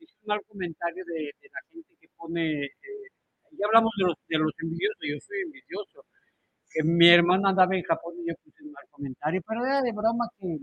hice 0.00 0.12
un 0.22 0.26
mal 0.26 0.40
comentario 0.48 1.04
de, 1.04 1.14
de 1.40 1.48
la 1.52 1.60
gente 1.70 1.94
pone, 2.16 2.64
eh, 2.64 2.70
ya 3.52 3.66
hablamos 3.66 3.92
de 3.98 4.04
los, 4.06 4.14
de 4.28 4.38
los 4.38 4.52
envidiosos, 4.62 4.98
yo 5.02 5.16
soy 5.20 5.40
envidioso, 5.42 6.04
que 6.70 6.82
mi 6.84 7.08
hermana 7.08 7.50
andaba 7.50 7.74
en 7.76 7.82
Japón 7.84 8.14
y 8.22 8.28
yo 8.28 8.34
puse 8.44 8.62
un 8.64 8.72
mal 8.72 8.84
comentario, 8.90 9.40
pero 9.46 9.64
era 9.64 9.82
de 9.82 9.92
broma 9.92 10.28
que, 10.38 10.58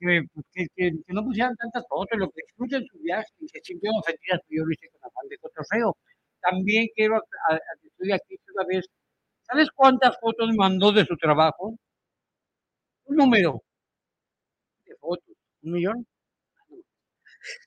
que, 0.00 0.22
que, 0.54 0.66
que- 0.76 1.02
que 1.06 1.12
no 1.12 1.24
pusieran 1.24 1.56
tantas 1.56 1.84
fotos, 1.88 2.18
lo 2.18 2.30
que 2.30 2.42
escuchan 2.48 2.84
su 2.90 2.98
viaje 2.98 3.26
y 3.40 3.48
se 3.48 3.60
sintieron 3.62 3.98
ofendidas, 3.98 4.40
pero 4.48 4.62
yo 4.62 4.66
lo 4.66 4.72
hice 4.72 4.88
con 4.90 5.00
afán 5.04 5.28
de 5.28 5.38
cotorreo. 5.38 5.96
También 6.40 6.86
quiero 6.94 7.16
a- 7.16 7.54
a- 7.54 7.58
que 7.80 7.88
estoy 7.88 8.12
aquí 8.12 8.36
una 8.54 8.64
vez, 8.64 8.86
¿sabes 9.42 9.68
cuántas 9.74 10.18
fotos 10.20 10.50
mandó 10.56 10.92
de 10.92 11.04
su 11.04 11.16
trabajo? 11.16 11.76
Un 13.04 13.16
número 13.16 13.62
de 14.86 14.94
fotos. 14.96 15.34
¿Un 15.62 15.72
millón? 15.72 16.06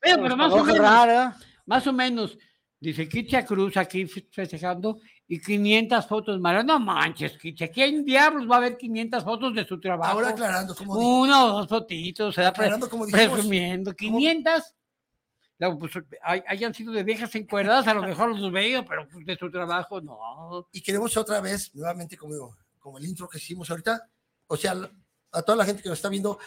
Pero, 0.01 0.21
pero 0.23 0.37
más 0.37 0.53
o 0.53 0.63
menos, 0.63 0.77
rara. 0.79 1.35
más 1.65 1.87
o 1.87 1.93
menos. 1.93 2.37
Dice 2.81 3.07
Kitia 3.07 3.45
Cruz 3.45 3.77
aquí 3.77 4.07
fe- 4.07 4.27
festejando 4.31 4.99
y 5.27 5.39
500 5.39 6.07
fotos, 6.07 6.39
Mara. 6.39 6.63
No 6.63 6.79
manches, 6.79 7.37
Kitia, 7.37 7.69
¿quién 7.69 8.03
diablos 8.03 8.49
va 8.49 8.57
a 8.57 8.61
ver 8.61 8.75
500 8.75 9.23
fotos 9.23 9.53
de 9.53 9.63
su 9.65 9.79
trabajo? 9.79 10.13
Ahora 10.13 10.29
aclarando, 10.29 10.73
como. 10.75 10.95
Una 10.95 11.45
o 11.45 11.49
dos 11.59 11.67
fotitos, 11.67 12.33
se 12.33 12.41
da 12.41 12.51
pre- 12.51 12.63
Aclarando, 12.65 12.89
como 12.89 13.05
dijimos. 13.05 13.33
presumiendo. 13.33 13.93
500. 13.93 14.63
Luego, 15.59 15.77
pues, 15.77 15.91
hay- 16.23 16.41
hayan 16.47 16.73
sido 16.73 16.91
de 16.91 17.03
viejas 17.03 17.35
encueradas, 17.35 17.87
a 17.87 17.93
lo 17.93 18.01
mejor 18.01 18.35
los 18.35 18.51
veo, 18.51 18.83
pero 18.83 19.07
pues, 19.07 19.23
de 19.27 19.37
su 19.37 19.51
trabajo 19.51 20.01
no. 20.01 20.67
Y 20.71 20.81
queremos 20.81 21.15
otra 21.17 21.39
vez, 21.39 21.69
nuevamente, 21.75 22.17
como, 22.17 22.57
como 22.79 22.97
el 22.97 23.05
intro 23.05 23.29
que 23.29 23.37
hicimos 23.37 23.69
ahorita, 23.69 24.09
o 24.47 24.57
sea, 24.57 24.73
a 25.31 25.41
toda 25.41 25.57
la 25.57 25.65
gente 25.65 25.81
que 25.81 25.89
nos 25.89 25.97
está 25.97 26.09
viendo, 26.09 26.39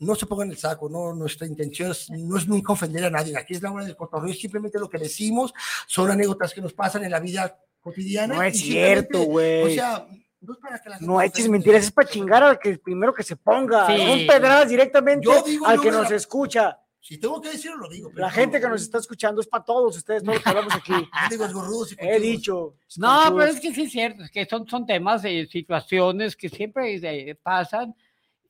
no 0.00 0.14
se 0.14 0.26
pongan 0.26 0.50
el 0.50 0.56
saco, 0.58 0.88
no, 0.88 1.12
nuestra 1.14 1.46
intención 1.46 1.90
es- 1.90 2.08
no 2.10 2.36
es 2.36 2.46
nunca 2.46 2.72
ofender 2.72 3.04
a 3.04 3.10
nadie, 3.10 3.36
aquí 3.36 3.54
es 3.54 3.62
la 3.62 3.72
hora 3.72 3.84
del 3.84 3.96
cotorreo, 3.96 4.32
simplemente 4.34 4.78
lo 4.78 4.88
que 4.88 4.98
decimos 4.98 5.52
son 5.86 6.10
anécdotas 6.10 6.52
que 6.54 6.60
nos 6.60 6.72
pasan 6.72 7.04
en 7.04 7.10
la 7.10 7.20
vida 7.20 7.58
cotidiana. 7.80 8.34
No 8.36 8.42
es 8.42 8.58
cierto, 8.60 9.22
güey. 9.24 9.62
O 9.64 9.70
sea, 9.74 10.06
no 10.40 10.52
es 10.52 10.58
para 10.60 10.78
que 10.80 10.88
la 10.88 10.94
gente 10.96 11.06
No 11.12 11.20
eches 11.20 11.48
mentiras, 11.48 11.84
es 11.84 11.90
para 11.90 12.08
chingar 12.08 12.42
al 12.42 12.58
que 12.58 12.78
primero 12.78 13.12
que 13.12 13.22
se 13.22 13.34
ponga. 13.36 13.86
Sí. 13.86 13.96
Son 13.98 14.26
pedradas 14.26 14.68
directamente 14.68 15.28
digo 15.44 15.66
al 15.66 15.80
que 15.80 15.90
nos 15.90 16.10
la- 16.10 16.16
escucha. 16.16 16.78
Si 17.00 17.16
tengo 17.16 17.40
que 17.40 17.50
decirlo, 17.50 17.78
lo 17.78 17.88
digo. 17.88 18.10
pero 18.10 18.22
La 18.22 18.26
no, 18.28 18.34
gente 18.34 18.58
que 18.60 18.66
no, 18.66 18.72
nos 18.72 18.82
está 18.82 18.98
escuchando 18.98 19.40
es 19.40 19.46
para 19.46 19.64
todos 19.64 19.96
ustedes, 19.96 20.22
los 20.24 20.40
que 20.42 20.48
hablamos 20.48 20.74
aquí. 20.74 20.92
no 20.92 21.00
digo 21.30 21.86
He 21.98 22.20
dicho. 22.20 22.74
No, 22.96 23.22
pero 23.36 23.44
es 23.44 23.60
que 23.60 23.72
sí 23.72 23.82
es 23.84 23.92
cierto, 23.92 24.24
es 24.24 24.30
que 24.30 24.44
son, 24.46 24.66
son 24.68 24.84
temas, 24.84 25.22
de 25.22 25.46
situaciones 25.50 26.36
que 26.36 26.48
siempre 26.48 26.96
eh, 26.96 27.34
pasan 27.36 27.94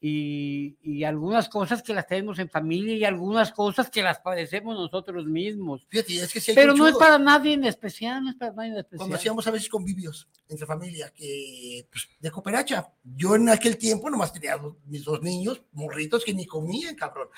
y, 0.00 0.76
y 0.80 1.02
algunas 1.04 1.48
cosas 1.48 1.82
que 1.82 1.92
las 1.92 2.06
tenemos 2.06 2.38
en 2.38 2.48
familia 2.48 2.94
y 2.94 3.04
algunas 3.04 3.50
cosas 3.52 3.90
que 3.90 4.02
las 4.02 4.20
padecemos 4.20 4.76
nosotros 4.76 5.26
mismos. 5.26 5.84
Fíjate, 5.88 6.16
es 6.22 6.32
que 6.32 6.40
sí 6.40 6.52
hay 6.52 6.54
Pero 6.54 6.74
no 6.74 6.86
es 6.86 6.94
para 6.96 7.18
nadie 7.18 7.54
en 7.54 7.64
especial, 7.64 8.22
no 8.22 8.30
es 8.30 8.36
para 8.36 8.52
nadie 8.52 8.70
en 8.70 8.76
especial. 8.76 8.98
cuando 8.98 9.16
hacíamos 9.16 9.46
a 9.46 9.50
veces 9.50 9.68
convivios 9.68 10.28
entre 10.48 10.66
familia, 10.66 11.12
que 11.14 11.86
pues, 11.90 12.08
de 12.20 12.30
cooperacha. 12.30 12.92
Yo 13.02 13.34
en 13.34 13.48
aquel 13.48 13.76
tiempo 13.76 14.08
nomás 14.08 14.32
tenía 14.32 14.56
dos- 14.56 14.76
mis 14.86 15.04
dos 15.04 15.20
niños, 15.22 15.62
morritos, 15.72 16.24
que 16.24 16.32
ni 16.32 16.46
comían, 16.46 16.94
cabrón. 16.94 17.28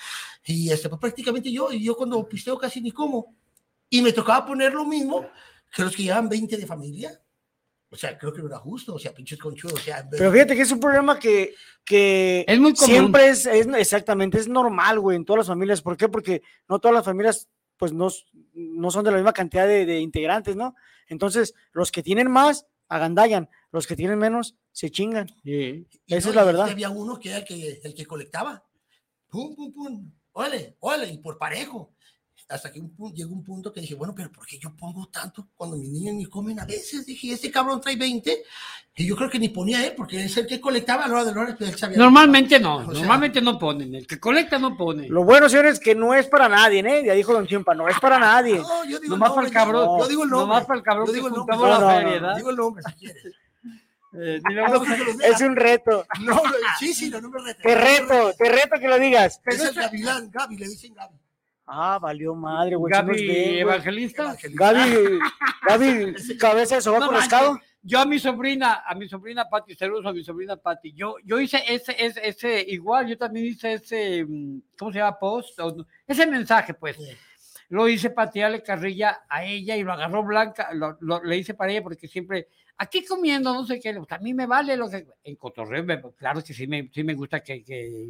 Y 0.45 0.69
este, 0.69 0.87
pues 0.87 0.99
prácticamente 1.01 1.51
yo, 1.51 1.71
y 1.71 1.83
yo 1.83 1.95
cuando 1.95 2.27
pisteo 2.29 2.57
casi 2.57 2.79
ni 2.81 2.91
como. 2.91 3.35
Y 3.89 4.01
me 4.01 4.13
tocaba 4.13 4.45
poner 4.45 4.73
lo 4.73 4.85
mismo 4.85 5.25
que 5.73 5.81
los 5.83 5.95
que 5.95 6.03
llevan 6.03 6.29
20 6.29 6.57
de 6.57 6.65
familia. 6.67 7.20
O 7.93 7.97
sea, 7.97 8.17
creo 8.17 8.31
que 8.33 8.41
no 8.41 8.47
era 8.47 8.57
justo, 8.57 8.95
o 8.95 8.99
sea, 8.99 9.13
pinches 9.13 9.37
conchudos. 9.37 9.73
O 9.81 9.83
sea, 9.83 10.07
Pero 10.09 10.31
fíjate 10.31 10.55
que 10.55 10.61
es 10.61 10.71
un 10.71 10.79
problema 10.79 11.19
que, 11.19 11.53
que 11.83 12.45
Es 12.47 12.57
muy 12.59 12.73
común. 12.73 12.89
siempre 12.95 13.27
es, 13.29 13.45
es- 13.45 13.67
exactamente, 13.67 14.37
es 14.39 14.47
normal, 14.47 14.99
güey, 15.01 15.17
en 15.17 15.25
todas 15.25 15.39
las 15.39 15.47
familias. 15.47 15.81
¿Por 15.81 15.97
qué? 15.97 16.07
Porque 16.07 16.41
no 16.69 16.79
todas 16.79 16.95
las 16.95 17.03
familias, 17.05 17.49
pues, 17.75 17.91
no, 17.91 18.07
no 18.53 18.91
son 18.91 19.03
de 19.03 19.11
la 19.11 19.17
misma 19.17 19.33
cantidad 19.33 19.67
de, 19.67 19.85
de 19.85 19.99
integrantes, 19.99 20.55
¿no? 20.55 20.73
Entonces, 21.07 21.53
los 21.73 21.91
que 21.91 22.01
tienen 22.01 22.31
más, 22.31 22.65
agandallan. 22.87 23.49
Los 23.73 23.87
que 23.87 23.95
tienen 23.97 24.17
menos, 24.19 24.55
se 24.71 24.89
chingan. 24.89 25.27
Sí. 25.43 25.85
Y 26.05 26.13
Esa 26.15 26.27
no, 26.27 26.31
es 26.31 26.35
la 26.35 26.43
y 26.43 26.45
verdad. 26.45 26.69
Había 26.69 26.89
uno 26.89 27.19
que 27.19 27.29
era 27.29 27.37
el 27.39 27.45
que, 27.45 27.81
el 27.83 27.93
que 27.93 28.05
colectaba. 28.05 28.63
Pum, 29.29 29.53
pum, 29.55 29.73
pum. 29.73 30.11
Ole, 30.33 30.75
ole, 30.79 31.07
y 31.09 31.17
por 31.17 31.37
parejo. 31.37 31.93
Hasta 32.51 32.71
que 32.71 32.79
un 32.81 32.93
llegó 33.13 33.33
un 33.33 33.43
punto 33.43 33.71
que 33.71 33.81
dije, 33.81 33.95
bueno, 33.95 34.13
pero 34.15 34.31
¿por 34.31 34.45
qué 34.45 34.59
yo 34.59 34.75
pongo 34.75 35.07
tanto 35.07 35.47
cuando 35.55 35.77
mis 35.77 35.89
niños 35.89 36.15
ni 36.15 36.25
comen 36.25 36.59
a 36.59 36.65
veces? 36.65 37.05
Dije, 37.05 37.31
este 37.33 37.49
cabrón 37.49 37.79
trae 37.79 37.95
20. 37.95 38.43
Y 38.97 39.05
yo 39.07 39.15
creo 39.15 39.29
que 39.29 39.39
ni 39.39 39.47
ponía 39.49 39.85
él, 39.85 39.93
porque 39.95 40.25
es 40.25 40.35
el 40.35 40.45
que 40.45 40.59
colectaba 40.59 41.05
a 41.05 41.07
la 41.07 41.13
hora 41.15 41.23
de 41.25 41.33
la 41.33 41.41
hora, 41.41 41.57
él 41.57 41.77
sabía. 41.77 41.97
Normalmente 41.97 42.59
no, 42.59 42.75
O 42.77 42.83
sea, 42.83 42.93
normalmente 42.93 43.41
no 43.41 43.57
ponen, 43.57 43.95
el 43.95 44.05
que 44.05 44.19
colecta 44.19 44.59
no 44.59 44.75
pone. 44.75 45.07
Lo 45.07 45.23
bueno, 45.23 45.47
señores, 45.47 45.79
que 45.79 45.95
no 45.95 46.13
es 46.13 46.27
para 46.27 46.49
nadie, 46.49 46.81
¿eh? 46.81 47.03
Ya 47.05 47.13
dijo 47.13 47.31
Don 47.33 47.47
Chimpa, 47.47 47.73
no 47.73 47.87
es 47.87 47.97
para 48.01 48.19
nadie. 48.19 48.57
No, 48.57 48.83
yo 48.83 48.99
digo 48.99 49.15
Nomás 49.15 49.29
el 49.29 49.35
para 49.35 49.47
el 49.47 49.53
nombre, 49.53 49.53
cabrón, 49.53 49.85
yo- 49.97 50.03
yo 50.03 50.09
digo 50.09 50.23
el 50.25 50.29
nombre. 50.29 50.47
nomás 50.47 50.65
para 50.65 50.77
el 50.77 50.83
cabrón 50.83 51.07
Yo 51.07 51.13
digo 51.13 51.27
el 51.27 51.33
nombre. 51.33 51.55
juntamos 51.55 51.79
No, 51.79 51.85
la 51.85 51.93
no, 51.93 51.99
feria, 51.99 52.03
no, 52.07 52.21
¿verdad? 52.21 52.35
Digo 52.35 52.49
el 52.49 52.55
nombre 52.57 52.83
si 52.85 52.93
quieres. 52.95 53.25
Eh, 54.13 54.41
Ah, 54.43 54.49
no. 54.67 54.83
Es 55.23 55.39
un 55.41 55.55
reto. 55.55 56.05
No, 56.19 56.35
no, 56.35 56.43
sí, 56.77 56.93
sí, 56.93 57.09
no, 57.09 57.21
no 57.21 57.29
me 57.29 57.41
rete. 57.43 57.63
Te 57.63 57.75
reto, 57.75 58.33
te 58.37 58.49
reto 58.49 58.77
que 58.77 58.87
lo 58.89 58.99
digas. 58.99 59.39
Es 59.45 59.61
el 59.61 59.73
Gavilán, 59.73 60.29
Gaby, 60.29 60.57
le 60.57 60.67
dicen 60.67 60.93
Gaby. 60.93 61.15
Ah, 61.73 61.97
valió 62.01 62.35
madre, 62.35 62.75
güey. 62.75 62.91
Gaby 62.91 63.07
güey. 63.13 63.59
Evangelista. 63.59 64.23
Evangelista. 64.23 64.59
Gaby, 64.65 65.19
Gaby, 65.67 66.37
cabeza 66.37 66.75
de 66.75 66.81
sobaco 66.81 67.05
No 67.05 67.11
rascado. 67.11 67.51
manches, 67.53 67.69
Yo 67.83 67.99
a 67.99 68.05
mi 68.05 68.19
sobrina, 68.19 68.83
a 68.85 68.93
mi 68.93 69.07
sobrina 69.07 69.47
Pati, 69.49 69.73
saludos 69.75 70.05
a 70.05 70.11
mi 70.11 70.23
sobrina 70.23 70.57
Pati. 70.57 70.91
Yo, 70.93 71.15
yo 71.23 71.39
hice 71.39 71.63
ese, 71.67 71.95
ese, 71.97 72.27
ese, 72.27 72.65
igual, 72.67 73.07
yo 73.07 73.17
también 73.17 73.45
hice 73.45 73.73
ese, 73.73 74.25
mm, 74.27 74.59
¿cómo 74.77 74.91
se 74.91 74.99
llama? 74.99 75.17
Post, 75.17 75.59
o 75.61 75.71
no, 75.75 75.87
ese 76.05 76.27
mensaje, 76.27 76.73
pues. 76.73 76.97
Sí. 76.97 77.07
Lo 77.69 77.87
hice 77.87 78.09
patearle 78.09 78.61
carrilla 78.61 79.21
a 79.29 79.45
ella 79.45 79.77
y 79.77 79.83
lo 79.83 79.93
agarró 79.93 80.23
blanca, 80.23 80.73
lo, 80.73 80.97
lo- 80.99 81.23
le 81.23 81.37
hice 81.37 81.53
para 81.53 81.71
ella 81.71 81.81
porque 81.81 82.07
siempre, 82.09 82.49
aquí 82.81 83.05
comiendo, 83.05 83.53
no 83.53 83.63
sé 83.63 83.79
qué, 83.79 83.89
a 84.09 84.17
mí 84.17 84.33
me 84.33 84.47
vale 84.47 84.75
lo 84.75 84.89
que, 84.89 85.05
en 85.23 85.35
cotorreo, 85.35 85.85
claro 86.17 86.43
que 86.43 86.51
sí 86.51 86.65
me, 86.65 86.89
sí 86.91 87.03
me 87.03 87.13
gusta 87.13 87.39
que, 87.41 87.63
que, 87.63 88.09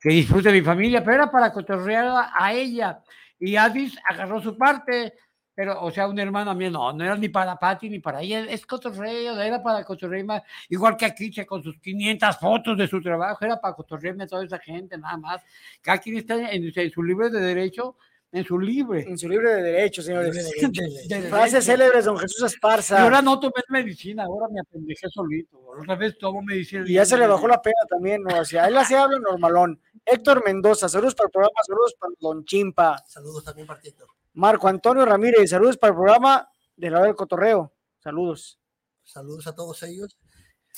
que 0.00 0.08
disfrute 0.08 0.50
mi 0.50 0.62
familia, 0.62 1.04
pero 1.04 1.16
era 1.16 1.30
para 1.30 1.52
cotorrear 1.52 2.06
a, 2.06 2.32
a 2.34 2.54
ella. 2.54 3.02
Y 3.38 3.56
Adis 3.56 3.98
agarró 4.08 4.40
su 4.40 4.56
parte, 4.56 5.12
Pero, 5.54 5.82
o 5.82 5.90
sea, 5.90 6.08
una 6.08 6.22
hermana 6.22 6.54
mía, 6.54 6.70
no, 6.70 6.90
no 6.92 7.04
era 7.04 7.16
ni 7.16 7.28
para 7.28 7.56
Pati 7.56 7.90
ni 7.90 7.98
para 7.98 8.22
ella, 8.22 8.46
es 8.48 8.64
cotorreo, 8.64 9.38
era 9.38 9.62
para 9.62 9.84
cotorreo, 9.84 10.24
más, 10.24 10.42
igual 10.70 10.96
que 10.96 11.04
aquí, 11.04 11.30
con 11.44 11.62
sus 11.62 11.78
500 11.78 12.38
fotos 12.38 12.78
de 12.78 12.88
su 12.88 13.02
trabajo, 13.02 13.44
era 13.44 13.60
para 13.60 13.74
cotorrearme 13.74 14.24
a 14.24 14.26
toda 14.26 14.44
esa 14.44 14.58
gente, 14.58 14.96
nada 14.96 15.18
más. 15.18 15.42
Cada 15.82 15.98
quien 15.98 16.16
está 16.16 16.34
en, 16.50 16.72
en 16.74 16.90
su 16.90 17.02
libre 17.02 17.28
de 17.28 17.40
derecho 17.40 17.96
en 18.30 18.44
su 18.44 18.58
libre. 18.58 19.04
En 19.08 19.16
su 19.16 19.28
libre 19.28 19.54
de 19.54 19.62
derecho, 19.62 20.02
señores. 20.02 20.34
De, 21.08 21.20
de 21.20 21.28
Frases 21.28 21.64
célebres, 21.64 22.04
don 22.04 22.18
Jesús 22.18 22.42
Esparza. 22.42 22.98
Y 22.98 23.02
ahora 23.02 23.22
no 23.22 23.40
tomé 23.40 23.62
medicina, 23.68 24.24
ahora 24.24 24.46
me 24.50 24.60
apendejé 24.60 25.08
solito. 25.08 25.58
Otra 25.58 25.96
vez 25.96 26.18
tomo 26.18 26.42
medicina. 26.42 26.84
Y 26.86 26.94
ya 26.94 27.06
se 27.06 27.16
le 27.16 27.26
bajó 27.26 27.48
la 27.48 27.62
pena 27.62 27.78
también, 27.88 28.22
¿no? 28.22 28.30
Hacia 28.34 28.66
él 28.66 28.76
así 28.76 28.94
habla 28.94 29.18
normalón. 29.18 29.80
Héctor 30.04 30.44
Mendoza, 30.44 30.88
saludos 30.88 31.14
para 31.14 31.28
el 31.28 31.32
programa, 31.32 31.60
saludos 31.66 31.94
para 31.98 32.12
Don 32.20 32.44
Chimpa. 32.44 33.02
Saludos 33.06 33.44
también 33.44 33.66
para 33.66 33.80
Héctor. 33.82 34.08
Marco 34.34 34.68
Antonio 34.68 35.04
Ramírez, 35.04 35.50
saludos 35.50 35.76
para 35.76 35.90
el 35.90 35.96
programa 35.96 36.48
de 36.76 36.90
la 36.90 36.98
hora 36.98 37.06
del 37.06 37.16
cotorreo. 37.16 37.72
Saludos. 37.98 38.58
Saludos 39.04 39.46
a 39.46 39.54
todos 39.54 39.82
ellos. 39.82 40.18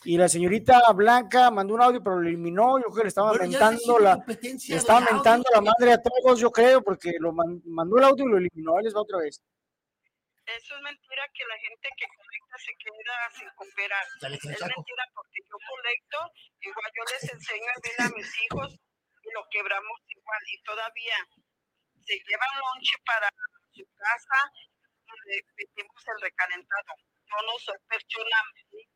Y 0.05 0.17
la 0.17 0.29
señorita 0.29 0.81
Blanca 0.95 1.51
mandó 1.51 1.75
un 1.75 1.83
audio, 1.83 2.03
pero 2.03 2.21
lo 2.21 2.29
eliminó. 2.29 2.79
Yo 2.79 2.85
creo 2.87 2.97
que 2.97 3.03
le 3.03 3.09
estaba 3.09 3.31
Bueno, 3.37 3.45
mentando 3.45 3.99
la, 3.99 4.17
le 4.27 4.33
audio, 4.89 5.13
mentando 5.13 5.45
la 5.53 5.61
madre 5.61 5.93
a 5.93 6.01
todos, 6.01 6.41
yo 6.41 6.51
creo, 6.51 6.81
porque 6.83 7.13
lo 7.21 7.33
man- 7.33 7.61
mandó 7.67 7.99
el 7.99 8.05
audio 8.05 8.25
y 8.25 8.31
lo 8.31 8.39
eliminó. 8.39 8.77
Ahí 8.79 8.85
les 8.85 8.95
va 8.97 9.03
otra 9.03 9.19
vez. 9.19 9.43
Eso 10.47 10.75
es 10.75 10.83
mentira 10.83 11.23
que 11.37 11.45
la 11.47 11.59
gente 11.59 11.89
que 12.01 12.07
colecta 12.17 12.57
se 12.59 12.73
queda 12.81 13.15
sin 13.39 13.49
cooperar. 13.55 14.07
Dale, 14.21 14.37
Es 14.41 14.59
saco. 14.59 14.73
mentira 14.75 15.05
porque 15.15 15.39
yo 15.47 15.57
colecto, 15.69 16.19
igual 16.65 16.91
yo 16.97 17.03
les 17.13 17.25
enseño 17.37 17.69
a 17.71 17.79
ver 17.85 17.99
a 18.01 18.09
mis 18.17 18.31
hijos 18.43 18.69
y 18.75 19.29
lo 19.37 19.43
quebramos 19.53 19.97
igual 20.09 20.43
y 20.51 20.57
todavía 20.65 21.19
se 22.03 22.15
llevan 22.25 22.51
lonche 22.57 22.97
para 23.05 23.29
su 23.71 23.85
casa 23.95 24.39
y 25.07 25.13
le 25.29 25.37
metimos 25.61 26.03
el 26.09 26.19
recalentado. 26.25 26.93
Yo 27.31 27.39
no 27.47 27.55
soy 27.63 27.79
persona 27.87 28.39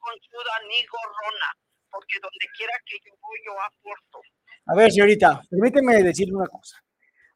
conchuda 0.04 0.52
ni 0.68 0.84
gorrona, 0.84 1.48
porque 1.90 2.20
donde 2.20 2.46
quiera 2.56 2.74
que 2.84 2.96
yo 3.04 3.12
voy 3.20 3.38
yo 3.46 3.52
aporto. 3.56 4.20
A 4.66 4.74
ver, 4.76 4.92
señorita, 4.92 5.40
permíteme 5.48 6.02
decirle 6.02 6.34
una 6.36 6.46
cosa. 6.46 6.76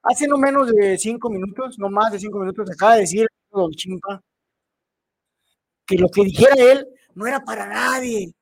Hace 0.03 0.29
no 0.29 0.37
menos 0.37 0.71
de 0.73 0.97
cinco 0.97 1.31
minutos, 1.31 1.79
no 1.79 1.89
más 1.89 2.12
de 2.12 2.21
cinco 2.21 2.39
minutos, 2.39 2.71
acaba 2.71 2.95
de 2.95 3.01
decir 3.01 3.27
don 3.51 3.71
Chimpa 3.73 4.23
que 5.87 5.97
lo 5.97 6.09
que 6.11 6.23
dijera 6.23 6.55
él 6.57 6.87
no 7.14 7.27
era 7.27 7.41
para 7.41 7.66
nadie. 7.66 8.33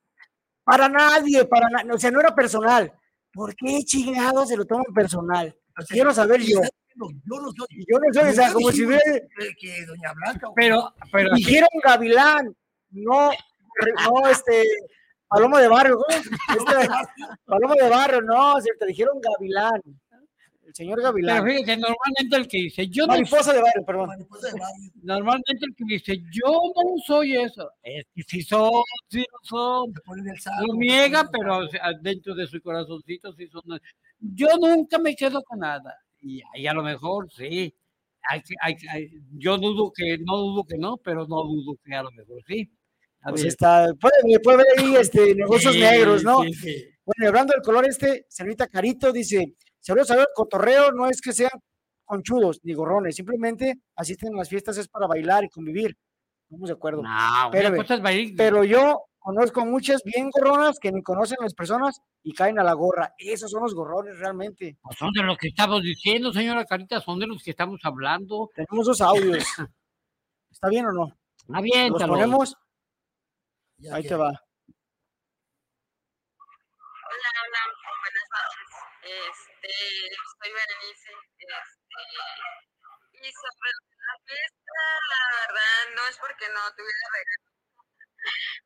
Para 0.64 0.88
nadie, 0.88 1.44
para 1.44 1.68
nadie. 1.70 1.92
O 1.92 1.98
sea, 1.98 2.10
no 2.10 2.20
era 2.20 2.34
personal. 2.34 2.92
¿Por 3.32 3.54
qué 3.54 3.84
chingados 3.84 4.48
se 4.48 4.56
lo 4.56 4.64
toman 4.64 4.92
personal? 4.92 5.54
Quiero 5.88 6.12
saber 6.12 6.40
yo. 6.40 6.60
No, 6.96 7.08
yo 7.10 7.40
no 7.40 7.52
soy. 7.52 7.84
Yo 7.88 7.98
no 7.98 8.12
sé, 8.12 8.30
o 8.30 8.32
sea, 8.32 8.52
como 8.52 8.72
si 8.72 8.84
hubiera. 8.84 9.02
que, 9.58 9.86
Doña 9.86 10.12
Blanca. 10.14 10.48
Pero, 10.56 10.92
pero 11.12 11.34
Dijeron 11.34 11.68
Gavilán, 11.84 12.56
no, 12.90 13.30
no, 14.04 14.28
este. 14.28 14.64
Paloma 15.28 15.60
de 15.60 15.68
barrio, 15.68 15.96
¿cómo? 15.96 16.18
Este, 16.18 16.88
Paloma 17.44 17.74
de 17.80 17.88
barrio, 17.88 18.20
no, 18.22 18.60
se 18.60 18.70
te 18.78 18.86
dijeron 18.86 19.20
Gavilán. 19.20 19.80
El 20.64 20.74
señor 20.74 20.96
pero 20.96 21.08
Gavilán. 21.08 21.44
fíjate, 21.44 21.76
normalmente 21.76 22.36
el 22.36 22.48
que 22.48 22.58
dice, 22.58 22.88
yo 22.88 23.06
no 23.06 23.14
Mariposa 23.14 23.52
de 23.52 23.60
barrio, 23.62 23.84
perdón. 23.84 24.06
Mariposa 24.08 24.46
de 24.48 24.52
barrio. 24.52 24.90
Normalmente 25.02 25.66
el 25.66 25.74
que 25.76 25.84
dice, 25.86 26.16
yo 26.32 26.52
no 26.76 26.96
soy 27.04 27.36
eso. 27.36 27.70
Es 27.82 28.04
que 28.14 28.22
sí 28.22 28.42
son, 28.42 28.70
sí 29.08 29.20
lo 29.20 29.38
son. 29.42 29.92
Lo 30.66 30.74
niega, 30.74 31.28
pero 31.30 31.58
o 31.58 31.68
sea, 31.68 31.90
dentro 32.00 32.34
de 32.34 32.46
su 32.46 32.60
corazoncito 32.60 33.32
sí 33.34 33.48
son. 33.48 33.62
Yo 34.20 34.48
nunca 34.60 34.98
me 34.98 35.14
quedo 35.16 35.42
con 35.42 35.58
nada. 35.60 35.94
Y, 36.20 36.40
y 36.54 36.66
a 36.66 36.72
lo 36.72 36.82
mejor 36.82 37.30
sí. 37.32 37.74
Hay, 38.28 38.42
hay, 38.60 38.76
hay- 38.90 39.10
yo 39.38 39.56
dudo 39.58 39.92
que, 39.94 40.18
no 40.18 40.36
dudo 40.36 40.64
que 40.64 40.76
no, 40.78 40.96
pero 40.98 41.26
no 41.28 41.42
dudo 41.44 41.76
que 41.84 41.94
a 41.94 42.02
lo 42.02 42.10
mejor 42.12 42.42
sí. 42.46 42.68
Pues 43.30 43.44
está, 43.44 43.86
puede, 44.00 44.40
puede 44.40 44.56
ver 44.58 44.66
ahí 44.78 44.96
este, 44.96 45.34
negocios 45.34 45.74
Sí, 45.74 45.80
negros, 45.80 46.22
¿no? 46.24 46.42
sí, 46.42 46.52
sí. 46.52 46.84
Bueno, 47.04 47.28
hablando 47.28 47.52
del 47.52 47.62
color 47.62 47.86
este, 47.88 48.26
señorita 48.28 48.66
Carito 48.66 49.12
dice, 49.12 49.54
saludos 49.80 50.10
a 50.10 50.16
ver, 50.16 50.28
cotorreo 50.34 50.90
no 50.92 51.08
es 51.08 51.20
que 51.20 51.32
sean 51.32 51.50
conchudos 52.04 52.60
ni 52.62 52.74
gorrones, 52.74 53.16
simplemente 53.16 53.80
asisten 53.94 54.34
a 54.34 54.38
las 54.38 54.48
fiestas 54.48 54.76
es 54.78 54.88
para 54.88 55.06
bailar 55.06 55.44
y 55.44 55.48
convivir. 55.48 55.96
Estamos 56.48 56.68
de 56.68 56.74
acuerdo. 56.74 57.02
No, 57.02 57.52
Espérame, 57.52 58.34
Pero 58.36 58.62
yo 58.64 59.02
conozco 59.18 59.66
muchas 59.66 60.02
bien 60.04 60.30
gorronas 60.30 60.78
que 60.78 60.92
ni 60.92 61.02
conocen 61.02 61.38
a 61.40 61.44
las 61.44 61.54
personas 61.54 62.00
y 62.22 62.32
caen 62.32 62.60
a 62.60 62.64
la 62.64 62.72
gorra. 62.72 63.12
Esos 63.18 63.50
son 63.50 63.64
los 63.64 63.74
gorrones 63.74 64.16
realmente. 64.18 64.76
pues 64.80 64.96
son 64.96 65.12
de 65.12 65.24
los 65.24 65.36
que 65.36 65.48
estamos 65.48 65.82
diciendo, 65.82 66.32
señora 66.32 66.64
Carita, 66.64 67.00
son 67.00 67.18
de 67.18 67.26
los 67.26 67.42
que 67.42 67.50
estamos 67.50 67.80
hablando. 67.82 68.50
Tenemos 68.54 68.86
dos 68.86 69.00
audios. 69.00 69.44
¿Está 70.50 70.68
bien 70.68 70.86
o 70.86 70.92
no? 70.92 71.16
Está 71.36 71.60
bien, 71.60 71.92
¿Los 71.92 72.04
ponemos? 72.04 72.56
Ya 73.86 73.94
Ahí 73.94 74.02
que- 74.02 74.10
te 74.10 74.18
va. 74.18 74.34
Hola, 77.06 77.30
hola, 77.38 77.62
buenas 78.02 78.26
noches. 78.34 78.70
Este, 79.06 79.70
soy 80.10 80.50
Berenice. 80.50 81.14
Este, 81.38 82.02
y 83.22 83.30
sobre 83.30 83.70
la 83.94 84.14
fiesta, 84.26 84.74
la 85.06 85.22
verdad, 85.38 85.78
no 85.94 86.02
es 86.10 86.18
porque 86.18 86.50
no 86.50 86.66
tuviera 86.74 87.06
regalo. 87.14 87.46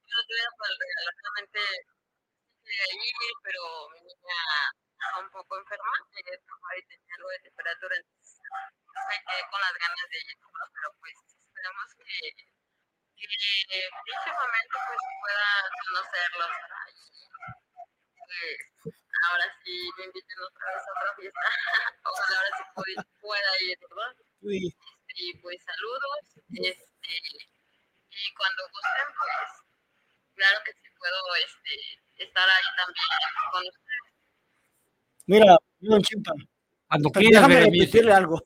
No 0.09 0.19
tuviera 0.25 0.49
para 0.57 0.73
el 0.73 0.79
regalo, 0.81 1.09
solamente 1.21 1.61
ir, 2.65 3.37
pero 3.45 3.61
mi 3.93 4.01
niña 4.01 4.41
estaba 4.89 5.21
un 5.21 5.29
poco 5.37 5.61
enferma, 5.61 6.01
llegué 6.17 6.33
a 6.33 6.41
trabajar 6.41 6.81
y 6.81 6.89
tenía 6.89 7.13
algo 7.21 7.29
de 7.29 7.45
temperatura, 7.45 7.93
entonces 7.93 8.41
me 8.41 9.21
quedé 9.21 9.45
con 9.53 9.61
las 9.61 9.77
ganas 9.77 10.01
de 10.09 10.17
ir, 10.17 10.33
¿no? 10.41 10.49
pero 10.73 10.89
pues 10.97 11.13
esperemos 11.29 11.89
que, 12.01 12.09
que 13.21 13.77
en 13.77 13.91
dicho 14.07 14.31
momento 14.33 14.77
pues 14.89 15.01
pueda 15.21 15.51
conocerlos, 15.85 16.53
pues 18.25 18.95
ahora 19.29 19.47
sí 19.65 19.75
me 19.99 20.05
inviten 20.05 20.39
otra 20.41 20.67
vez 20.73 20.83
a 20.87 20.91
otra 20.97 21.11
fiesta. 21.17 21.41
Ojalá 22.11 22.35
ahora 22.41 22.51
sí 22.57 22.63
pu- 22.75 23.07
pueda 23.21 23.51
ir, 23.69 23.77
¿verdad? 23.81 24.13
Este, 24.41 25.13
y 25.17 25.35
pues 25.43 25.59
saludos. 25.65 26.21
Este, 26.57 27.13
y 28.11 28.35
cuando 28.35 28.63
gusten, 28.73 29.09
pues 29.19 29.51
claro 30.35 30.59
que 30.65 30.73
sí 30.73 30.89
puedo 30.99 31.21
este, 31.45 32.25
estar 32.25 32.49
ahí 32.49 32.69
también 32.77 33.07
con 33.53 33.63
ustedes. 33.69 34.09
Mira, 35.27 35.57
don 35.81 36.03
Chimpa. 36.03 36.33
Cuando 36.89 37.11
quieras, 37.11 37.47
déjame 37.49 37.61
repetirle 37.71 38.13
algo. 38.13 38.41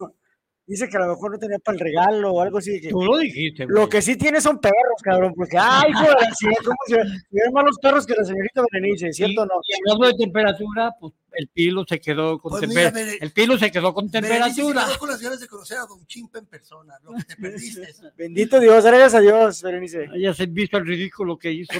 Dice 0.67 0.89
que 0.89 0.97
a 0.97 1.01
lo 1.01 1.09
mejor 1.09 1.33
no 1.33 1.39
tenía 1.39 1.59
para 1.59 1.75
el 1.77 1.81
regalo 1.81 2.33
o 2.33 2.41
algo 2.41 2.57
así. 2.57 2.81
Que... 2.81 2.89
Tú 2.89 3.05
lo 3.05 3.19
dijiste, 3.19 3.67
Lo 3.69 3.87
que 3.87 4.01
sí 4.01 4.17
tiene 4.17 4.41
son 4.41 4.59
perros, 4.61 5.03
cabrón, 5.03 5.35
porque, 5.37 5.59
ay, 5.59 5.93
la 5.93 5.99
chingada, 6.39 6.65
¿cómo 6.65 6.77
se 6.87 6.95
se 6.95 7.01
ven 7.31 7.53
más 7.53 7.65
los 7.67 7.79
perros 7.79 8.07
que 8.07 8.15
la 8.15 8.25
señorita 8.25 8.63
Berenice, 8.73 9.13
¿cierto 9.13 9.43
o 9.43 9.47
no? 9.47 9.53
Y 9.69 9.75
hablando 9.91 10.07
de 10.17 10.25
temperatura, 10.25 10.91
pues 10.99 11.13
el 11.33 11.49
pilo 11.49 11.85
se 11.87 12.01
quedó 12.01 12.39
con 12.39 12.51
Pues 12.53 12.61
temperatura. 12.63 13.05
mira, 13.05 13.13
Bere- 13.13 13.19
El 13.23 13.33
pilo 13.33 13.59
se 13.59 13.71
quedó 13.71 13.93
con 13.93 14.07
se 14.09 14.13
temperatura. 14.13 14.85
quedó 14.87 14.99
con 14.99 15.09
las 15.11 15.21
ganas 15.21 15.41
de 15.41 15.49
conocer 15.49 15.77
a 15.79 15.85
Don 15.87 16.07
Chimpa 16.07 16.39
en 16.39 16.47
persona, 16.47 16.95
lo 17.03 17.13
que 17.13 17.25
te 17.25 17.37
perdiste. 17.37 17.89
Bendito 18.17 18.59
Dios, 18.59 18.85
gracias 18.85 19.15
a 19.17 19.21
Dios, 19.21 19.61
Berenice. 19.63 20.09
Ya 20.19 20.33
se 20.33 20.47
visto 20.47 20.79
el 20.79 20.87
ridículo 20.87 21.37
que 21.39 21.53
hizo, 21.53 21.75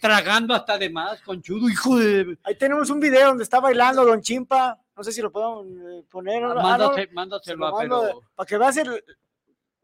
tragando 0.00 0.54
hasta 0.54 0.78
de 0.78 0.90
más, 0.90 1.20
conchudo, 1.22 1.68
hijo 1.68 1.98
de. 1.98 2.36
Ahí 2.44 2.54
tenemos 2.56 2.90
un 2.90 3.00
video 3.00 3.28
donde 3.28 3.44
está 3.44 3.58
bailando 3.60 4.04
Don 4.04 4.20
Chimpa, 4.20 4.78
no 4.98 5.04
sé 5.04 5.12
si 5.12 5.22
lo 5.22 5.30
podemos 5.30 5.64
eh, 5.66 6.04
poner. 6.10 6.42
ah, 6.42 6.48
no, 6.48 6.60
Mándase- 6.60 7.06
se 7.06 7.14
mándaselo 7.14 7.56
lo 7.58 7.66
a 7.68 7.70
mando, 7.72 8.02
pero. 8.02 8.20
Para 8.34 8.46
que 8.48 8.58
veas 8.58 8.76
el, 8.78 9.04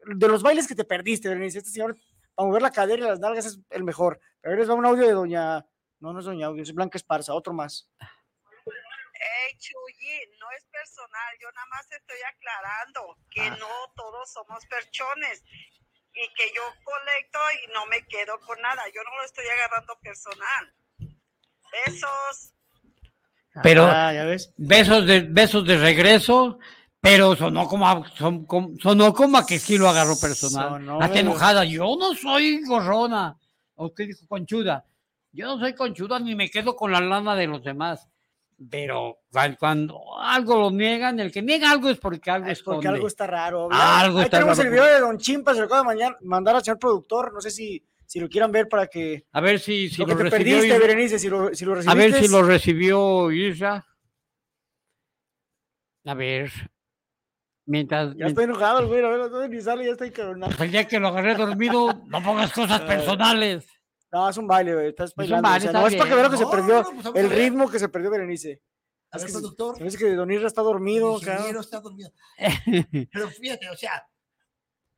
de 0.05 0.27
los 0.27 0.43
bailes 0.43 0.67
que 0.67 0.75
te 0.75 0.83
perdiste, 0.83 1.29
Berenice. 1.29 1.59
Este 1.59 1.69
señor, 1.71 1.95
para 2.35 2.47
mover 2.47 2.61
la 2.61 2.71
cadera 2.71 3.05
y 3.05 3.07
las 3.07 3.19
nalgas 3.21 3.45
es 3.45 3.59
el 3.69 3.85
mejor. 3.85 4.19
Pero 4.41 4.53
ahí 4.53 4.59
les 4.59 4.69
va 4.69 4.73
un 4.73 4.85
audio 4.85 5.07
de 5.07 5.13
Doña, 5.13 5.65
no, 6.01 6.11
no 6.11 6.19
es 6.19 6.25
Doña 6.25 6.47
Audio, 6.47 6.63
es 6.63 6.73
Blanca 6.73 6.97
Esparza, 6.97 7.33
otro 7.33 7.53
más. 7.53 7.89
Hey, 7.97 9.57
Chuyi, 9.57 10.19
no 10.37 10.51
es 10.57 10.65
personal, 10.65 11.35
yo 11.41 11.49
nada 11.53 11.67
más 11.67 11.89
estoy 11.89 12.17
aclarando 12.27 13.17
que 13.31 13.49
no 13.51 13.69
todos 13.95 14.29
somos 14.33 14.65
perchones 14.65 15.41
y 16.13 16.27
que 16.35 16.53
yo 16.53 16.61
colecto 16.83 17.39
y 17.63 17.71
no 17.73 17.85
me 17.85 18.05
quedo 18.07 18.37
con 18.41 18.59
nada, 18.61 18.83
yo 18.93 19.01
no 19.03 19.15
lo 19.15 19.23
estoy 19.23 19.45
agarrando 19.47 19.97
personal. 20.01 20.75
Besos. 21.71 22.51
Pero 23.63 23.85
Ah, 23.85 24.13
ya 24.13 24.25
ves. 24.25 24.51
besos 24.57 25.05
de, 25.05 25.21
besos 25.21 25.65
de 25.65 25.77
regreso, 25.77 26.59
pero 26.99 27.35
sonó 27.35 27.67
como, 27.67 27.87
a- 27.87 28.03
son- 28.17 28.45
como- 28.45 28.71
sonó 28.81 29.13
como 29.13 29.37
a 29.37 29.45
que 29.45 29.59
sí 29.59 29.77
lo 29.77 29.87
agarró 29.89 30.19
personal. 30.19 30.89
Hasta 31.01 31.13
de- 31.13 31.19
enojada. 31.21 31.63
Yo 31.65 31.95
no 31.97 32.13
soy 32.15 32.61
gorrona. 32.65 33.37
¿O 33.75 33.93
qué 33.93 34.07
dijo 34.07 34.25
conchuda? 34.27 34.85
Yo 35.31 35.47
no 35.47 35.59
soy 35.59 35.73
conchuda 35.73 36.19
ni 36.19 36.33
me 36.35 36.49
quedo 36.49 36.75
con 36.75 36.91
la 36.91 36.99
lana 37.01 37.35
de 37.35 37.47
los 37.47 37.63
demás. 37.63 38.07
Pero 38.69 39.19
cuan- 39.31 39.57
cuando 39.59 39.99
algo 40.17 40.55
lo 40.57 40.71
niegan, 40.71 41.19
el 41.19 41.29
que 41.31 41.41
niega 41.41 41.69
algo 41.71 41.89
es 41.89 41.97
porque 41.97 42.31
algo 42.31 42.47
Es 42.47 42.61
porque 42.63 42.79
esconde. 42.79 42.95
algo 42.97 43.07
está 43.07 43.27
raro. 43.27 43.67
Algo 43.69 44.19
Ahí 44.19 44.23
está 44.25 44.37
tenemos 44.37 44.57
raro. 44.57 44.69
el 44.69 44.73
video 44.73 44.85
de 44.93 44.99
Don 45.01 45.17
Chimpa, 45.17 45.53
se 45.53 45.59
lo 45.59 45.65
acaba 45.65 45.81
de 45.81 45.85
mañana- 45.87 46.15
mandar 46.21 46.55
al 46.55 46.63
señor 46.63 46.79
productor. 46.79 47.33
No 47.33 47.41
sé 47.41 47.51
si, 47.51 47.83
si 48.07 48.19
lo 48.19 48.29
quieran 48.29 48.51
ver 48.51 48.67
para 48.67 48.87
que. 48.87 49.25
A 49.31 49.41
ver 49.41 49.59
si, 49.59 49.89
si 49.89 49.97
lo 50.01 50.05
que 50.07 50.13
lo 50.13 50.17
te 50.17 50.23
recibió 50.37 50.57
perdiste. 50.57 50.79
Berenice, 50.79 51.19
si 51.19 51.29
lo, 51.29 51.53
si 51.53 51.65
lo 51.65 51.73
A 51.73 51.75
recibiste. 51.75 51.99
ver 52.11 52.13
si 52.23 52.27
lo 52.31 52.43
recibió 52.43 53.31
Isra. 53.31 53.85
A 56.05 56.13
ver. 56.13 56.51
Mientras, 57.67 58.15
Ya 58.15 58.27
estoy 58.27 58.43
enojado, 58.43 58.79
el 58.79 58.85
güey, 58.87 59.03
a 59.03 59.09
ver, 59.09 59.31
no 59.31 59.47
ni 59.47 59.59
sale, 59.59 59.85
ya 59.85 59.95
cabronado. 60.11 60.37
mientras 60.49 60.61
el 60.61 60.71
día 60.71 60.87
que 60.87 60.99
lo 60.99 61.07
agarré 61.07 61.33
dormido, 61.33 61.93
no 62.05 62.21
pongas 62.23 62.51
cosas 62.53 62.81
personales. 62.87 63.65
No, 64.11 64.29
es 64.29 64.37
un 64.37 64.45
baile, 64.45 64.75
güey, 64.75 64.87
estás 64.89 65.09
un 65.11 65.15
bailando. 65.17 65.49
baile, 65.49 65.57
o 65.57 65.71
sea, 65.71 65.71
está 65.71 65.81
no 65.81 65.87
es 65.87 65.95
para 65.95 66.09
que 66.09 66.15
vean 66.15 66.31
que 66.31 66.37
se 66.37 66.45
perdió 66.45 66.83
no, 66.83 67.01
pues 67.11 67.15
el 67.15 67.29
ritmo 67.31 67.69
que 67.69 67.79
se 67.79 67.89
perdió 67.89 68.11
Berenice. 68.11 68.61
A 69.11 69.17
Es 69.17 69.25
que 69.25 69.31
productor. 69.31 69.75
Se 69.77 69.83
me 69.83 69.89
dice 69.89 69.97
que 69.97 70.13
Don 70.13 70.29
Irra 70.29 70.45
está 70.47 70.61
dormido, 70.61 71.15
El 71.17 71.21
ingeniero 71.27 71.59
está 71.61 71.79
dormido. 71.79 72.11
Pero 73.11 73.29
fíjate, 73.29 73.67
o 73.71 73.75
sea, 73.75 74.07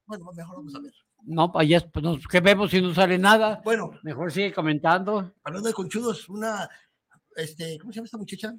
bueno, 0.06 0.30
mejor 0.36 0.58
vamos 0.58 0.76
a 0.76 0.80
ver. 0.80 0.94
No, 1.30 1.52
ya, 1.62 1.82
pues, 1.82 2.04
nos- 2.04 2.26
¿qué 2.28 2.40
vemos 2.40 2.72
si 2.72 2.82
no 2.82 2.94
sale 2.94 3.18
nada? 3.18 3.62
Bueno, 3.64 3.92
Mejor 4.04 4.32
sigue 4.32 4.54
comentando. 4.54 5.34
hablando 5.44 5.68
de 5.68 5.74
conchudos, 5.74 6.30
una, 6.30 6.70
este, 7.36 7.78
¿cómo 7.80 7.92
se 7.92 7.98
llama 7.98 8.06
esta 8.06 8.18
muchacha? 8.18 8.54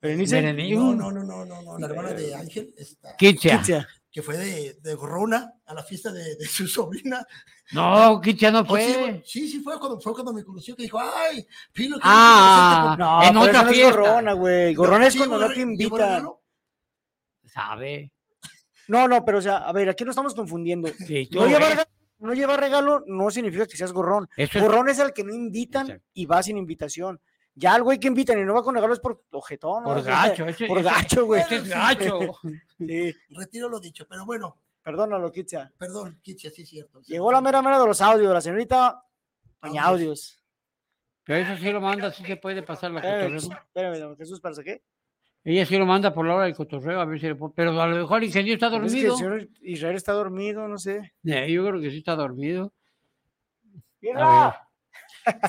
Berenice. 0.00 0.36
Berenice. 0.40 0.74
No, 0.74 0.94
no, 0.94 1.10
no, 1.10 1.22
no, 1.22 1.44
no, 1.44 1.62
no, 1.62 1.78
la 1.78 1.86
hermana 1.86 2.12
de 2.14 2.34
Ángel, 2.34 2.72
esta, 2.78 3.14
que 3.18 4.22
fue 4.22 4.38
de, 4.38 4.78
de 4.80 4.94
Gorrona 4.94 5.52
a 5.66 5.74
la 5.74 5.82
fiesta 5.82 6.10
de, 6.10 6.36
de 6.36 6.46
su 6.46 6.66
sobrina. 6.68 7.26
No, 7.72 8.18
Kitia 8.22 8.50
no 8.50 8.60
Oh, 8.60 8.64
sí, 8.64 8.68
fue. 8.68 9.22
sí, 9.26 9.48
sí, 9.48 9.60
fue 9.60 9.78
cuando, 9.78 10.00
fue 10.00 10.14
cuando 10.14 10.32
me 10.32 10.42
conoció 10.42 10.74
que 10.74 10.84
dijo, 10.84 10.98
ay, 10.98 11.46
Pilo, 11.74 11.96
qué 11.96 12.02
Ah, 12.04 12.94
presente 12.96 13.04
No, 13.04 13.22
En 13.22 13.28
pero 13.28 13.40
otra 13.40 13.52
esa 13.52 13.62
no 13.64 13.68
es 13.70 13.76
fiesta. 13.76 14.00
gorrona, 14.00 14.32
güey. 14.32 14.74
con-". 14.74 14.86
Gorrona 14.86 15.06
es 15.08 15.12
Sí, 15.12 15.18
cuando 15.18 15.38
no 15.40 15.48
te 15.52 15.60
invitan. 15.60 16.28
Sabe. 17.44 18.12
No, 18.88 19.06
no, 19.06 19.22
pero 19.24 19.38
o 19.38 19.42
sea, 19.42 19.58
a 19.58 19.72
ver, 19.72 19.90
aquí 19.90 20.04
nos 20.04 20.12
estamos 20.12 20.34
confundiendo. 20.34 20.88
Sí, 21.06 21.28
No 21.32 21.46
llevar, 21.46 21.86
no 22.18 22.34
llevar 22.34 22.60
regalo 22.60 23.02
no 23.06 23.30
significa 23.30 23.66
que 23.66 23.76
seas 23.76 23.92
gorrón. 23.92 24.28
Eso 24.36 24.58
es- 24.58 24.64
Gorrón 24.64 24.88
es 24.88 24.98
el 24.98 25.12
que 25.12 25.24
no 25.24 25.34
invitan 25.34 25.86
Exacto. 25.86 26.06
y 26.14 26.26
va 26.26 26.42
sin 26.42 26.56
invitación. 26.58 27.20
Ya 27.54 27.74
al 27.74 27.82
güey 27.82 27.98
que 27.98 28.06
invitan 28.08 28.38
y 28.38 28.44
no 28.44 28.54
va 28.54 28.62
con 28.62 28.74
regalo 28.74 28.92
es 28.94 29.00
por 29.00 29.24
ojetón. 29.32 29.82
¿no? 29.82 29.94
por 29.94 30.02
gacho. 30.02 30.46
Ese, 30.46 30.66
Por 30.66 30.78
ese- 30.78 30.88
gacho, 30.90 31.26
güey. 31.26 31.40
ese 31.42 31.56
es 31.56 31.68
gacho. 31.68 32.18
Sí, 32.78 33.14
Retiro 33.30 33.68
lo 33.68 33.80
dicho, 33.80 34.06
pero 34.08 34.24
bueno, 34.24 34.56
perdónalo, 34.82 35.32
Kitia. 35.32 35.72
perdón, 35.76 36.20
Kitsia, 36.22 36.50
sí 36.50 36.62
es 36.62 36.68
cierto. 36.68 37.00
Llegó 37.02 37.32
la 37.32 37.40
mera 37.40 37.60
mera 37.60 37.78
de 37.80 37.86
los 37.86 38.00
audios, 38.00 38.32
la 38.32 38.40
señorita 38.40 39.02
Doña 39.60 39.82
Audios. 39.84 40.40
Pero 41.24 41.40
eso 41.40 41.60
sí 41.60 41.70
lo 41.72 41.80
manda, 41.80 42.12
sí 42.12 42.24
se 42.24 42.36
puede 42.36 42.62
pasar 42.62 42.92
la 42.92 43.00
espérame, 43.00 43.98
don 43.98 44.16
Jesús, 44.16 44.40
¿para 44.40 44.54
qué? 44.62 44.82
Ella 45.50 45.64
sí 45.64 45.78
lo 45.78 45.86
manda 45.86 46.12
por 46.12 46.26
la 46.26 46.34
hora 46.34 46.44
del 46.44 46.54
cotorreo, 46.54 47.00
a 47.00 47.04
ver 47.06 47.18
si 47.18 47.26
le 47.26 47.34
pone- 47.34 47.54
Pero 47.56 47.80
a 47.80 47.86
lo 47.86 47.96
mejor 47.96 48.18
el 48.18 48.24
ingeniero 48.24 48.54
está 48.54 48.66
Es 48.66 48.70
que 48.72 48.76
el 48.76 48.82
dormido. 49.06 49.16
señor 49.16 49.48
Israel 49.62 49.96
está 49.96 50.12
dormido, 50.12 50.68
no 50.68 50.76
sé. 50.78 51.14
Eh, 51.24 51.50
yo 51.50 51.66
creo 51.66 51.80
que 51.80 51.90
sí 51.90 51.98
está 51.98 52.14
dormido. 52.16 52.72
¡Mira! 54.00 54.60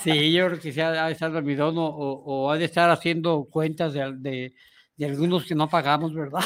Sí, 0.01 0.33
yo 0.33 0.47
creo 0.47 0.59
que 0.59 0.71
sí 0.71 0.81
ha 0.81 1.03
ha 1.03 1.07
de 1.07 1.11
estar 1.13 1.31
dormido 1.31 1.67
o, 1.69 1.73
o, 1.73 2.45
o 2.47 2.51
ha 2.51 2.57
de 2.57 2.65
estar 2.65 2.89
haciendo 2.89 3.45
cuentas 3.49 3.93
de, 3.93 4.01
al- 4.01 4.21
de, 4.21 4.53
de 4.95 5.05
algunos 5.05 5.45
que 5.45 5.55
no 5.55 5.67
pagamos, 5.69 6.13
¿verdad? 6.13 6.43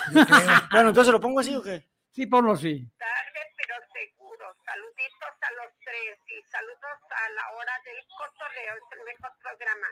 Bueno, 0.72 0.89
entonces 0.89 1.12
lo 1.14 1.20
pongo 1.20 1.39
así 1.39 1.56
o 1.56 1.62
qué? 1.62 1.84
Sí, 2.12 2.26
ponlo 2.28 2.51
así. 2.54 2.86
tarde, 2.97 3.41
pero 3.58 3.76
seguro. 3.93 4.45
Saluditos 4.66 5.34
a 5.41 5.49
los 5.62 5.74
tres 5.82 6.18
y 6.30 6.41
saludos 6.49 6.97
a 7.10 7.24
la 7.38 7.45
hora 7.58 7.74
del 7.86 8.01
cotorreo, 8.18 8.74
es 8.78 8.97
el 8.97 9.06
mejor 9.06 9.32
programa. 9.41 9.88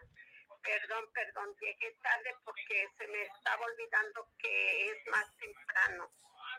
Perdón, 0.63 1.11
perdón, 1.13 1.55
llegué 1.59 1.91
tarde 2.03 2.35
porque 2.45 2.87
se 2.97 3.07
me 3.07 3.23
estaba 3.23 3.65
olvidando 3.65 4.27
que 4.37 4.91
es 4.91 5.07
más 5.07 5.25
temprano. 5.37 6.11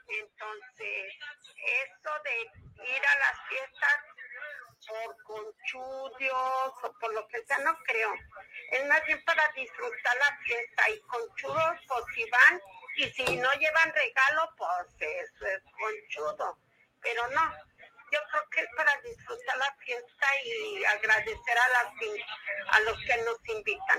Entonces, 0.08 1.14
eso 1.56 2.10
de 2.24 2.40
ir 2.84 3.06
a 3.06 3.18
las 3.18 3.48
fiestas 3.48 3.98
por 4.86 5.22
conchudios 5.22 6.74
o 6.82 6.98
por 7.00 7.14
lo 7.14 7.26
que 7.28 7.44
sea, 7.44 7.58
no 7.58 7.76
creo. 7.84 8.12
Es 8.72 8.86
más 8.88 9.04
bien 9.06 9.22
para 9.24 9.46
disfrutar 9.52 10.16
la 10.16 10.38
fiesta 10.38 10.90
y 10.90 11.00
conchudos, 11.02 11.78
pues 11.86 12.04
si 12.14 12.28
van 12.30 12.60
y 12.96 13.10
si 13.10 13.36
no 13.36 13.52
llevan 13.52 13.92
regalo, 13.94 14.50
pues 14.56 14.88
eso 15.00 15.46
es 15.46 15.62
conchudo. 15.78 16.58
Pero 17.00 17.28
no, 17.28 17.52
yo 18.12 18.18
creo 18.30 18.42
que 18.52 18.60
es 18.60 18.66
para 18.76 18.90
disfrutar 19.02 19.56
la 19.58 19.74
fiesta 19.84 20.26
y 20.44 20.84
agradecer 20.84 21.56
a, 21.56 21.68
las, 21.72 22.76
a 22.76 22.80
los 22.80 22.98
que 22.98 23.16
nos 23.24 23.56
invitan. 23.56 23.98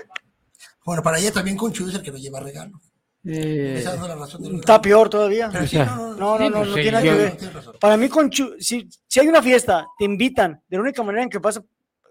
Bueno, 0.84 1.02
para 1.02 1.18
ella 1.18 1.32
también 1.32 1.56
Conchudo 1.56 1.88
es 1.88 1.94
el 1.96 2.02
que 2.02 2.12
no 2.12 2.18
lleva 2.18 2.40
regalo. 2.40 2.80
Eh, 3.26 3.76
Esa 3.78 3.94
es 3.94 4.00
la 4.00 4.14
razón 4.16 4.42
del 4.42 4.56
Está 4.56 4.80
peor 4.82 5.08
todavía. 5.08 5.48
Pero 5.50 5.66
sí, 5.66 5.78
no, 5.78 6.14
no, 6.14 6.38
no, 6.38 6.38
No, 6.38 6.38
no, 6.38 6.38
Sí, 6.38 6.50
no, 6.50 6.58
pues 6.58 6.68
no 6.68 6.74
sí, 6.74 6.82
tiene 6.82 6.90
nada 6.92 7.04
yo- 7.04 7.12
que 7.38 7.46
ver. 7.46 7.78
Para 7.80 7.96
mí, 7.96 8.08
con 8.08 8.30
chu- 8.30 8.54
si, 8.60 8.88
si 9.06 9.20
hay 9.20 9.28
una 9.28 9.42
fiesta, 9.42 9.86
te 9.98 10.04
invitan, 10.04 10.62
de 10.68 10.76
la 10.76 10.82
única 10.82 11.02
manera 11.02 11.22
en 11.24 11.30
que 11.30 11.40
pasa, 11.40 11.62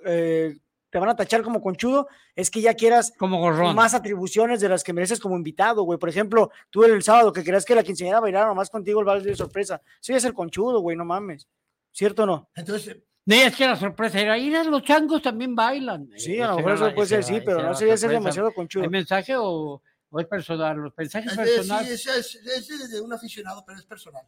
eh, 0.05 0.57
te 0.89 0.99
van 0.99 1.09
a 1.09 1.15
tachar 1.15 1.41
como 1.43 1.61
conchudo, 1.61 2.07
es 2.35 2.49
que 2.51 2.61
ya 2.61 2.73
quieras 2.73 3.13
como 3.17 3.39
gorrón. 3.39 3.75
más 3.75 3.93
atribuciones 3.93 4.59
de 4.59 4.69
las 4.69 4.83
que 4.83 4.93
mereces 4.93 5.19
como 5.19 5.35
invitado, 5.35 5.83
güey. 5.83 5.97
Por 5.99 6.09
ejemplo, 6.09 6.51
tú 6.71 6.83
el 6.83 7.01
sábado 7.03 7.31
que 7.31 7.43
querías 7.43 7.65
que 7.65 7.75
la 7.75 7.83
quinceañera 7.83 8.19
bailara 8.19 8.47
nomás 8.47 8.69
contigo 8.71 8.99
el 8.99 9.05
baile 9.05 9.23
de 9.29 9.35
sorpresa. 9.35 9.81
Eso 10.01 10.13
ya 10.13 10.17
es 10.17 10.25
el 10.25 10.33
conchudo, 10.33 10.79
güey, 10.81 10.97
no 10.97 11.05
mames. 11.05 11.47
¿Cierto 11.93 12.23
o 12.23 12.25
no? 12.25 12.49
Entonces, 12.55 12.97
No, 13.25 13.35
es 13.35 13.55
que 13.55 13.65
la 13.67 13.75
sorpresa 13.77 14.19
era 14.19 14.37
ir 14.37 14.53
a 14.57 14.63
los 14.65 14.81
changos 14.83 15.21
también 15.21 15.55
bailan. 15.55 16.09
Sí, 16.17 16.41
a 16.41 16.47
lo 16.47 16.57
mejor 16.57 16.73
eso 16.73 16.93
puede 16.93 17.07
ser 17.07 17.23
sí, 17.23 17.39
pero 17.45 17.61
no 17.63 17.71
es 17.71 17.77
sorpresa. 17.79 18.07
demasiado 18.09 18.53
conchudo. 18.53 18.83
¿El 18.83 18.89
mensaje 18.89 19.35
o, 19.37 19.81
o 20.09 20.19
es 20.19 20.27
personal? 20.27 20.75
Los 20.77 20.93
mensajes 20.97 21.33
personales. 21.33 22.01
sí, 22.03 22.09
es, 22.09 22.35
es- 22.35 22.69
es 22.69 22.91
de 22.91 22.99
un 22.99 23.13
aficionado, 23.13 23.63
pero 23.65 23.79
es 23.79 23.85
personal. 23.85 24.23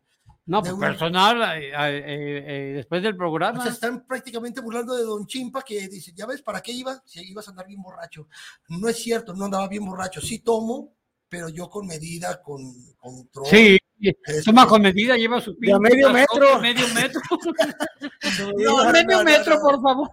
no, 0.45 0.61
de 0.61 0.69
pues 0.69 0.73
un- 0.75 0.79
personal, 0.79 1.59
eh, 1.59 1.71
eh, 1.75 2.43
eh, 2.47 2.73
después 2.75 3.01
del 3.03 3.15
O 3.15 3.17
programa. 3.17 3.61
sea, 3.63 3.71
están 3.71 4.05
prácticamente 4.05 4.61
burlando 4.61 4.95
de 4.95 5.03
Don 5.03 5.25
Chimpa 5.25 5.63
que 5.63 5.87
dice, 5.89 6.13
ya 6.15 6.25
ves, 6.27 6.41
¿para 6.43 6.61
qué 6.61 6.71
iba? 6.71 7.01
Si 7.03 7.19
ibas 7.31 7.47
a 7.47 7.51
andar 7.51 7.65
bien 7.67 7.81
borracho. 7.81 8.27
No 8.69 8.87
es 8.87 8.97
cierto, 8.97 9.33
no 9.33 9.45
andaba 9.45 9.67
bien 9.67 9.83
borracho. 9.85 10.21
Sí 10.21 10.39
tomo, 10.39 10.93
pero 11.29 11.49
yo 11.49 11.69
con 11.69 11.87
medida, 11.87 12.41
con 12.41 12.61
control. 12.97 13.45
sí, 13.47 13.77
toma 14.43 14.67
con 14.67 14.81
medida, 14.81 15.15
lleva 15.17 15.41
su 15.41 15.57
pinche 15.57 15.79
medio 15.79 16.11
metro. 16.11 16.59
medio 16.59 16.87
metro. 16.93 17.21
No, 18.57 18.83
no, 18.85 18.91
medio 18.91 19.07
no, 19.11 19.17
no, 19.19 19.23
metro, 19.23 19.55
no. 19.55 19.61
por 19.61 19.81
favor. 19.81 20.09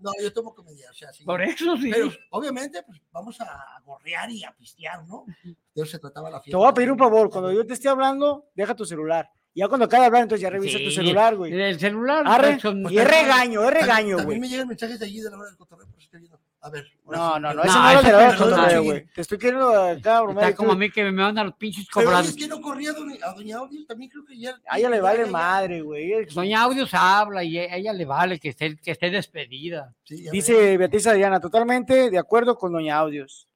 No, 0.00 0.10
yo 0.20 0.32
tomo 0.32 0.54
con 0.54 0.64
medida, 0.64 0.88
o 0.90 0.94
sea, 0.94 1.12
sí. 1.12 1.24
Por 1.24 1.42
eso 1.42 1.76
sí. 1.76 1.90
Pero 1.92 2.10
obviamente, 2.30 2.82
pues 2.82 3.00
vamos 3.12 3.40
a 3.40 3.80
gorrear 3.84 4.30
y 4.30 4.44
a 4.44 4.52
pistear, 4.56 5.06
¿no? 5.06 5.24
De 5.44 5.54
eso 5.74 5.86
se 5.86 5.98
trataba 5.98 6.30
la 6.30 6.38
Te 6.38 6.44
fiesta. 6.44 6.58
voy 6.58 6.68
a 6.68 6.74
pedir 6.74 6.90
un 6.92 6.98
favor, 6.98 7.30
cuando 7.30 7.52
yo 7.52 7.66
te 7.66 7.74
esté 7.74 7.88
hablando, 7.88 8.46
deja 8.54 8.74
tu 8.74 8.84
celular. 8.84 9.30
Ya 9.54 9.68
cuando 9.68 9.84
acabe 9.86 10.00
de 10.02 10.06
hablar, 10.06 10.22
entonces 10.22 10.42
ya 10.42 10.50
revisa 10.50 10.78
tu 10.78 10.84
Sí, 10.90 10.96
celular, 10.96 11.36
güey. 11.36 11.52
El 11.52 11.78
celular. 11.78 12.24
Arre, 12.26 12.58
son- 12.58 12.90
y 12.90 12.98
es 12.98 13.08
regaño, 13.08 13.62
es 13.62 13.70
regaño, 13.74 14.18
güey. 14.24 14.40
me 14.40 14.48
llegan 14.48 14.66
mensajes 14.68 14.98
de 14.98 15.06
allí 15.06 15.20
de 15.20 15.30
la 15.30 15.36
hora 15.38 15.46
del 15.48 15.56
cotorreo, 15.56 15.86
por 15.86 15.94
eso 15.96 16.04
estoy 16.06 16.20
viendo. 16.20 16.40
A 16.60 16.70
ver. 16.70 16.86
No, 17.06 17.34
sí, 17.34 17.40
no, 17.42 17.54
no, 17.54 17.62
pero- 17.62 17.62
ese 17.62 17.74
No, 17.78 17.82
no 17.92 17.98
es 18.00 18.04
de 18.04 18.10
la 18.12 18.16
hora 18.18 18.28
del 18.30 18.38
cotorreo, 18.38 18.82
güey. 18.82 19.06
Te 19.14 19.20
estoy 19.20 19.38
queriendo 19.38 19.68
acá, 19.82 20.22
bromar. 20.22 20.44
Está 20.44 20.56
como 20.56 20.72
a 20.72 20.76
mí 20.76 20.90
que 20.90 21.04
me 21.04 21.12
mandan 21.12 21.46
los 21.46 21.56
pinches 21.56 21.86
Pero 21.94 22.06
cobrando. 22.06 22.30
es 22.30 22.36
que 22.36 22.48
no 22.48 22.60
corría 22.60 22.90
a 22.90 22.94
doña, 22.94 23.16
a 23.22 23.34
doña 23.34 23.56
Audio, 23.58 23.86
también 23.86 24.10
creo 24.10 24.24
que 24.24 24.38
ya. 24.38 24.56
A 24.66 24.78
ella 24.78 24.88
le 24.90 25.00
vale 25.00 25.26
madre, 25.26 25.82
güey. 25.82 26.24
Doña 26.34 26.62
Audios 26.62 26.90
habla 26.94 27.44
y 27.44 27.58
a 27.58 27.76
ella 27.76 27.92
le 27.92 28.04
vale 28.06 28.40
que 28.40 28.48
esté, 28.48 28.76
que 28.78 28.90
esté 28.92 29.10
despedida. 29.10 29.94
Sí. 30.04 30.26
Dice 30.32 30.76
Beatriz 30.78 31.06
Adriana, 31.06 31.38
totalmente 31.38 32.10
de 32.10 32.18
acuerdo 32.18 32.56
con 32.56 32.72
Doña 32.72 32.96
Audios. 32.96 33.46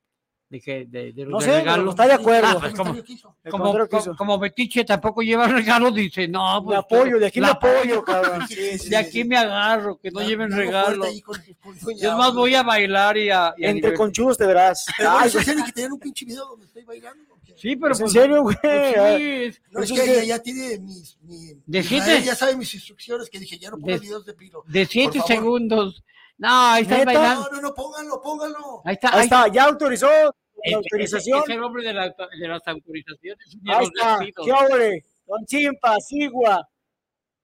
De 0.50 0.62
que, 0.62 0.86
de, 0.86 1.12
de 1.12 1.24
los 1.24 1.30
No 1.32 1.38
de 1.40 1.44
sé, 1.44 1.58
regalo. 1.58 1.90
está 1.90 2.06
de 2.06 2.12
acuerdo. 2.14 2.48
Ah, 2.48 2.56
pues, 2.58 2.72
como, 2.72 2.94
como, 2.94 3.02
contrario 3.50 3.84
que 3.84 3.90
co- 3.90 3.98
hizo. 3.98 4.16
como 4.16 4.38
Betiche 4.38 4.82
tampoco 4.82 5.20
lleva 5.20 5.46
regalo, 5.46 5.90
dice, 5.90 6.26
no, 6.26 6.62
pues, 6.64 6.78
apoyo, 6.78 7.18
de 7.18 7.26
aquí 7.26 7.38
me 7.38 7.48
apoyo, 7.48 8.02
cabrón. 8.04 8.48
Sí, 8.48 8.78
sí, 8.78 8.88
De 8.88 8.96
aquí 8.96 9.22
sí. 9.22 9.24
me 9.24 9.36
agarro, 9.36 9.98
que 9.98 10.10
no 10.10 10.22
lleven 10.22 10.48
ya 10.48 10.56
lo 10.56 10.62
regalo. 10.62 10.86
fuerte 10.96 11.06
ahí 11.08 11.20
con- 11.20 11.40
con 11.62 11.78
doña 11.80 11.98
Yo 11.98 12.16
más 12.16 12.32
voy 12.34 12.54
a 12.54 12.62
bailar 12.62 13.18
y 13.18 13.28
a... 13.28 13.52
y 13.58 13.66
a 13.66 13.70
Entre 13.70 13.92
conchudos 13.92 14.38
te 14.38 14.46
verás. 14.46 14.86
Pero 14.96 15.10
Ay, 15.18 15.28
¿es 15.28 15.34
en 15.34 15.44
serio 15.44 15.64
que 15.66 15.72
tenían 15.72 15.92
un 15.92 16.00
pinche 16.00 16.24
video 16.24 16.46
donde 16.46 16.64
estoy 16.64 16.84
bailando? 16.84 17.24
Sí, 17.54 17.76
pero 17.76 17.92
¿Es 17.92 17.98
en 18.00 18.04
pues, 18.04 18.12
serio, 18.14 18.42
güey? 18.42 18.56
pues, 18.62 18.94
sí, 19.18 19.22
es- 19.22 19.62
No, 19.70 19.80
es 19.82 19.90
Eso 19.90 19.94
que 20.02 20.12
ella 20.14 20.24
ya 20.24 20.38
tiene 20.42 20.78
mis. 20.78 21.18
Mi, 21.24 21.52
De 21.66 21.82
siete- 21.82 22.22
ya 22.22 22.34
sabe 22.34 22.56
mis 22.56 22.72
instrucciones 22.72 23.28
que 23.28 23.38
dije, 23.38 23.58
ya 23.58 23.68
no 23.70 23.76
pongas 23.78 24.00
De- 24.00 24.06
videos 24.06 24.24
de 24.24 24.32
pilo. 24.32 24.64
de 24.66 24.86
siete 24.86 25.20
segundos. 25.26 26.02
No, 26.38 26.48
ahí 26.72 26.82
está 26.82 26.98
¿Neta? 26.98 27.04
bailando. 27.12 27.42
No, 27.42 27.50
no, 27.56 27.60
no, 27.62 27.74
pónganlo, 27.74 28.22
pónganlo. 28.22 28.82
Ahí 28.84 28.94
está, 28.94 29.08
Ahí 29.08 29.18
ahí 29.18 29.24
está, 29.24 29.48
ya 29.48 29.64
autorizó 29.64 30.08
la 30.08 30.76
autorización. 30.76 31.42
Es 31.42 31.48
el 31.48 31.62
hombre 31.62 31.82
de, 31.84 31.92
la- 31.94 32.08
de 32.08 32.48
las 32.48 32.66
autorizaciones. 32.66 33.56
Ahí 33.66 33.84
está. 33.86 34.18
¿Qué 34.44 34.52
hombre? 34.52 35.04
Don 35.26 35.44
Chimpa, 35.46 35.96
Sigua. 36.00 36.68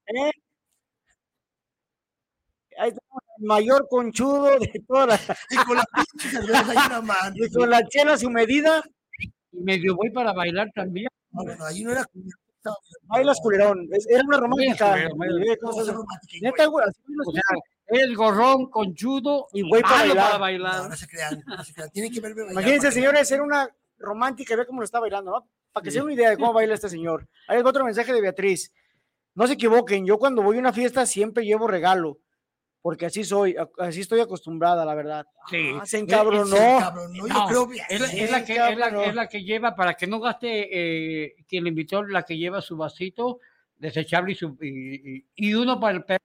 ¿Eh? 0.07 0.30
Ahí 2.78 2.88
está 2.90 3.01
el 3.38 3.47
mayor 3.47 3.86
conchudo 3.88 4.59
de 4.59 4.82
todas 4.86 5.09
las. 5.09 5.38
Y 5.51 5.57
con 5.57 5.76
las. 5.76 5.86
Y 7.34 7.51
con 7.53 7.70
la 7.70 7.86
chela 7.88 8.16
su 8.18 8.30
medida, 8.30 8.82
Y 9.53 9.59
medio 9.61 9.95
voy 9.97 10.11
para 10.11 10.32
bailar 10.32 10.70
también. 10.74 11.09
No, 11.30 11.42
no, 11.45 11.55
no, 11.57 11.64
ahí 11.66 11.82
no 11.84 11.92
era. 11.92 12.05
bailas 13.03 13.38
culerón. 13.40 13.88
Es- 13.92 14.07
Era 14.09 14.22
una 14.24 14.36
Eh, 14.36 14.38
¿cómo 14.40 14.57
¿Cómo 15.61 15.72
se 15.72 15.80
se 15.80 15.86
llama? 15.86 15.99
romántica? 15.99 16.38
Neta, 16.42 16.66
güey. 16.66 16.86
así 16.88 17.01
Es 17.87 18.14
gorrón, 18.14 18.70
conchudo 18.70 19.49
Y 19.53 19.62
güey 19.68 19.82
para 19.82 19.97
bailar. 19.99 20.16
para 20.16 20.32
No, 20.35 20.41
bailar. 20.41 20.89
no 20.91 20.97
se 20.97 21.07
crean, 21.07 21.43
no 21.47 21.64
se 21.64 21.74
crean. 21.74 21.91
Tienen 21.91 22.12
que 22.12 22.20
verme 22.20 22.43
bailar 22.43 22.53
Imagínense, 22.62 22.91
señores, 22.93 23.30
era 23.30 23.43
una 23.43 23.68
romántica, 23.99 24.57
ve 24.57 24.66
cómo 24.66 24.80
lo 24.80 24.85
está 24.85 25.01
bailando, 25.01 25.30
¿no? 25.30 25.49
Para 25.72 25.85
que 25.85 25.91
se 25.91 25.97
den 25.99 26.05
una 26.05 26.14
idea 26.14 26.30
de 26.30 26.37
cómo 26.37 26.53
baila 26.53 26.74
este 26.74 26.89
señor. 26.89 27.26
Va 27.51 27.68
otro 27.68 27.85
mensaje 27.85 28.12
de 28.12 28.20
Beatriz. 28.20 28.72
No 29.35 29.47
se 29.47 29.55
equivoquen, 29.55 30.07
yo 30.07 30.18
cuando 30.18 30.43
voy 30.43 30.57
a 30.57 30.61
una 30.61 30.72
fiesta 30.72 31.05
siempre 31.07 31.45
llevo 31.45 31.66
regalo. 31.68 32.18
porque 32.80 33.07
así 33.07 33.24
soy, 33.24 33.57
así 33.78 34.03
estoy 34.03 34.20
acostumbrada, 34.20 34.85
la 34.85 34.95
verdad. 34.95 35.26
Sí. 35.49 35.70
Ah, 35.74 35.87
se 35.87 35.99
encabronó. 36.01 36.45
Se 36.55 36.76
encabronó, 36.76 37.14
yo 37.16 37.26
No, 37.32 37.47
creo 37.49 37.68
que- 37.70 37.80
es, 37.89 37.99
la, 38.01 38.07
sí, 38.09 38.20
es 38.20 38.30
la 38.30 38.45
que, 38.45 38.53
es, 38.53 38.76
la, 38.78 39.05
es 39.07 39.14
la 39.14 39.26
que 39.26 39.43
lleva, 39.43 39.74
para 39.74 39.95
que 39.95 40.07
no 40.07 40.20
gaste 40.20 40.68
eh, 41.24 41.35
quien 41.49 41.64
le 41.64 41.70
invitó, 41.70 42.03
la 42.03 42.24
que 42.24 42.37
lleva 42.37 42.61
su 42.61 42.76
vasito 42.76 43.41
desechable 43.78 44.32
y, 44.32 44.35
su, 44.35 44.59
y, 44.61 45.16
y- 45.16 45.24
y 45.35 45.55
uno 45.55 45.80
para 45.80 45.97
el 45.97 46.05
perro. 46.05 46.24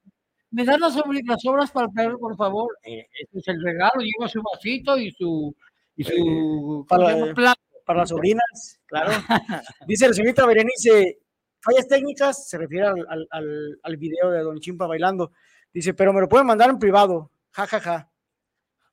¿Me 0.52 0.66
dan 0.66 0.80
las, 0.80 0.96
las 0.96 1.46
obras 1.46 1.72
para 1.72 1.88
el 1.88 1.94
perro, 1.94 2.18
por 2.20 2.36
favor? 2.36 2.78
Eh, 2.84 3.08
ese 3.14 3.40
es 3.40 3.48
el 3.48 3.62
regalo, 3.64 4.02
lleva 4.02 4.28
su 4.28 4.42
vasito 4.42 4.98
y 4.98 5.12
su, 5.12 5.56
y 5.96 6.04
su 6.04 6.86
¿cómo 6.90 7.34
para- 7.36 7.56
las 8.00 8.10
sobrinas, 8.10 8.80
claro. 8.86 9.12
Dice 9.88 10.08
la 10.08 10.14
señorita 10.14 10.46
Berenice, 10.46 11.20
fallas 11.60 11.88
técnicas, 11.88 12.48
se 12.48 12.58
refiere 12.58 12.86
al, 12.88 13.06
al, 13.10 13.28
al, 13.32 13.80
al 13.82 13.98
video 13.98 14.30
de 14.32 14.40
Don 14.42 14.60
Chimpa 14.60 14.86
bailando. 14.86 15.32
Dice, 15.74 15.94
pero 15.94 16.14
me 16.14 16.22
lo 16.22 16.30
pueden 16.30 16.46
mandar 16.48 16.70
en 16.70 16.78
privado. 16.80 17.32
Ja, 17.52 17.66
ja, 17.68 17.80
ja. 17.80 18.12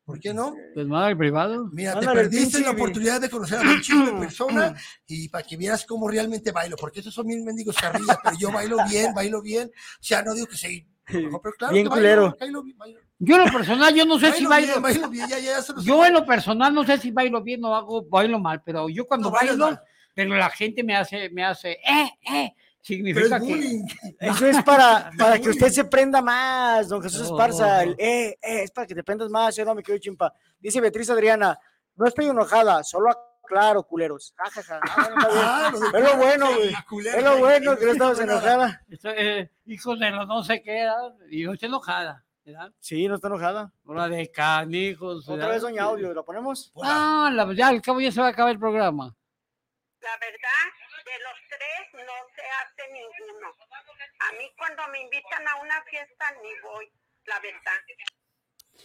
¿Por 0.04 0.20
qué 0.20 0.32
no? 0.32 0.54
Pues 0.72 0.86
manda 0.86 1.10
el 1.10 1.16
privado. 1.16 1.68
Mira, 1.72 1.98
te 1.98 2.06
perdiste 2.06 2.60
la 2.60 2.70
oportunidad 2.70 3.20
de 3.20 3.28
conocer 3.28 3.58
a 3.58 3.62
un 3.62 3.80
chico 3.80 4.04
de 4.06 4.12
persona 4.20 4.74
y 5.06 5.28
para 5.28 5.44
que 5.46 5.56
vieras 5.56 5.84
cómo 5.84 6.08
realmente 6.08 6.52
bailo, 6.52 6.76
porque 6.76 7.00
esos 7.00 7.12
son 7.12 7.26
mis 7.26 7.42
mendigos 7.42 7.76
carrillas, 7.76 8.16
pero 8.22 8.36
yo 8.38 8.52
bailo 8.52 8.76
bien, 8.88 9.12
bailo 9.12 9.42
bien. 9.42 9.68
O 9.68 10.02
sea, 10.02 10.22
no 10.22 10.32
digo 10.32 10.46
que 10.46 10.56
soy. 10.56 10.86
Claro 11.06 11.72
Bien 11.72 11.84
que 11.84 11.88
bailo, 11.88 11.90
culero. 11.90 12.36
bailo 12.38 12.62
bailo- 12.76 13.00
Yo 13.18 13.36
en 13.36 13.44
lo 13.46 13.52
personal, 13.52 13.94
yo 13.94 14.04
no 14.04 14.18
sé 14.18 14.32
si 14.32 14.44
bailo 14.44 14.80
bailo. 14.80 14.80
bien, 14.80 14.82
bailo 15.02 15.08
bien, 15.08 15.28
ya, 15.28 15.38
ya 15.38 15.58
Yo 15.82 16.04
en 16.04 16.12
lo 16.12 16.26
personal 16.26 16.74
no 16.74 16.84
sé 16.84 16.98
si 16.98 17.10
bailo 17.12 17.40
bien 17.42 17.64
o 17.64 17.74
hago 17.74 18.02
bailo 18.08 18.38
mal, 18.40 18.60
pero 18.64 18.88
yo 18.88 19.06
cuando 19.06 19.28
No, 19.30 19.34
bailo, 19.36 19.56
mal. 19.56 19.80
pero 20.14 20.34
la 20.34 20.50
gente 20.50 20.82
me 20.82 20.96
hace, 20.96 21.30
me 21.30 21.44
hace, 21.44 21.72
eh, 21.72 22.10
eh, 22.28 22.52
Pero 22.56 22.56
significa 22.82 23.36
es 23.36 23.42
que. 23.42 23.80
Eso 24.20 24.46
es 24.46 24.62
para, 24.64 25.10
para 25.18 25.38
que 25.38 25.48
usted 25.50 25.68
se 25.70 25.84
prenda 25.84 26.20
más, 26.20 26.88
don 26.88 27.00
Jesús 27.02 27.20
No, 27.30 27.36
Esparza. 27.36 27.76
no. 27.84 27.92
El, 27.92 27.96
eh, 27.98 28.38
eh, 28.42 28.62
es 28.64 28.70
para 28.72 28.86
que 28.86 28.94
te 28.94 29.04
prendas 29.04 29.30
más, 29.30 29.54
yo 29.54 29.64
no 29.64 29.74
me 29.76 29.82
quiero 29.82 30.00
chimpa. 30.00 30.32
Dice 30.58 30.80
Beatriz 30.80 31.08
Adriana, 31.10 31.56
no 31.94 32.06
estoy 32.06 32.26
enojada, 32.26 32.82
solo 32.84 33.10
aclaro, 33.46 33.82
culeros. 33.84 34.34
Ja, 34.36 34.50
ja, 34.50 34.62
ja. 34.62 34.80
Ah, 34.88 35.70
bueno. 35.72 35.86
Ah, 35.86 35.98
Es 35.98 36.02
lo 36.04 36.16
bueno, 36.16 36.46
güey. 36.54 36.74
Es 37.06 37.22
lo 37.22 37.38
bueno 37.38 37.76
que 37.78 37.84
no 37.86 37.92
estabas 37.92 38.20
enojada. 38.20 38.84
esto, 38.90 39.10
eh, 39.10 39.50
hijos 39.66 39.98
de 39.98 40.10
los 40.10 40.26
no 40.26 40.42
sé 40.42 40.62
qué, 40.62 40.86
y 41.30 41.44
no 41.44 41.52
estoy 41.54 41.68
enojada, 41.68 42.24
¿verdad? 42.44 42.72
Sí, 42.80 43.08
no 43.08 43.14
está 43.14 43.28
enojada. 43.28 43.72
Hora 43.84 44.08
de 44.08 44.30
canijos. 44.30 45.28
Otra 45.28 45.48
vez 45.48 45.62
doña 45.62 45.84
audio, 45.84 46.12
¿lo 46.12 46.24
ponemos? 46.24 46.72
Ah, 46.82 47.30
la, 47.32 47.52
ya 47.54 47.68
al 47.68 47.80
cabo 47.80 48.00
ya 48.00 48.12
se 48.12 48.20
va 48.20 48.26
a 48.28 48.30
acabar 48.30 48.52
el 48.52 48.58
programa. 48.58 49.14
La 50.00 50.16
verdad, 50.18 50.66
de 51.04 51.18
los 51.22 51.38
tres 51.48 52.04
no 52.06 52.14
se 52.34 52.42
hace 52.42 52.92
ninguno. 52.92 53.48
A 54.28 54.32
mí 54.32 54.50
cuando 54.56 54.86
me 54.92 55.00
invitan 55.00 55.46
a 55.48 55.56
una 55.62 55.82
fiesta 55.84 56.24
ni 56.42 56.50
voy, 56.62 56.90
la 57.26 57.38
verdad. 57.40 57.80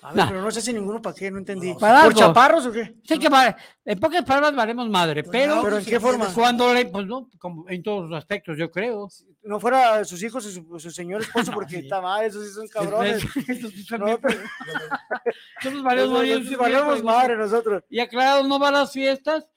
A 0.03 0.13
ver, 0.13 0.25
pero 0.29 0.41
no 0.41 0.49
sé 0.51 0.61
si 0.61 0.73
ninguno 0.73 1.01
para 1.01 1.15
qué, 1.15 1.29
no 1.29 1.37
entendí. 1.37 1.73
Para 1.75 1.99
¿Por 1.99 2.07
algo. 2.07 2.19
chaparros 2.19 2.65
o 2.65 2.71
qué? 2.71 2.95
Sé 3.03 3.19
que 3.19 3.29
va- 3.29 3.55
en 3.85 3.99
pocas 3.99 4.23
palabras 4.25 4.55
valemos 4.55 4.89
madre, 4.89 5.23
pero, 5.23 5.61
¿Pero 5.61 5.77
en 5.77 5.85
qué 5.85 5.99
forma? 5.99 6.27
cuando 6.33 6.73
le, 6.73 6.85
pues 6.87 7.05
no, 7.05 7.29
como 7.37 7.69
en 7.69 7.83
todos 7.83 8.09
los 8.09 8.17
aspectos, 8.17 8.57
yo 8.57 8.71
creo. 8.71 9.07
No 9.43 9.59
fuera 9.59 10.03
sus 10.05 10.21
hijos 10.23 10.45
y 10.45 10.51
su, 10.53 10.79
su 10.79 10.91
señor 10.91 11.21
esposo, 11.21 11.51
porque 11.51 11.77
está 11.79 12.01
mal, 12.01 12.25
esos 12.25 12.47
sí 12.47 12.53
son 12.53 12.67
cabrones. 12.67 13.21
Sí 13.45 13.83
son 13.83 13.99
No, 13.99 14.05
bien- 14.07 14.19
pero- 14.21 14.39
Nosotros 15.63 15.83
valemos 15.83 16.13
madre, 16.13 16.27
yo 16.29 16.35
nosotros 16.39 16.49
sí 16.49 16.55
valemos 16.55 17.03
madre 17.03 17.37
nosotros. 17.37 17.83
Y 17.89 17.99
aclarado, 17.99 18.47
no 18.47 18.59
va 18.59 18.69
a 18.69 18.71
las 18.71 18.91
fiestas 18.91 19.47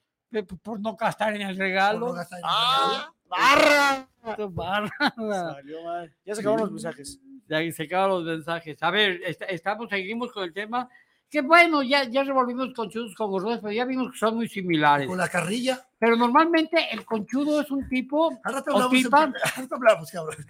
por 0.63 0.79
no 0.79 0.95
gastar 0.95 1.35
en 1.35 1.41
el 1.41 1.47
por 1.49 1.57
no 1.57 1.63
regalo. 1.63 2.13
gastar 2.13 2.39
en 2.39 2.45
¡Ah! 2.47 3.11
¡Barra! 3.27 4.07
Barra. 4.49 4.89
Salió 5.15 5.83
mal. 5.83 6.13
Ya 6.25 6.35
se 6.35 6.41
acabaron 6.41 6.63
los 6.65 6.71
mensajes. 6.71 7.19
Se 7.47 7.83
acaban 7.83 8.09
los 8.09 8.23
mensajes. 8.23 8.81
A 8.81 8.91
ver, 8.91 9.21
est- 9.23 9.43
estamos, 9.47 9.89
seguimos 9.89 10.31
con 10.31 10.43
el 10.43 10.53
tema. 10.53 10.89
Que 11.29 11.41
bueno, 11.41 11.81
ya, 11.83 12.03
ya 12.05 12.23
revolvimos 12.23 12.73
conchudos 12.73 13.13
con 13.15 13.29
gordos, 13.31 13.59
pero 13.61 13.73
ya 13.73 13.83
vimos 13.85 14.11
que 14.11 14.17
son 14.17 14.35
muy 14.35 14.47
similares. 14.47 15.07
Con 15.07 15.17
la 15.17 15.27
carrilla. 15.27 15.79
Pero 15.99 16.15
normalmente 16.15 16.77
el 16.91 17.03
conchudo 17.03 17.61
es 17.61 17.71
un 17.71 17.87
tipo 17.89 18.31
rato 18.43 18.71
o 18.71 18.75
hablamos, 18.75 18.91
tipa, 18.91 19.33
hablamos, 19.71 20.11
cabrón. 20.11 20.45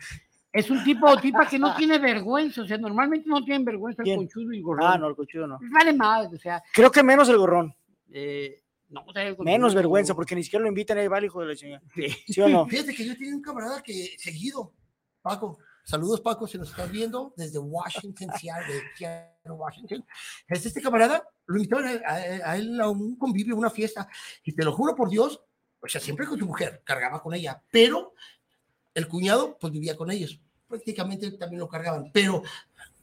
es 0.52 0.70
un 0.70 0.84
tipo 0.84 1.08
o 1.10 1.18
tipa 1.18 1.48
que 1.48 1.58
no 1.58 1.76
tiene 1.76 1.98
vergüenza. 1.98 2.62
O 2.62 2.66
sea, 2.68 2.78
normalmente 2.78 3.28
no 3.30 3.44
tienen 3.44 3.64
vergüenza 3.66 4.04
el 4.06 4.16
conchudo 4.18 4.52
y 4.54 4.58
el 4.58 4.64
gorrón. 4.64 4.86
Ah, 4.92 4.98
no, 4.98 5.08
el 5.08 5.16
cochudo 5.16 5.48
no. 5.48 5.60
Vale 5.72 5.94
más, 5.94 6.32
o 6.32 6.38
sea, 6.38 6.62
Creo 6.74 6.92
que 6.92 7.02
menos 7.04 7.30
el 7.30 7.38
gorrón. 7.38 7.74
eh, 8.12 8.62
no, 8.90 9.02
o 9.08 9.12
sea, 9.14 9.24
el 9.24 9.36
Menos 9.40 9.72
conchudo- 9.74 9.76
vergüenza, 9.78 10.14
porque 10.14 10.36
ni 10.36 10.44
siquiera 10.44 10.62
lo 10.64 10.70
invitan 10.70 10.98
ahí, 10.98 11.08
vale, 11.08 11.26
hijo 11.26 11.42
de 11.42 11.48
la 11.48 11.56
chingada. 11.56 11.82
Sí. 11.96 12.08
¿Sí 12.28 12.42
o 12.42 12.48
no? 12.50 12.68
Fíjate 12.68 12.94
que 12.94 13.06
yo 13.06 13.18
tenía 13.18 13.34
un 13.36 13.42
camarada 13.42 13.82
que 13.82 14.14
seguido, 14.20 14.72
Paco, 15.22 15.58
saludos 15.86 16.20
Paco, 16.22 16.48
si 16.48 16.58
nos 16.58 16.70
estás 16.70 16.92
viendo 16.92 17.34
desde 17.38 17.60
Washington, 17.60 18.30
Seattle, 18.38 18.82
Washington. 19.46 20.06
Es 20.48 20.66
este 20.66 20.82
camarada, 20.82 21.24
lo 21.46 21.58
invitaron 21.58 21.86
a, 21.88 22.10
a- 22.10 22.52
a 22.52 22.58
él 22.58 22.80
a 22.82 22.90
un 22.90 23.16
convivio, 23.16 23.56
a 23.56 23.58
una 23.60 23.70
fiesta, 23.70 24.08
y 24.44 24.52
te 24.54 24.64
lo 24.64 24.74
juro 24.74 24.96
por 24.96 25.10
Dios, 25.10 25.42
o 25.80 25.88
sea, 25.88 26.02
siempre 26.02 26.26
con 26.26 26.38
su 26.40 26.46
mujer, 26.46 26.82
cargaba 26.84 27.22
con 27.22 27.34
ella, 27.34 27.62
pero 27.72 28.14
el 28.94 29.08
cuñado, 29.08 29.58
pues 29.60 29.72
vivía 29.72 29.96
con 29.96 30.10
ellos, 30.12 30.40
prácticamente 30.68 31.32
también 31.34 31.60
lo 31.60 31.70
cargaban, 31.70 32.10
pero, 32.12 32.42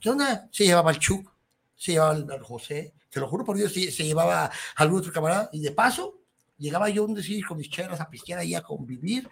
¿qué 0.00 0.10
onda? 0.10 0.48
Se 0.50 0.64
llevaba 0.64 0.90
al 0.90 0.98
Chuck, 0.98 1.32
se 1.76 1.92
llevaba 1.92 2.10
al, 2.12 2.42
José, 2.42 2.94
te 3.08 3.20
lo 3.20 3.28
juro 3.28 3.44
por 3.44 3.56
Dios, 3.56 3.72
se, 3.72 3.90
se 3.92 4.04
llevaba 4.04 4.46
a 4.46 4.50
algún 4.76 4.98
otro 4.98 5.12
camarada, 5.12 5.48
y 5.52 5.60
de 5.60 5.70
paso, 5.70 6.18
llegaba 6.58 6.88
yo 6.88 7.04
un 7.04 7.14
decir 7.14 7.46
con 7.46 7.58
mis 7.58 7.70
chelas 7.70 8.00
a 8.00 8.08
pistear 8.10 8.40
ahí 8.40 8.54
a 8.54 8.62
convivir, 8.62 9.28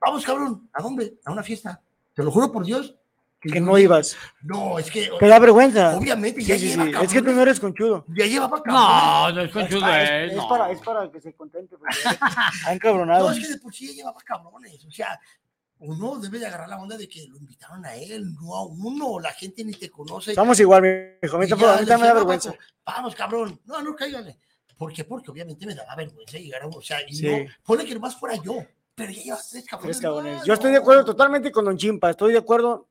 vamos 0.00 0.24
cabrón, 0.24 0.70
¿a 0.72 0.80
dónde? 0.82 1.18
A 1.24 1.32
una 1.32 1.42
fiesta. 1.42 1.82
Te 2.16 2.24
lo 2.24 2.32
juro 2.32 2.50
por 2.50 2.64
Dios. 2.64 2.96
Que 3.38 3.50
yo- 3.50 3.60
no 3.60 3.78
ibas. 3.78 4.16
No, 4.42 4.78
es 4.78 4.90
que 4.90 5.10
Te 5.20 5.28
da 5.28 5.38
vergüenza. 5.38 5.96
obviamente 5.96 6.40
Sí, 6.40 6.46
ya 6.48 6.54
sí, 6.58 6.70
sí. 6.72 6.76
lleva 6.76 6.84
Es 7.02 7.12
que 7.12 7.18
tú 7.18 7.26
cabrones, 7.26 7.36
no 7.36 7.42
eres 7.42 7.60
conchudo. 7.60 8.04
ya 8.08 8.26
llevaba 8.26 8.56
No, 8.56 8.62
cabrones. 8.64 9.34
no 9.36 9.40
es 9.42 9.46
Es, 9.48 9.52
conchudo, 9.52 9.80
para, 9.82 10.02
eh, 10.02 10.24
es- 10.24 10.30
es 10.32 10.36
no. 10.38 10.48
para, 10.48 10.70
es 10.72 10.80
para 10.80 11.10
que 11.12 11.20
se 11.20 11.32
contente. 11.34 11.76
porque 11.76 11.94
Ha 12.66 12.72
encabronado. 12.72 13.26
No, 13.28 13.32
es 13.36 13.46
que 13.46 13.52
de 13.52 13.58
por 13.60 13.72
sí 13.74 13.86
ya 13.88 13.92
llevaba 13.92 14.18
cabrones. 14.24 14.84
O 14.86 14.90
sea, 14.90 15.20
uno 15.78 16.18
debe 16.18 16.38
de 16.38 16.46
agarrar 16.46 16.70
la 16.70 16.78
onda 16.78 16.96
de 16.96 17.06
que 17.06 17.26
lo 17.28 17.36
invitaron 17.36 17.84
a 17.84 17.94
él, 17.94 18.34
no 18.34 18.56
a 18.56 18.64
uno. 18.66 19.20
La 19.20 19.32
gente 19.32 19.62
ni 19.62 19.74
te 19.74 19.90
conoce. 19.90 20.30
Estamos 20.30 20.58
igual, 20.58 20.82
mi 20.82 20.88
hijo. 21.22 21.36
Me 21.38 21.46
da 21.46 22.14
vergüenza. 22.14 22.50
"Paco, 22.52 22.62
Vamos, 22.86 23.14
cabrón. 23.14 23.60
No, 23.66 23.82
no, 23.82 23.94
cáigale. 23.94 24.38
¿Por 24.78 24.92
qué? 24.94 25.04
Porque 25.04 25.30
obviamente 25.30 25.66
me 25.66 25.74
daba 25.74 25.94
vergüenza 25.94 26.38
llegar 26.38 26.62
a 26.62 26.66
uno. 26.66 26.78
O 26.78 26.82
sea, 26.82 26.98
y 27.06 27.14
Sí. 27.14 27.26
no, 27.26 27.36
ponle 27.64 27.84
que 27.84 27.94
nomás 27.94 28.16
fuera 28.18 28.36
yo. 28.42 28.64
Pero 28.96 29.12
ya 29.12 29.22
llevas 29.22 29.50
tres 29.50 29.66
cabrones. 29.66 30.36
Tres 30.36 30.46
Yo 30.46 30.54
estoy 30.54 30.72
de 30.72 30.78
acuerdo 30.78 31.04
totalmente 31.04 31.52
con 31.52 31.66
Don 31.66 31.76
Chimpa. 31.76 32.10
Estoy 32.10 32.32
de 32.32 32.38
acuerdo. 32.38 32.88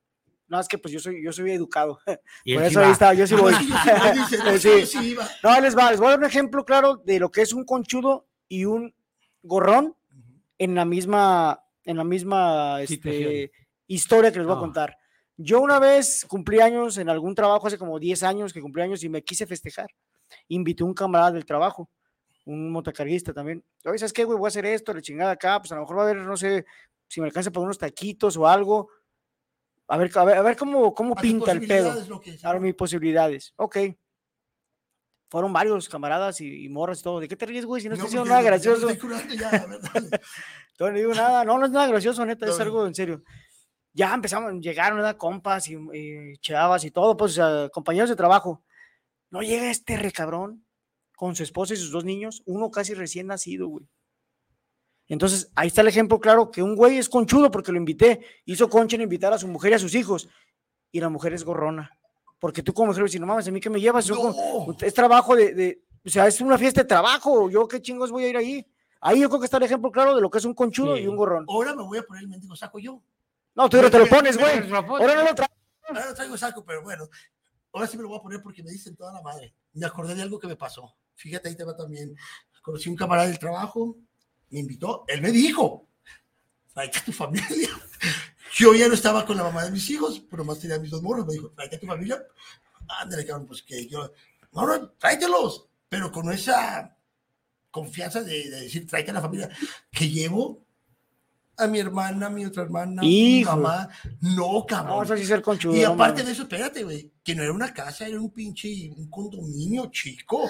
No, 0.47 0.59
es 0.59 0.67
que 0.67 0.77
pues 0.77 0.93
yo 0.93 0.99
soy, 0.99 1.23
yo 1.23 1.33
soy 1.33 1.51
educado. 1.51 1.99
Y 2.45 2.53
Por 2.53 2.63
eso 2.63 2.79
ahí 2.79 2.91
está, 2.91 3.13
yo 3.15 3.25
sí 3.25 3.33
voy. 3.39 3.51
No, 3.51 3.59
es 3.59 3.65
que 3.65 4.15
yo 4.15 4.27
sí 4.29 4.37
voy, 4.37 4.53
dice, 4.53 5.17
no, 5.43 5.59
les 5.59 5.75
va, 5.75 5.89
les 5.89 5.99
voy 5.99 6.07
a 6.07 6.11
dar 6.11 6.19
un 6.19 6.25
ejemplo 6.25 6.63
claro 6.63 6.97
de 6.97 7.19
lo 7.19 7.31
que 7.31 7.41
es 7.41 7.53
un 7.53 7.65
conchudo 7.65 8.27
y 8.47 8.65
un 8.65 8.93
gorrón 9.41 9.95
en 10.59 10.75
la 10.75 10.85
misma, 10.85 11.63
en 11.83 11.97
la 11.97 12.03
misma 12.03 12.81
este, 12.83 13.51
historia 13.87 14.31
que 14.31 14.37
les 14.37 14.47
voy 14.47 14.55
a 14.55 14.59
contar. 14.59 14.97
Yo 15.37 15.59
una 15.59 15.79
vez 15.79 16.23
cumplí 16.27 16.59
años 16.59 16.99
en 16.99 17.09
algún 17.09 17.33
trabajo, 17.33 17.65
hace 17.65 17.79
como 17.79 17.99
10 17.99 18.21
años 18.23 18.53
que 18.53 18.61
cumplí 18.61 18.83
años 18.83 19.03
y 19.03 19.09
me 19.09 19.23
quise 19.23 19.47
festejar. 19.47 19.89
Invité 20.49 20.83
a 20.83 20.85
un 20.85 20.93
camarada 20.93 21.31
del 21.31 21.45
trabajo, 21.45 21.89
un 22.45 22.71
motocarguista 22.71 23.33
también. 23.33 23.63
Oye, 23.85 23.97
¿sabes 23.97 24.13
qué, 24.13 24.23
güey? 24.23 24.37
Voy 24.37 24.49
a 24.49 24.51
haber 24.59 24.65
esto, 24.73 24.93
la 24.93 25.01
chingada 25.01 25.31
acá, 25.31 25.59
pues 25.59 25.71
a 25.71 25.75
lo 25.75 25.81
mejor 25.81 25.97
va 25.97 26.01
a 26.01 26.05
haber, 26.05 26.17
no 26.17 26.37
sé, 26.37 26.65
si 27.07 27.19
me 27.21 27.27
alcanza 27.27 27.51
para 27.51 27.63
unos 27.63 27.77
taquitos 27.77 28.37
o 28.37 28.47
algo. 28.47 28.89
A 29.87 29.97
ver, 29.97 30.11
a 30.15 30.23
ver, 30.23 30.37
a 30.37 30.41
ver 30.41 30.57
cómo, 30.57 30.93
cómo 30.93 31.15
pinta 31.15 31.51
el 31.51 31.67
pedo. 31.67 31.93
Claro, 32.39 32.59
mis 32.59 32.73
posibilidades. 32.73 33.53
Ok. 33.57 33.77
Fueron 35.29 35.51
varios 35.53 35.89
camaradas 35.89 36.39
y, 36.41 36.65
y 36.65 36.69
morras 36.69 36.99
y 36.99 37.03
todo. 37.03 37.19
¿De 37.19 37.27
qué 37.27 37.35
te 37.35 37.45
ríes, 37.45 37.65
güey? 37.65 37.81
Si 37.81 37.89
no, 37.89 37.95
No, 37.95 38.03
diciendo 38.03 38.21
porque 38.23 38.29
nada 38.29 38.41
gracioso. 38.41 38.89
ya, 39.35 39.49
a 39.49 39.65
ver. 39.65 39.79
Yo 40.79 40.91
no 40.91 40.97
digo 40.97 41.13
nada. 41.13 41.43
No, 41.43 41.57
no 41.57 41.65
es 41.65 41.71
nada 41.71 41.87
gracioso, 41.87 42.25
neta. 42.25 42.47
Es 42.47 42.59
algo 42.59 42.85
en 42.87 42.95
serio. 42.95 43.23
Ya 43.93 44.13
empezamos, 44.13 44.53
llegaron, 44.59 44.97
¿verdad? 44.97 45.17
Compas 45.17 45.67
y, 45.69 45.75
y 45.93 46.37
chavas 46.39 46.83
y 46.83 46.91
todo, 46.91 47.15
pues, 47.15 47.31
o 47.33 47.35
sea, 47.35 47.69
compañeros 47.69 48.09
de 48.09 48.15
trabajo. 48.15 48.63
No 49.29 49.41
llega 49.41 49.71
este 49.71 49.97
recabrón 49.97 50.64
con 51.16 51.36
su 51.36 51.43
esposa 51.43 51.74
y 51.74 51.78
sus 51.78 51.91
dos 51.91 52.03
niños, 52.05 52.41
uno 52.45 52.70
casi 52.72 52.93
recién 52.93 53.28
nacido, 53.28 53.68
güey. 53.68 53.88
Entonces, 55.07 55.51
ahí 55.55 55.68
está 55.68 55.82
el 55.82 55.88
ejemplo 55.88 56.20
claro 56.20 56.49
que 56.49 56.63
un 56.63 56.76
güey 56.76 56.97
es 56.97 57.09
conchudo 57.09 57.51
porque 57.51 57.72
lo 57.72 57.78
invité. 57.78 58.26
Hizo 58.45 58.68
concha 58.70 58.95
en 58.95 59.03
invitar 59.03 59.32
a 59.34 59.38
su 59.38 59.47
mujer 59.47 59.72
y 59.72 59.76
a 59.76 59.80
sus 59.80 59.93
hijos. 59.93 60.28
Y 60.91 60.99
la 60.99 61.09
mujer 61.09 61.34
es 61.34 61.43
gorrona. 61.43 61.91
Porque 62.39 62.63
tú 62.63 62.74
como 62.74 62.88
mujer 62.88 63.03
dices, 63.03 63.22
no 63.22 63.28
mames, 63.28 63.47
¿a 63.47 63.51
mí 63.51 63.59
qué 63.59 63.70
me 63.70 63.80
llevas? 63.80 64.05
Yo 64.05 64.16
es 64.82 64.93
trabajo 64.93 65.36
de, 65.36 65.53
de- 65.53 65.82
o 66.05 66.09
sea, 66.09 66.28
es 66.28 66.41
una 66.41 66.57
fiesta 66.57 66.82
de 66.82 66.88
trabajo. 66.88 67.49
Yo 67.49 67.68
qué 67.68 67.82
chingos 67.82 68.11
voy 68.11 68.26
a 68.26 68.30
ir 68.30 68.38
ahí. 68.38 68.66
Ahí 69.01 69.22
yo 69.22 69.30
creo 69.30 69.39
que 69.39 69.45
está 69.45 69.57
el 69.57 69.63
ejemplo 69.63 69.91
claro 69.91 70.16
de 70.16 70.22
lo 70.22 70.30
que 70.30 70.39
es 70.39 70.45
un 70.45 70.53
conchudo 70.55 70.95
Sí. 70.95 71.03
y 71.03 71.07
un 71.07 71.16
gorrón. 71.16 71.45
Ahora 71.47 71.76
me 71.76 71.84
voy 71.84 71.99
a 71.99 72.03
poner 72.03 72.24
el 72.24 72.30
mendigo 72.30 72.55
saco 72.55 72.80
yo. 72.80 73.01
No, 73.53 73.70
tú 73.70 73.80
no 73.82 73.89
te 73.91 73.99
lo 73.99 74.07
pones, 74.07 74.38
güey. 74.38 74.72
Ahora 74.74 75.16
no 75.16 75.24
lo 75.24 75.36
traes. 75.36 75.51
Ahora 75.88 76.05
no 76.07 76.13
traigo 76.16 76.38
saco, 76.38 76.66
pero 76.66 76.82
bueno. 76.82 77.07
Ahora 77.74 77.88
sí 77.88 77.95
me 77.97 78.03
lo 78.03 78.09
voy 78.09 78.18
a 78.18 78.22
poner 78.22 78.41
porque 78.41 78.63
me 78.63 78.72
dicen 78.72 78.95
toda 78.95 79.13
la 79.13 79.22
madre. 79.22 79.53
Me 79.74 79.86
acordé 79.86 80.16
de 80.16 80.22
algo 80.24 80.39
que 80.39 80.47
me 80.47 80.55
pasó. 80.55 80.95
Fíjate, 81.16 81.49
ahí 81.49 81.55
te 81.55 81.63
va 81.63 81.76
también. 81.76 82.16
Conocí 82.61 82.89
un 82.89 82.95
camarada 82.95 83.28
del 83.28 83.39
trabajo, 83.39 83.97
me 84.49 84.59
invitó, 84.59 85.05
él 85.07 85.22
me 85.22 85.32
dijo, 85.32 85.88
tráete 86.74 86.99
a 86.99 87.03
tu 87.05 87.11
familia. 87.11 87.70
Yo 88.55 88.74
ya 88.74 88.88
no 88.88 88.93
estaba 88.93 89.26
con 89.26 89.38
la 89.38 89.43
mamá 89.43 89.66
de 89.66 89.72
mis 89.72 89.89
hijos, 89.89 90.24
pero 90.30 90.45
más 90.45 90.59
tenía 90.59 90.80
mis 90.80 90.91
dos 90.91 91.01
morros. 91.01 91.26
Me 91.26 91.34
dijo, 91.34 91.49
tráete 91.49 91.76
a 91.76 91.80
tu 91.80 91.88
familia 91.88 92.24
Ándale, 92.88 93.26
cabrón, 93.26 93.47
pues 93.47 93.63
que 93.63 93.88
yo, 93.88 94.11
no, 94.53 94.66
no, 94.66 94.89
tráetelos, 94.91 95.68
pero 95.89 96.11
con 96.11 96.32
esa 96.32 96.95
confianza 97.72 98.22
de, 98.24 98.49
de 98.49 98.61
decir, 98.61 98.88
tráete 98.88 99.11
a 99.11 99.16
la 99.16 99.22
familia, 99.22 99.49
que 99.91 100.09
llevo 100.09 100.66
a 101.57 101.68
mi 101.68 101.80
hermana, 101.80 102.28
a 102.28 102.30
mi 102.30 102.45
otra 102.45 102.63
hermana, 102.63 103.01
a 103.01 103.05
mi 103.05 103.43
mamá, 103.43 103.89
no, 104.22 104.66
cabrón. 104.68 104.97
Vamos 104.97 105.11
a 105.11 105.18
ser 105.18 105.41
conchudo. 105.41 105.76
Y 105.76 105.82
no 105.82 105.93
aparte 105.93 106.24
de 106.24 106.32
eso, 106.32 106.43
espérate, 106.43 106.84
güey, 106.84 107.11
que 107.24 107.36
no 107.36 107.43
era 107.43 107.53
una 107.53 107.74
casa, 107.74 108.07
era 108.07 108.20
un 108.20 108.32
pinche, 108.32 108.91
un 108.95 109.09
condominio 109.09 109.89
chico. 109.91 110.49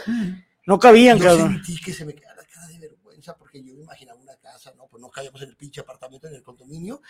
No 0.65 0.79
cabían, 0.79 1.17
Yo 1.19 1.25
cabrón. 1.25 1.53
sentí 1.63 1.79
que 1.81 1.93
se 1.93 2.05
me 2.05 2.13
quedaba 2.13 2.35
la 2.37 2.45
cara 2.45 2.67
de 2.67 2.79
vergüenza 2.79 3.35
porque 3.37 3.63
yo 3.63 3.73
me 3.75 3.81
imaginaba 3.83 4.19
una 4.19 4.35
casa, 4.37 4.73
¿no? 4.75 4.87
Pues 4.87 4.99
no 5.01 5.09
cabíamos 5.09 5.41
en 5.43 5.49
el 5.49 5.55
pinche 5.55 5.81
apartamento, 5.81 6.27
en 6.27 6.35
el 6.35 6.43
condominio. 6.43 7.01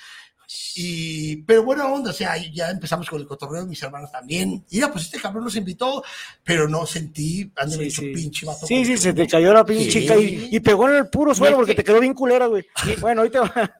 Y, 0.76 1.38
pero 1.44 1.64
buena 1.64 1.88
onda, 1.88 2.12
o 2.12 2.14
sea, 2.14 2.34
ahí 2.34 2.52
ya 2.54 2.70
empezamos 2.70 3.10
con 3.10 3.22
el 3.22 3.28
cotorreo, 3.28 3.66
mis 3.66 3.82
hermanos 3.82 4.12
también. 4.12 4.66
Mira, 4.72 4.92
pues 4.92 5.06
este 5.06 5.20
cabrón 5.20 5.46
nos 5.46 5.56
invitó, 5.56 6.04
pero 6.44 6.68
no 6.68 6.86
sentí, 6.86 7.52
ande 7.56 7.78
Sí, 7.78 7.92
sí. 7.92 8.14
pinche 8.14 8.46
vato. 8.46 8.66
Sí, 8.68 8.84
sí, 8.86 8.98
se 8.98 9.14
te 9.14 9.28
cayó 9.28 9.54
la 9.54 9.66
pinche 9.66 9.90
Sí. 9.92 10.02
chica 10.02 10.18
y, 10.18 10.50
y 10.52 10.60
pegó 10.60 10.90
en 10.90 10.96
el 10.98 11.10
puro 11.10 11.34
suelo 11.34 11.56
porque 11.58 11.72
que- 11.72 11.82
te 11.82 11.84
quedó 11.86 12.00
bien 12.00 12.14
culera, 12.14 12.48
güey. 12.48 12.66
Bueno, 13.00 13.22
ahorita 13.22 13.42
va. 13.42 13.76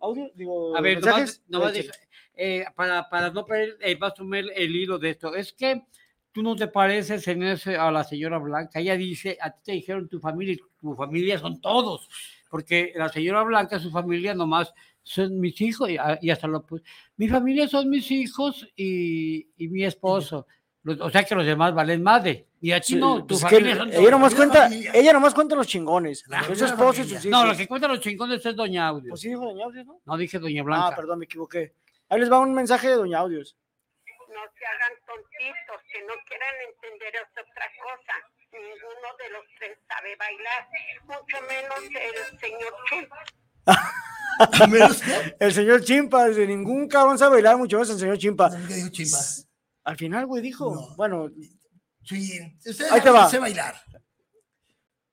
¿Audio? 0.00 0.30
Digo, 0.34 0.76
A 0.76 0.80
ver, 0.80 1.00
nomás, 1.04 1.42
nomás 1.48 1.72
eh, 2.36 2.64
para, 2.76 3.08
para 3.08 3.30
no 3.30 3.44
perder 3.44 3.76
eh, 3.80 3.96
más 3.98 4.12
o 4.20 4.24
menos 4.24 4.52
el 4.54 4.76
hilo 4.76 4.98
de 4.98 5.10
esto, 5.10 5.34
es 5.34 5.52
que 5.52 5.82
tú 6.38 6.42
no 6.44 6.54
te 6.54 6.68
pareces 6.68 7.26
en 7.26 7.42
ese, 7.42 7.76
a 7.76 7.90
la 7.90 8.04
señora 8.04 8.38
Blanca. 8.38 8.78
Ella 8.78 8.96
dice, 8.96 9.36
a 9.40 9.50
ti 9.50 9.58
te 9.64 9.72
dijeron 9.72 10.08
tu 10.08 10.20
familia, 10.20 10.54
y 10.54 10.60
tu 10.80 10.94
familia 10.94 11.36
son 11.36 11.60
todos, 11.60 12.08
porque 12.48 12.92
la 12.94 13.08
señora 13.08 13.42
Blanca, 13.42 13.80
su 13.80 13.90
familia 13.90 14.34
nomás 14.36 14.72
son 15.02 15.40
mis 15.40 15.60
hijos, 15.60 15.90
y, 15.90 15.96
a- 15.96 16.16
y 16.22 16.30
hasta 16.30 16.46
lo 16.46 16.64
pues, 16.64 16.82
mi 17.16 17.28
familia 17.28 17.66
son 17.66 17.90
mis 17.90 18.08
hijos 18.12 18.68
y, 18.76 19.48
y 19.56 19.66
mi 19.68 19.82
esposo. 19.84 20.46
Los- 20.84 21.00
O 21.00 21.10
sea 21.10 21.24
que 21.24 21.34
los 21.34 21.44
demás 21.44 21.74
valen 21.74 22.04
madre. 22.04 22.46
Y 22.60 22.70
a 22.70 22.80
ti 22.80 22.94
no, 22.94 23.18
tu 23.22 23.26
pues 23.26 23.44
que 23.44 23.50
familia 23.56 23.76
son 23.76 23.92
ella 23.92 24.10
nomás 24.12 24.34
cuenta, 24.36 24.70
ella 24.94 25.12
nomás 25.12 25.34
cuenta 25.34 25.56
los 25.56 25.66
chingones. 25.66 26.24
Su 26.56 26.64
esposo 26.64 27.00
y 27.00 27.04
sus 27.04 27.12
hijos. 27.12 27.26
No, 27.26 27.44
lo 27.46 27.56
que 27.56 27.66
cuentan 27.66 27.90
los 27.90 28.00
chingones 28.00 28.46
es 28.46 28.54
Doña 28.54 28.86
Audio. 28.86 29.08
Pues 29.10 29.20
sí, 29.22 29.28
dijo 29.28 29.44
Doña 29.44 29.64
Audios, 29.64 29.86
¿no? 29.86 30.00
No 30.06 30.16
dije 30.16 30.38
Doña 30.38 30.62
Blanca. 30.62 30.86
Ah, 30.88 30.96
perdón, 30.96 31.18
me 31.18 31.24
equivoqué. 31.24 31.72
Ahí 32.08 32.20
les 32.20 32.30
va 32.30 32.38
un 32.38 32.54
mensaje 32.54 32.88
de 32.88 32.94
Doña 32.94 33.18
Audios. 33.18 33.56
No 34.38 34.44
se 34.56 34.64
hagan 34.66 34.92
tontitos, 35.04 35.82
que 35.90 36.00
no 36.06 36.14
quieran 36.28 36.54
entender 36.70 37.12
es 37.16 37.28
otra 37.32 37.66
cosa. 37.82 38.14
Ninguno 38.52 39.08
de 39.18 39.30
los 39.30 39.44
tres 39.58 39.78
sabe 39.88 40.14
bailar, 40.16 40.68
mucho 41.06 41.42
menos 41.48 41.80
el 41.90 42.38
señor 42.38 42.74
Chul. 42.88 43.08
¿A 43.66 44.66
menos 44.68 45.02
que? 45.02 45.36
El 45.40 45.52
señor 45.52 45.82
Chimpa, 45.82 46.28
de 46.28 46.46
ningún 46.46 46.86
cabrón 46.88 47.18
sabe 47.18 47.32
bailar, 47.36 47.56
mucho 47.56 47.78
más 47.80 47.90
el 47.90 47.98
señor 47.98 48.16
Chimpa. 48.18 48.48
Dijo. 48.50 49.18
Al 49.84 49.96
final, 49.96 50.26
güey, 50.26 50.40
dijo. 50.42 50.72
No. 50.74 50.96
Bueno, 50.96 51.28
Sí, 52.04 52.40
usted 52.64 52.90
Ahí 52.90 53.00
te 53.02 53.10
va. 53.10 53.28
sé 53.28 53.38
bailar, 53.38 53.74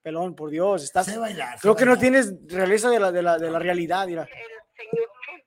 pelón, 0.01 0.33
por 0.35 0.49
Dios, 0.51 0.83
estás. 0.83 1.05
sé 1.07 1.17
bailar. 1.17 1.55
sé 1.57 1.61
Creo 1.63 1.75
que 1.75 1.85
no 1.85 1.97
tienes 1.97 2.31
realeza 2.47 2.89
de 2.89 2.99
la, 2.99 3.11
de 3.11 3.21
la, 3.23 3.37
de 3.37 3.49
la 3.51 3.59
realidad, 3.59 4.05
mira. 4.07 4.21
El 4.23 4.29
señor 4.77 5.09
Chul. 5.25 5.43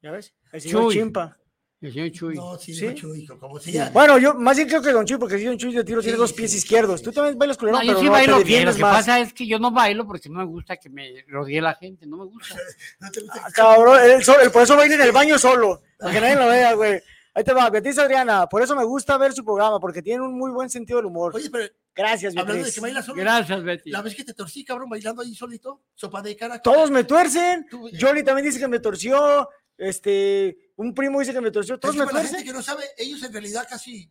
¿Ya 0.00 0.10
ves? 0.12 0.34
El 0.52 0.60
señor 0.62 0.82
Chuy. 0.84 0.94
Chimpa. 0.94 1.36
El 1.80 1.92
señor 1.92 2.10
Chuy. 2.10 2.34
No, 2.36 2.56
sí, 2.58 2.74
¿Sí? 2.74 2.94
Chuy, 2.94 3.26
como 3.26 3.58
si 3.60 3.72
ya. 3.72 3.90
Bueno, 3.90 4.16
yo 4.18 4.32
más 4.34 4.56
bien 4.56 4.66
creo 4.68 4.80
que 4.80 4.92
Don 4.92 5.04
Chuy, 5.04 5.18
porque 5.18 5.38
si 5.38 5.44
Don 5.44 5.58
Chuy 5.58 5.74
de 5.74 5.84
tiro 5.84 6.00
tiene 6.00 6.14
Sí, 6.16 6.20
dos 6.20 6.30
sí, 6.30 6.36
pies 6.36 6.50
sí, 6.52 6.56
izquierdos. 6.58 7.00
sí, 7.00 7.04
Tú 7.04 7.12
también 7.12 7.38
bailas 7.38 7.58
culero, 7.58 7.76
No, 7.76 7.80
pero 7.82 7.92
yo 7.92 7.98
sí 7.98 8.04
no 8.06 8.12
bailo 8.12 8.38
te 8.38 8.44
bien. 8.44 8.64
Lo 8.64 8.74
que 8.74 8.80
más. 8.80 8.96
pasa 8.96 9.20
es 9.20 9.32
que 9.34 9.46
yo 9.46 9.58
no 9.58 9.70
bailo 9.70 10.06
porque 10.06 10.28
no 10.30 10.38
me 10.38 10.46
gusta 10.46 10.78
que 10.78 10.88
me 10.88 11.22
rodee 11.28 11.60
la 11.60 11.74
gente. 11.74 12.06
No 12.06 12.16
me 12.16 12.24
gusta. 12.24 12.54
No 13.00 13.10
te 13.10 13.20
gusta 13.20 13.42
Ah, 13.44 13.50
Cabrón, 13.54 14.00
él, 14.04 14.24
so- 14.24 14.40
él 14.40 14.50
por 14.50 14.62
eso 14.62 14.74
baila 14.76 14.94
en 14.94 15.00
el 15.02 15.12
baño 15.12 15.38
solo, 15.38 15.82
para 15.98 16.12
que 16.14 16.20
nadie 16.20 16.36
lo 16.36 16.48
vea, 16.48 16.72
güey. 16.72 17.00
Ahí 17.34 17.44
te 17.44 17.52
va, 17.52 17.68
Beatriz 17.68 17.98
Adriana, 17.98 18.46
por 18.46 18.62
eso 18.62 18.74
me 18.74 18.84
gusta 18.84 19.18
ver 19.18 19.34
su 19.34 19.44
programa, 19.44 19.78
porque 19.78 20.00
tiene 20.00 20.22
un 20.22 20.38
muy 20.38 20.50
buen 20.50 20.70
sentido 20.70 20.96
del 20.98 21.06
humor. 21.06 21.36
Oye, 21.36 21.50
pero 21.50 21.66
Gracias, 21.94 22.32
hablando 22.32 22.52
de 22.54 22.58
Beatriz. 22.60 22.74
que 22.74 22.80
bailas 22.80 23.04
solo, 23.04 23.20
Gracias, 23.20 23.62
Betty. 23.62 23.90
la 23.90 24.00
vez 24.00 24.14
que 24.14 24.24
te 24.24 24.32
torcí, 24.32 24.64
cabrón, 24.64 24.88
bailando 24.88 25.20
ahí 25.20 25.34
solito, 25.34 25.82
sopa 25.94 26.22
de 26.22 26.34
cara. 26.34 26.60
Todos 26.62 26.90
me 26.90 27.04
tuercen. 27.04 27.66
Tú- 27.70 27.90
Jolly 28.00 28.22
también 28.24 28.46
dice 28.46 28.58
que 28.58 28.68
me 28.68 28.80
torció. 28.80 29.48
Este, 29.78 30.72
un 30.76 30.94
primo 30.94 31.20
dice 31.20 31.32
que 31.32 31.40
me 31.40 31.50
torció. 31.50 31.78
Todos 31.78 31.94
Es 31.94 32.06
me 32.06 32.12
la 32.12 32.24
gente 32.24 32.44
que 32.44 32.52
no 32.52 32.62
sabe, 32.62 32.84
ellos 32.96 33.22
en 33.22 33.32
realidad 33.32 33.66
casi, 33.68 34.10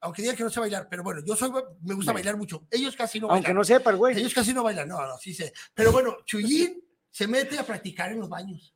aunque 0.00 0.22
digan 0.22 0.36
que 0.36 0.44
no 0.44 0.50
sé 0.50 0.60
bailar, 0.60 0.88
pero 0.88 1.02
bueno, 1.02 1.20
yo 1.26 1.34
soy, 1.36 1.50
me 1.82 1.94
gusta 1.94 2.12
bailar 2.12 2.36
mucho. 2.36 2.64
Ellos 2.70 2.94
casi 2.96 3.18
no 3.20 3.26
Aunque 3.28 3.48
bailan. 3.48 3.56
no 3.56 3.64
sepa 3.64 3.90
el 3.90 3.96
güey. 3.96 4.16
Ellos 4.18 4.32
casi 4.34 4.54
no 4.54 4.62
bailan, 4.62 4.88
no, 4.88 5.04
no, 5.06 5.18
sí 5.18 5.34
sé. 5.34 5.52
Pero 5.74 5.92
bueno, 5.92 6.18
Chuyín 6.24 6.82
se 7.10 7.26
mete 7.26 7.58
a 7.58 7.64
practicar 7.64 8.12
en 8.12 8.20
los 8.20 8.28
baños. 8.28 8.74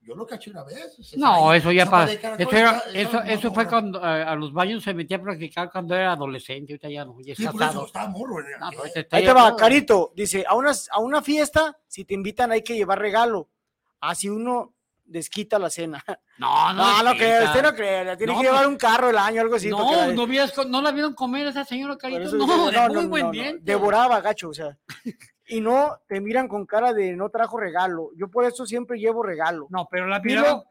Yo 0.00 0.14
lo 0.14 0.24
caché 0.24 0.50
una 0.52 0.62
vez. 0.62 0.96
No, 1.16 1.52
eso 1.52 1.72
ya 1.72 1.84
para. 1.90 2.12
Eso, 2.12 2.20
era- 2.52 2.76
está- 2.78 2.90
está 2.92 3.00
eso, 3.00 3.22
eso 3.24 3.52
fue 3.52 3.66
cuando 3.66 3.98
eh, 3.98 4.22
a 4.22 4.36
los 4.36 4.52
baños 4.52 4.84
se 4.84 4.94
metía 4.94 5.16
a 5.16 5.22
practicar 5.22 5.68
cuando 5.72 5.96
era 5.96 6.12
adolescente. 6.12 6.74
Ahorita 6.74 6.88
ya 6.88 7.04
no, 7.04 7.16
ya 7.20 7.34
Sí, 7.34 7.44
por 7.48 7.60
eso 7.60 7.86
estaba 7.86 8.06
morro. 8.06 8.36
No, 8.60 8.84
está 8.84 9.16
Ahí 9.16 9.24
te 9.24 9.32
va. 9.32 9.56
Carito. 9.56 10.12
Dice, 10.14 10.44
a 10.46 10.54
una, 10.54 10.70
a 10.92 11.00
una 11.00 11.22
fiesta, 11.22 11.76
si 11.88 12.04
te 12.04 12.14
invitan 12.14 12.52
hay 12.52 12.62
que 12.62 12.76
llevar 12.76 13.00
regalo. 13.00 13.50
Así 13.98 14.28
uno 14.28 14.75
desquita 15.06 15.58
la 15.58 15.70
cena. 15.70 16.02
No, 16.38 16.70
no. 16.74 16.84
No, 16.98 17.02
no 17.02 17.14
creo, 17.16 17.44
usted 17.46 17.62
no 17.62 17.74
cree. 17.74 18.04
le 18.04 18.16
Tiene 18.18 18.34
No, 18.34 18.38
que 18.38 18.44
llevar 18.44 18.60
pues- 18.64 18.68
un 18.68 18.76
carro 18.76 19.08
el 19.08 19.16
año, 19.16 19.40
algo 19.40 19.54
así. 19.56 19.70
No, 19.70 19.78
la- 19.90 20.08
no, 20.08 20.26
con- 20.54 20.70
no 20.70 20.82
la 20.82 20.92
vieron 20.92 21.14
comer 21.14 21.46
a 21.46 21.50
esa 21.50 21.64
señora 21.64 21.96
Carito. 21.96 22.36
No, 22.36 22.44
digo, 22.46 22.70
de 22.70 22.88
muy 22.90 23.06
buen 23.06 23.30
diente. 23.30 23.62
Devoraba, 23.64 24.20
gacho, 24.20 24.50
o 24.50 24.54
sea. 24.54 24.76
Y 25.48 25.60
no 25.60 25.96
te 26.08 26.20
miran 26.20 26.48
con 26.48 26.66
cara 26.66 26.92
de 26.92 27.14
no 27.14 27.30
trajo 27.30 27.56
regalo. 27.56 28.10
Yo 28.16 28.28
por 28.28 28.44
eso 28.44 28.66
siempre 28.66 28.98
llevo 28.98 29.22
regalo. 29.22 29.68
No, 29.70 29.86
pero 29.88 30.06
la 30.08 30.20
Pilo, 30.20 30.40
miraron. 30.40 30.62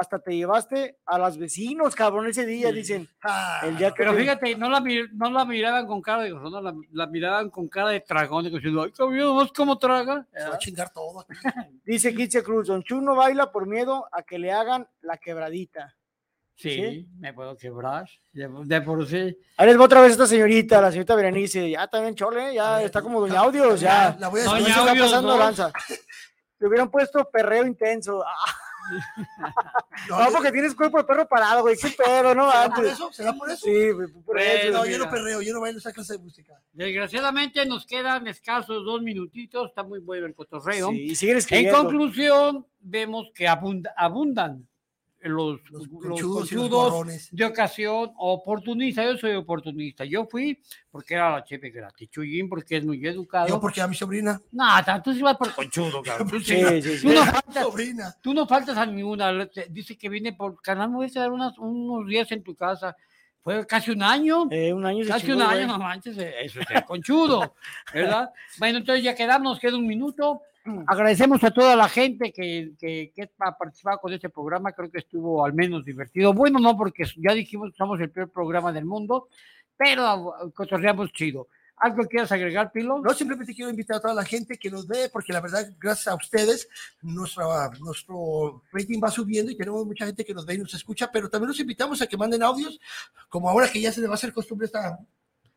Hasta 0.00 0.18
te 0.20 0.36
llevaste 0.36 0.98
a 1.06 1.18
las 1.18 1.36
vecinos, 1.36 1.94
cabrón, 1.94 2.28
ese 2.28 2.46
día, 2.46 2.70
dicen. 2.70 3.08
Ah, 3.22 3.60
El 3.64 3.76
día 3.76 3.90
que 3.90 3.96
Pero 3.98 4.12
te- 4.14 4.20
fíjate, 4.20 4.54
no 4.56 4.68
la, 4.70 4.80
mir- 4.80 5.10
no 5.12 5.30
la 5.30 5.44
miraban 5.44 5.86
con 5.86 6.00
cara 6.00 6.22
de 6.22 6.30
grosero, 6.30 6.60
la, 6.60 6.74
la 6.92 7.06
miraban 7.06 7.50
con 7.50 7.68
cara 7.68 7.88
de 7.90 8.00
tragón, 8.00 8.44
diciendo, 8.50 8.82
ay, 8.82 8.92
cabrón, 8.92 9.34
¿vos 9.34 9.52
cómo 9.52 9.76
traga? 9.78 10.26
Se 10.32 10.48
va 10.48 10.54
a 10.54 10.58
chingar 10.58 10.90
todo. 10.92 11.26
Dice 11.84 12.14
Kitze 12.14 12.42
Cruz, 12.42 12.68
Don 12.68 12.82
Chu 12.82 13.00
no 13.00 13.16
baila 13.16 13.50
por 13.50 13.66
miedo 13.66 14.06
a 14.12 14.22
que 14.22 14.38
le 14.38 14.52
hagan 14.52 14.86
la 15.00 15.16
quebradita. 15.18 15.94
Sí, 16.54 16.70
¿Sí? 16.74 17.08
me 17.20 17.32
puedo 17.32 17.56
quebrar, 17.56 18.08
de, 18.32 18.48
de 18.64 18.80
por 18.82 19.06
sí. 19.06 19.36
Ahí 19.56 19.66
les 19.68 19.78
va 19.78 19.84
otra 19.84 20.00
vez 20.00 20.10
esta 20.12 20.26
señorita, 20.26 20.80
la 20.80 20.90
señorita 20.90 21.14
Berenice. 21.14 21.70
Ya 21.70 21.86
también 21.86 22.16
chole, 22.16 22.52
ya 22.52 22.82
está 22.82 23.00
como 23.00 23.20
Doña 23.20 23.40
Audios, 23.40 23.80
ya. 23.80 24.16
La 24.18 24.26
voy 24.26 24.40
a 24.40 24.44
Doña 24.44 24.60
No 24.60 24.66
está 24.68 24.94
pasando 25.04 25.28
dos. 25.30 25.38
lanza. 25.38 25.72
Le 26.60 26.66
hubieran 26.66 26.90
puesto 26.90 27.30
perreo 27.30 27.64
intenso. 27.64 28.24
Ah, 28.26 28.34
No, 30.08 30.24
no, 30.24 30.30
porque 30.32 30.52
tienes 30.52 30.74
cuerpo 30.74 30.98
de 30.98 31.04
perro 31.04 31.26
parado, 31.28 31.62
güey. 31.62 31.76
Qué 31.76 31.88
pedo, 31.90 32.34
no 32.34 32.50
¿Será 32.50 32.68
por 32.68 32.78
antes. 32.78 32.92
eso? 32.92 33.12
¿Será 33.12 33.32
por 33.32 33.50
eso? 33.50 33.64
Sí, 33.66 33.90
güey, 33.90 34.08
por 34.12 34.22
Pues, 34.24 34.64
eso. 34.64 34.72
No, 34.72 34.82
mira. 34.84 34.92
yo 34.96 35.04
no 35.04 35.10
perreo, 35.10 35.42
yo 35.42 35.52
no 35.54 35.60
bailo 35.60 35.78
esa 35.78 35.92
clase 35.92 36.12
de 36.14 36.18
música. 36.20 36.54
Desgraciadamente 36.72 37.64
nos 37.66 37.84
quedan 37.86 38.26
escasos 38.28 38.84
dos 38.84 39.02
minutitos, 39.02 39.68
está 39.70 39.82
muy 39.82 39.98
bueno 40.00 40.26
el 40.26 40.34
cotorreo. 40.34 40.90
Sí, 40.90 41.02
y 41.06 41.14
siguen 41.16 41.38
en 41.50 41.70
conclusión, 41.72 42.66
vemos 42.80 43.28
que 43.34 43.48
abunda- 43.48 43.92
abundan 43.96 44.67
los, 45.20 45.60
Los 45.70 45.88
los 45.88 45.88
conchudos 45.88 46.20
y 46.52 46.54
los 46.54 46.62
conchudos 46.68 46.70
gorrones. 46.92 47.28
de 47.32 47.44
ocasión 47.44 48.12
oportunista. 48.16 49.02
Yo 49.04 49.16
soy 49.18 49.32
oportunista. 49.34 50.04
Yo 50.04 50.26
fui 50.30 50.60
porque 50.90 51.14
era 51.14 51.30
la 51.32 51.44
chefe 51.44 51.70
gratis. 51.70 52.08
Chuyín 52.10 52.48
porque 52.48 52.76
es 52.76 52.84
muy 52.84 53.04
educado. 53.06 53.48
Yo 53.48 53.60
porque 53.60 53.80
a 53.80 53.88
mi 53.88 53.94
sobrina. 53.94 54.40
No, 54.52 54.64
tú 55.02 55.12
sí 55.12 55.20
vas 55.22 55.36
por 55.36 55.52
conchudo, 55.54 56.02
cabrón. 56.02 56.28
Tú, 56.30 56.40
sí, 56.40 56.56
Sí, 56.82 56.98
sí, 56.98 57.06
tú 57.08 57.12
no 57.14 57.24
faltas, 57.24 57.64
Sobrina. 57.64 58.14
tú 58.22 58.34
no 58.34 58.46
faltas 58.46 58.76
a 58.76 58.86
ninguna. 58.86 59.48
Dice 59.70 59.96
que 59.98 60.08
viene 60.08 60.32
por 60.32 60.60
canal, 60.62 60.90
voy 60.90 61.10
a 61.16 61.28
unas- 61.28 61.58
unos 61.58 62.06
días 62.06 62.30
en 62.32 62.42
tu 62.42 62.54
casa. 62.54 62.96
Fue 63.48 63.66
casi 63.66 63.92
un 63.92 64.02
año. 64.02 64.46
Eh, 64.50 64.74
un 64.74 64.84
año 64.84 65.04
se 65.04 65.10
Casi 65.10 65.24
chingó, 65.24 65.38
un 65.38 65.42
año, 65.42 65.66
no 65.66 65.78
manches, 65.78 66.18
eh, 66.18 66.34
eso 66.42 66.60
es 66.60 66.82
conchudo, 66.82 67.54
¿verdad? 67.94 68.28
Bueno, 68.58 68.76
entonces 68.76 69.02
ya 69.02 69.14
quedamos, 69.14 69.58
queda 69.58 69.78
un 69.78 69.86
minuto. 69.86 70.42
Agradecemos 70.86 71.42
a 71.42 71.50
toda 71.50 71.74
la 71.74 71.88
gente 71.88 72.30
que, 72.30 72.72
que, 72.78 73.10
que 73.16 73.30
ha 73.38 73.56
participado 73.56 74.00
con 74.00 74.12
este 74.12 74.28
programa, 74.28 74.72
creo 74.72 74.90
que 74.90 74.98
estuvo 74.98 75.42
al 75.42 75.54
menos 75.54 75.82
divertido. 75.82 76.34
Bueno, 76.34 76.58
no, 76.58 76.76
porque 76.76 77.04
ya 77.16 77.32
dijimos 77.32 77.70
que 77.70 77.78
somos 77.78 77.98
el 78.02 78.10
peor 78.10 78.30
programa 78.30 78.70
del 78.70 78.84
mundo, 78.84 79.28
pero 79.78 80.34
cotorreamos 80.54 81.10
chido. 81.12 81.48
¿Algo 81.80 82.02
que 82.02 82.08
quieras 82.08 82.32
agregar, 82.32 82.70
Pilo? 82.72 83.00
No, 83.00 83.14
simplemente 83.14 83.54
quiero 83.54 83.70
invitar 83.70 83.96
a 83.96 84.00
toda 84.00 84.14
la 84.14 84.24
gente 84.24 84.58
que 84.58 84.70
nos 84.70 84.86
ve, 84.86 85.08
porque 85.12 85.32
la 85.32 85.40
verdad, 85.40 85.70
gracias 85.78 86.08
a 86.08 86.14
ustedes, 86.14 86.68
nuestra, 87.02 87.70
nuestro 87.80 88.62
rating 88.72 89.00
va 89.02 89.10
subiendo 89.10 89.50
y 89.52 89.56
tenemos 89.56 89.84
mucha 89.86 90.06
gente 90.06 90.24
que 90.24 90.34
nos 90.34 90.44
ve 90.46 90.54
y 90.54 90.58
nos 90.58 90.74
escucha, 90.74 91.10
pero 91.12 91.28
también 91.28 91.48
los 91.48 91.60
invitamos 91.60 92.00
a 92.02 92.06
que 92.06 92.16
manden 92.16 92.42
audios, 92.42 92.80
como 93.28 93.48
ahora 93.48 93.70
que 93.70 93.80
ya 93.80 93.92
se 93.92 94.00
le 94.00 94.06
va 94.08 94.14
a 94.14 94.16
hacer 94.16 94.32
costumbre 94.32 94.66
esta 94.66 94.98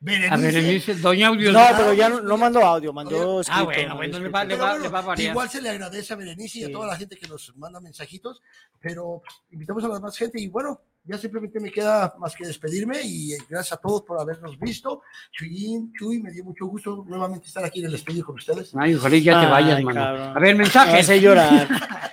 Berenice. 0.03 0.33
A 0.33 0.37
ver, 0.37 0.63
dice 0.63 0.95
Doña 0.95 1.27
Audio. 1.27 1.51
No, 1.51 1.59
pero 1.77 1.93
ya 1.93 2.09
no, 2.09 2.21
no 2.21 2.35
mandó 2.35 2.59
audio, 2.65 2.91
mandó 2.91 3.37
Ah, 3.37 3.41
escrito. 3.41 3.65
bueno, 3.65 3.95
mandó 3.95 4.19
bueno, 4.19 4.19
le 4.19 4.29
va- 4.29 4.43
le 4.45 4.55
va- 4.55 4.69
bueno, 4.71 4.83
le 4.83 4.89
va 4.89 4.97
a 4.99 5.01
variar. 5.03 5.29
igual 5.31 5.49
se 5.49 5.61
le 5.61 5.69
agradece 5.69 6.13
a 6.13 6.15
Berenice 6.15 6.57
y 6.57 6.61
Sí. 6.63 6.67
a 6.67 6.71
toda 6.71 6.87
la 6.87 6.95
gente 6.97 7.15
que 7.17 7.27
nos 7.27 7.55
manda 7.55 7.79
mensajitos, 7.79 8.41
pero 8.79 9.21
invitamos 9.51 9.83
a 9.83 9.89
la 9.89 9.99
más 9.99 10.17
gente 10.17 10.41
y 10.41 10.47
bueno, 10.47 10.81
ya 11.03 11.17
simplemente 11.17 11.59
me 11.59 11.71
queda 11.71 12.13
más 12.19 12.35
que 12.35 12.45
despedirme 12.45 13.01
y 13.03 13.33
eh, 13.33 13.37
gracias 13.49 13.73
a 13.77 13.81
todos 13.81 14.03
por 14.03 14.19
habernos 14.19 14.57
visto. 14.59 15.01
Chuyín, 15.31 15.91
Chuy, 15.93 16.21
me 16.21 16.31
dio 16.31 16.43
mucho 16.43 16.65
gusto 16.67 17.03
nuevamente 17.07 17.47
estar 17.47 17.63
aquí 17.65 17.79
en 17.79 17.87
el 17.87 17.95
estudio 17.95 18.23
con 18.25 18.35
ustedes. 18.35 18.71
Ay, 18.75 18.95
ojalá 18.95 19.17
ya 19.17 19.39
te 19.39 19.45
Ay, 19.45 19.51
vayas, 19.51 19.83
mano. 19.83 19.99
cabrón. 20.01 20.37
A 20.37 20.39
ver, 20.39 20.55
Me 20.55 20.63
mensajes. 20.63 20.99
hace 21.01 21.19
llorar. 21.21 21.67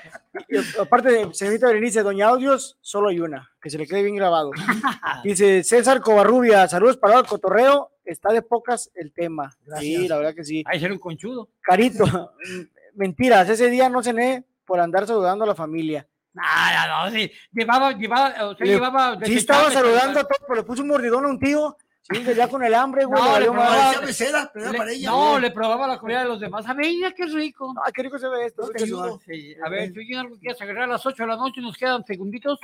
Aparte 0.81 1.11
de 1.11 1.35
señorita 1.35 1.67
Berenice, 1.67 2.03
Doña 2.03 2.29
Audios, 2.29 2.79
solo 2.81 3.09
hay 3.09 3.21
una, 3.21 3.51
que 3.61 3.71
se 3.71 3.77
le 3.79 3.87
quede 3.87 4.03
bien 4.03 4.17
grabado. 4.17 4.51
Dice 5.25 5.63
César 5.65 6.01
Covarrubia, 6.01 6.67
saludos 6.69 6.97
para 6.97 7.19
el 7.19 7.27
cotorreo, 7.27 7.91
está 8.05 8.33
de 8.33 8.41
pocas 8.43 8.91
el 8.95 9.13
tema. 9.13 9.51
Sí, 9.79 10.09
la 10.09 10.17
verdad 10.17 10.35
que 10.35 10.45
sí. 10.45 10.63
Ahí 10.67 10.81
ser 10.81 10.93
un 10.93 10.99
conchudo. 10.99 11.51
Carito, 11.61 12.33
mentiras, 12.95 13.49
ese 13.51 13.69
día 13.69 13.89
no 13.89 14.03
cené 14.03 14.45
por 14.65 14.81
andar 14.81 15.07
saludando 15.07 15.45
a 15.45 15.49
la 15.49 15.55
familia. 15.55 16.07
Ah, 16.41 17.05
no, 17.07 17.11
sí. 17.13 17.31
Llevaba, 17.53 17.93
llevaba, 17.93 18.47
o 18.49 18.57
sea, 18.57 18.67
Le- 18.67 18.73
llevaba. 18.73 19.19
Sí, 19.25 19.37
estaba 19.37 19.71
saludando 19.71 20.21
a 20.21 20.23
todos, 20.25 20.41
pero 20.47 20.57
le 20.57 20.63
puso 20.63 20.83
un 20.83 20.89
mordidón 20.89 21.25
a 21.25 21.29
un 21.29 21.39
tío. 21.39 21.77
Sí, 22.11 22.25
ya 22.35 22.49
con 22.49 22.63
el 22.65 22.75
hambre, 22.75 23.05
güey. 23.05 23.23
No, 23.23 23.39
le 23.39 23.47
probaba-. 23.47 23.77
Parecía 23.77 24.01
mesera, 24.01 24.51
pero 24.53 24.65
era 24.67 24.73
Le- 24.73 24.79
para 24.79 24.91
ella. 24.93 25.11
no, 25.11 25.39
le 25.39 25.51
probaba 25.51 25.87
la 25.87 25.99
comida 25.99 26.21
de 26.21 26.29
los 26.29 26.41
demás. 26.41 26.67
A 26.67 26.73
ver, 26.73 26.87
mira 26.87 27.13
qué 27.13 27.27
rico. 27.27 27.75
Ay, 27.85 27.93
qué 27.93 28.03
rico 28.03 28.19
se 28.19 28.29
ve 28.29 28.47
esto. 28.47 28.71
No. 28.89 29.19
Sí, 29.27 29.55
a 29.65 29.69
ver, 29.69 29.89
¿tú 29.89 30.01
tienes 30.01 30.19
algo 30.19 30.35
que 30.37 30.41
quieras 30.41 30.61
agregar 30.63 30.85
a 30.85 30.87
las 30.87 31.05
8 31.05 31.23
de 31.23 31.27
la 31.29 31.37
noche? 31.37 31.61
Nos 31.61 31.77
quedan 31.77 32.05
segunditos. 32.07 32.59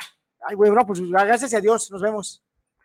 Ay, 0.46 0.54
güey, 0.56 0.70
no, 0.70 0.86
pues 0.86 1.00
gracias 1.10 1.52
a 1.54 1.60
Dios, 1.60 1.90
nos 1.90 2.00
vemos. 2.00 2.42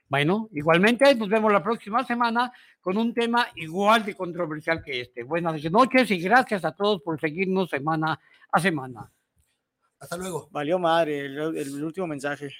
Bueno, 0.09 0.49
igualmente 0.53 1.13
nos 1.15 1.29
vemos 1.29 1.51
la 1.53 1.61
próxima 1.63 2.03
semana 2.03 2.51
con 2.81 2.97
un 2.97 3.13
tema 3.13 3.47
igual 3.55 4.03
de 4.03 4.15
controversial 4.15 4.81
que 4.83 5.01
este. 5.01 5.23
Buenas 5.23 5.63
noches 5.71 6.09
y 6.11 6.19
gracias 6.19 6.65
a 6.65 6.71
todos 6.71 7.01
por 7.03 7.19
seguirnos 7.21 7.69
semana 7.69 8.19
a 8.51 8.59
semana. 8.59 9.09
Hasta 9.99 10.17
luego. 10.17 10.47
Valió 10.51 10.79
madre 10.79 11.25
el, 11.25 11.37
el 11.57 11.83
último 11.83 12.07
mensaje. 12.07 12.51